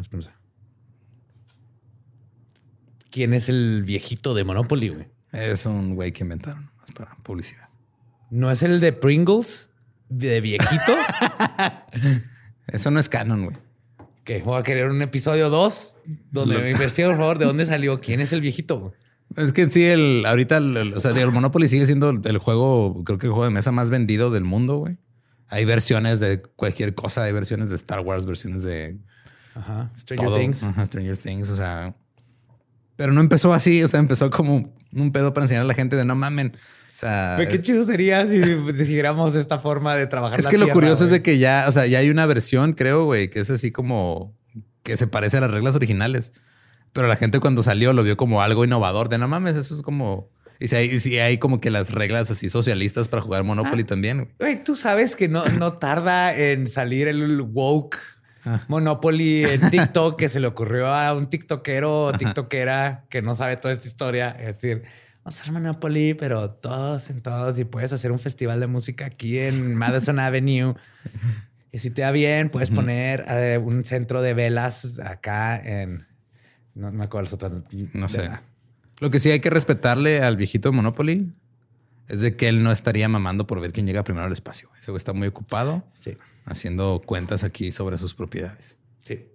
¿Quién 3.10 3.34
es 3.34 3.48
el 3.48 3.82
viejito 3.84 4.34
de 4.34 4.44
Monopoly, 4.44 4.88
güey? 4.88 5.08
Es 5.32 5.66
un 5.66 5.94
güey 5.94 6.12
que 6.12 6.22
inventaron 6.22 6.70
para 6.94 7.16
publicidad. 7.22 7.68
¿No 8.30 8.50
es 8.50 8.62
el 8.62 8.80
de 8.80 8.92
Pringles? 8.92 9.70
¿De 10.08 10.40
viejito? 10.40 10.96
Eso 12.66 12.90
no 12.90 12.98
es 12.98 13.08
canon, 13.08 13.44
güey 13.44 13.56
que 14.38 14.44
voy 14.44 14.60
a 14.60 14.62
querer 14.62 14.88
un 14.88 15.02
episodio 15.02 15.50
2 15.50 15.94
donde 16.30 16.58
me 16.58 16.70
investigue, 16.70 17.08
por 17.08 17.16
favor, 17.16 17.38
de 17.38 17.46
dónde 17.46 17.66
salió, 17.66 17.98
quién 17.98 18.20
es 18.20 18.32
el 18.32 18.40
viejito. 18.40 18.92
Es 19.36 19.52
que 19.52 19.68
sí, 19.68 19.84
el 19.84 20.24
ahorita, 20.24 20.58
el, 20.58 20.94
o 20.94 21.00
sea, 21.00 21.10
el 21.10 21.32
Monopoly 21.32 21.68
sigue 21.68 21.84
siendo 21.86 22.10
el 22.10 22.38
juego, 22.38 23.02
creo 23.04 23.18
que 23.18 23.26
el 23.26 23.32
juego 23.32 23.44
de 23.44 23.50
mesa 23.50 23.72
más 23.72 23.90
vendido 23.90 24.30
del 24.30 24.44
mundo, 24.44 24.76
güey. 24.76 24.98
Hay 25.48 25.64
versiones 25.64 26.20
de 26.20 26.42
cualquier 26.42 26.94
cosa, 26.94 27.24
hay 27.24 27.32
versiones 27.32 27.70
de 27.70 27.76
Star 27.76 28.00
Wars, 28.00 28.24
versiones 28.24 28.62
de 28.62 28.98
Ajá. 29.56 29.90
Stranger 29.98 30.38
Things. 30.38 30.62
Ajá, 30.62 30.86
Stranger 30.86 31.16
Things, 31.16 31.50
o 31.50 31.56
sea. 31.56 31.96
Pero 32.94 33.12
no 33.12 33.20
empezó 33.20 33.52
así, 33.52 33.82
o 33.82 33.88
sea, 33.88 33.98
empezó 33.98 34.30
como 34.30 34.72
un 34.92 35.10
pedo 35.10 35.34
para 35.34 35.46
enseñar 35.46 35.64
a 35.64 35.66
la 35.66 35.74
gente 35.74 35.96
de 35.96 36.04
no 36.04 36.14
mamen. 36.14 36.56
Sea, 37.00 37.38
qué 37.48 37.62
chido 37.62 37.86
sería 37.86 38.26
si 38.26 38.38
decidiéramos 38.74 39.34
esta 39.34 39.58
forma 39.58 39.94
de 39.94 40.06
trabajar. 40.06 40.38
Es 40.38 40.46
que 40.46 40.58
lo 40.58 40.68
curioso 40.68 41.04
es 41.04 41.10
de 41.10 41.22
que 41.22 41.38
ya, 41.38 41.64
o 41.66 41.72
sea, 41.72 41.86
ya 41.86 41.98
hay 41.98 42.10
una 42.10 42.26
versión, 42.26 42.74
creo, 42.74 43.06
güey, 43.06 43.30
que 43.30 43.40
es 43.40 43.48
así 43.48 43.72
como 43.72 44.36
que 44.82 44.98
se 44.98 45.06
parece 45.06 45.38
a 45.38 45.40
las 45.40 45.50
reglas 45.50 45.74
originales. 45.74 46.32
Pero 46.92 47.08
la 47.08 47.16
gente 47.16 47.40
cuando 47.40 47.62
salió 47.62 47.94
lo 47.94 48.02
vio 48.02 48.18
como 48.18 48.42
algo 48.42 48.66
innovador. 48.66 49.08
De 49.08 49.16
no 49.16 49.28
mames, 49.28 49.56
eso 49.56 49.74
es 49.74 49.80
como. 49.80 50.28
Y 50.58 50.68
si 50.68 50.76
hay, 50.76 51.00
si 51.00 51.18
hay 51.18 51.38
como 51.38 51.58
que 51.58 51.70
las 51.70 51.90
reglas 51.90 52.30
así 52.30 52.50
socialistas 52.50 53.08
para 53.08 53.22
jugar 53.22 53.44
Monopoly 53.44 53.84
ah, 53.84 53.86
también. 53.86 54.28
Güey, 54.38 54.62
tú 54.62 54.76
sabes 54.76 55.16
que 55.16 55.26
no, 55.26 55.42
no 55.46 55.78
tarda 55.78 56.36
en 56.36 56.66
salir 56.66 57.08
el 57.08 57.40
woke 57.40 57.96
ah. 58.44 58.60
Monopoly 58.68 59.44
en 59.44 59.70
TikTok 59.70 60.18
que 60.18 60.28
se 60.28 60.38
le 60.38 60.48
ocurrió 60.48 60.88
a 60.88 61.14
un 61.14 61.30
TikTokero 61.30 62.04
o 62.04 62.12
TikTokera 62.12 63.06
que 63.08 63.22
no 63.22 63.34
sabe 63.34 63.56
toda 63.56 63.72
esta 63.72 63.88
historia. 63.88 64.36
Es 64.38 64.60
decir, 64.60 64.82
vamos 65.24 65.38
a 65.38 65.42
hacer 65.42 65.52
Monopoly, 65.52 66.14
pero 66.14 66.50
todos 66.50 67.10
en 67.10 67.22
todos 67.22 67.58
y 67.58 67.64
puedes 67.64 67.92
hacer 67.92 68.12
un 68.12 68.18
festival 68.18 68.60
de 68.60 68.66
música 68.66 69.06
aquí 69.06 69.38
en 69.38 69.76
Madison 69.76 70.18
Avenue. 70.18 70.74
Y 71.72 71.78
si 71.78 71.90
te 71.90 72.02
va 72.02 72.10
bien, 72.10 72.50
puedes 72.50 72.70
poner 72.70 73.24
eh, 73.28 73.58
un 73.58 73.84
centro 73.84 74.22
de 74.22 74.34
velas 74.34 74.98
acá 74.98 75.56
en... 75.56 76.06
No, 76.74 76.90
me 76.90 77.04
acuerdo. 77.04 77.38
No 77.92 78.08
sé. 78.08 78.30
Lo 79.00 79.10
que 79.10 79.20
sí 79.20 79.30
hay 79.30 79.40
que 79.40 79.50
respetarle 79.50 80.20
al 80.20 80.36
viejito 80.36 80.70
de 80.70 80.76
Monopoly 80.76 81.32
es 82.08 82.20
de 82.20 82.36
que 82.36 82.48
él 82.48 82.62
no 82.62 82.72
estaría 82.72 83.08
mamando 83.08 83.46
por 83.46 83.60
ver 83.60 83.72
quién 83.72 83.86
llega 83.86 84.02
primero 84.02 84.26
al 84.26 84.32
espacio. 84.32 84.68
Ese 84.80 84.94
está 84.96 85.12
muy 85.12 85.28
ocupado 85.28 85.84
sí. 85.92 86.16
haciendo 86.44 87.00
cuentas 87.04 87.44
aquí 87.44 87.70
sobre 87.70 87.98
sus 87.98 88.14
propiedades. 88.14 88.78
Sí. 89.04 89.26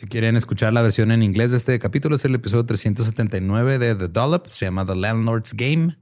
Si 0.00 0.06
quieren 0.06 0.34
escuchar 0.34 0.72
la 0.72 0.80
versión 0.80 1.12
en 1.12 1.22
inglés 1.22 1.50
de 1.50 1.58
este 1.58 1.78
capítulo, 1.78 2.16
es 2.16 2.24
el 2.24 2.34
episodio 2.34 2.64
379 2.64 3.78
de 3.78 3.94
The 3.94 4.08
Dollop. 4.08 4.46
Se 4.46 4.64
llama 4.64 4.86
The 4.86 4.96
Landlord's 4.96 5.52
Game. 5.52 5.98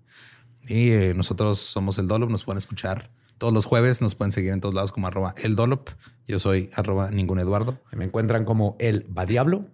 Y 0.68 0.90
eh, 0.90 1.14
nosotros 1.16 1.58
somos 1.58 1.98
el 1.98 2.06
Dollop. 2.06 2.30
Nos 2.30 2.44
pueden 2.44 2.58
escuchar 2.58 3.10
todos 3.38 3.52
los 3.52 3.64
jueves. 3.64 4.00
Nos 4.00 4.14
pueden 4.14 4.30
seguir 4.30 4.52
en 4.52 4.60
todos 4.60 4.72
lados 4.72 4.92
como 4.92 5.08
arroba 5.08 5.34
el 5.42 5.56
Dollop. 5.56 5.88
Yo 6.28 6.38
soy 6.38 6.70
arroba 6.76 7.10
ningún 7.10 7.40
Eduardo. 7.40 7.82
Me 7.90 8.04
encuentran 8.04 8.44
como 8.44 8.76
el 8.78 9.04
Badiablo. 9.08 9.66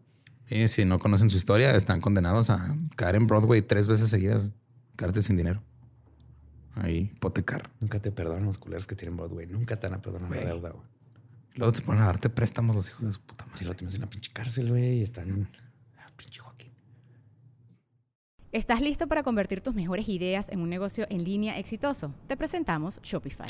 Y 0.49 0.69
si 0.69 0.87
no 0.87 0.99
conocen 0.99 1.29
su 1.29 1.37
historia, 1.37 1.77
están 1.77 2.01
condenados 2.01 2.49
a 2.49 2.75
caer 2.97 3.17
en 3.17 3.27
Broadway 3.27 3.61
tres 3.61 3.89
veces 3.89 4.09
seguidas. 4.09 4.49
Quedarte 4.97 5.23
sin 5.23 5.37
dinero. 5.37 5.63
Ahí, 6.77 7.13
hipotecar. 7.15 7.69
Nunca 7.79 8.01
te 8.01 8.11
perdonan 8.11 8.47
los 8.47 8.57
culeros 8.57 8.87
que 8.87 8.97
tienen 8.97 9.19
Broadway. 9.19 9.47
Nunca 9.49 9.79
te 9.79 9.87
van 9.87 9.99
a 9.99 10.01
perdonar 10.01 10.31
la 10.31 10.47
deuda, 10.47 10.71
güey. 10.71 10.94
Luego 11.55 11.73
te 11.73 11.83
ponen 11.83 12.03
a 12.03 12.07
darte 12.07 12.29
préstamos 12.29 12.75
los 12.75 12.89
hijos 12.89 13.03
de 13.03 13.13
su 13.13 13.21
puta 13.21 13.45
madre. 13.45 13.59
Si 13.59 13.65
lo 13.65 13.75
tienes 13.75 13.95
en 13.95 14.01
la 14.01 14.09
pinche 14.09 14.33
cárcel, 14.33 14.71
güey, 14.71 14.99
y 14.99 15.03
están. 15.03 15.49
Ah, 15.99 16.11
pinche 16.17 16.41
Joaquín. 16.41 16.73
¿Estás 18.51 18.81
listo 18.81 19.07
para 19.07 19.23
convertir 19.23 19.61
tus 19.61 19.75
mejores 19.75 20.09
ideas 20.09 20.49
en 20.49 20.61
un 20.61 20.69
negocio 20.69 21.07
en 21.11 21.25
línea 21.25 21.59
exitoso? 21.59 22.15
Te 22.27 22.37
presentamos 22.37 23.01
Shopify. 23.03 23.47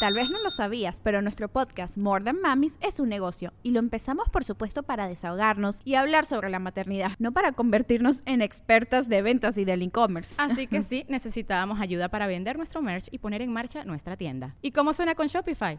Tal 0.00 0.14
vez 0.14 0.30
no 0.30 0.42
lo 0.42 0.50
sabías, 0.50 1.00
pero 1.00 1.22
nuestro 1.22 1.48
podcast 1.48 1.96
More 1.96 2.24
Than 2.24 2.40
Mamis 2.40 2.76
es 2.80 2.98
un 2.98 3.08
negocio 3.08 3.52
y 3.62 3.70
lo 3.70 3.78
empezamos 3.78 4.28
por 4.30 4.42
supuesto 4.42 4.82
para 4.82 5.06
desahogarnos 5.06 5.80
y 5.84 5.94
hablar 5.94 6.26
sobre 6.26 6.50
la 6.50 6.58
maternidad, 6.58 7.12
no 7.20 7.30
para 7.30 7.52
convertirnos 7.52 8.22
en 8.26 8.42
expertas 8.42 9.08
de 9.08 9.22
ventas 9.22 9.56
y 9.58 9.64
del 9.64 9.80
e-commerce. 9.80 10.34
Así 10.38 10.66
que 10.66 10.82
sí, 10.82 11.04
necesitábamos 11.08 11.80
ayuda 11.80 12.08
para 12.08 12.26
vender 12.26 12.56
nuestro 12.56 12.82
merch 12.82 13.06
y 13.12 13.18
poner 13.18 13.42
en 13.42 13.52
marcha 13.52 13.84
nuestra 13.84 14.16
tienda. 14.16 14.56
¿Y 14.60 14.72
cómo 14.72 14.92
suena 14.92 15.14
con 15.14 15.28
Shopify? 15.28 15.78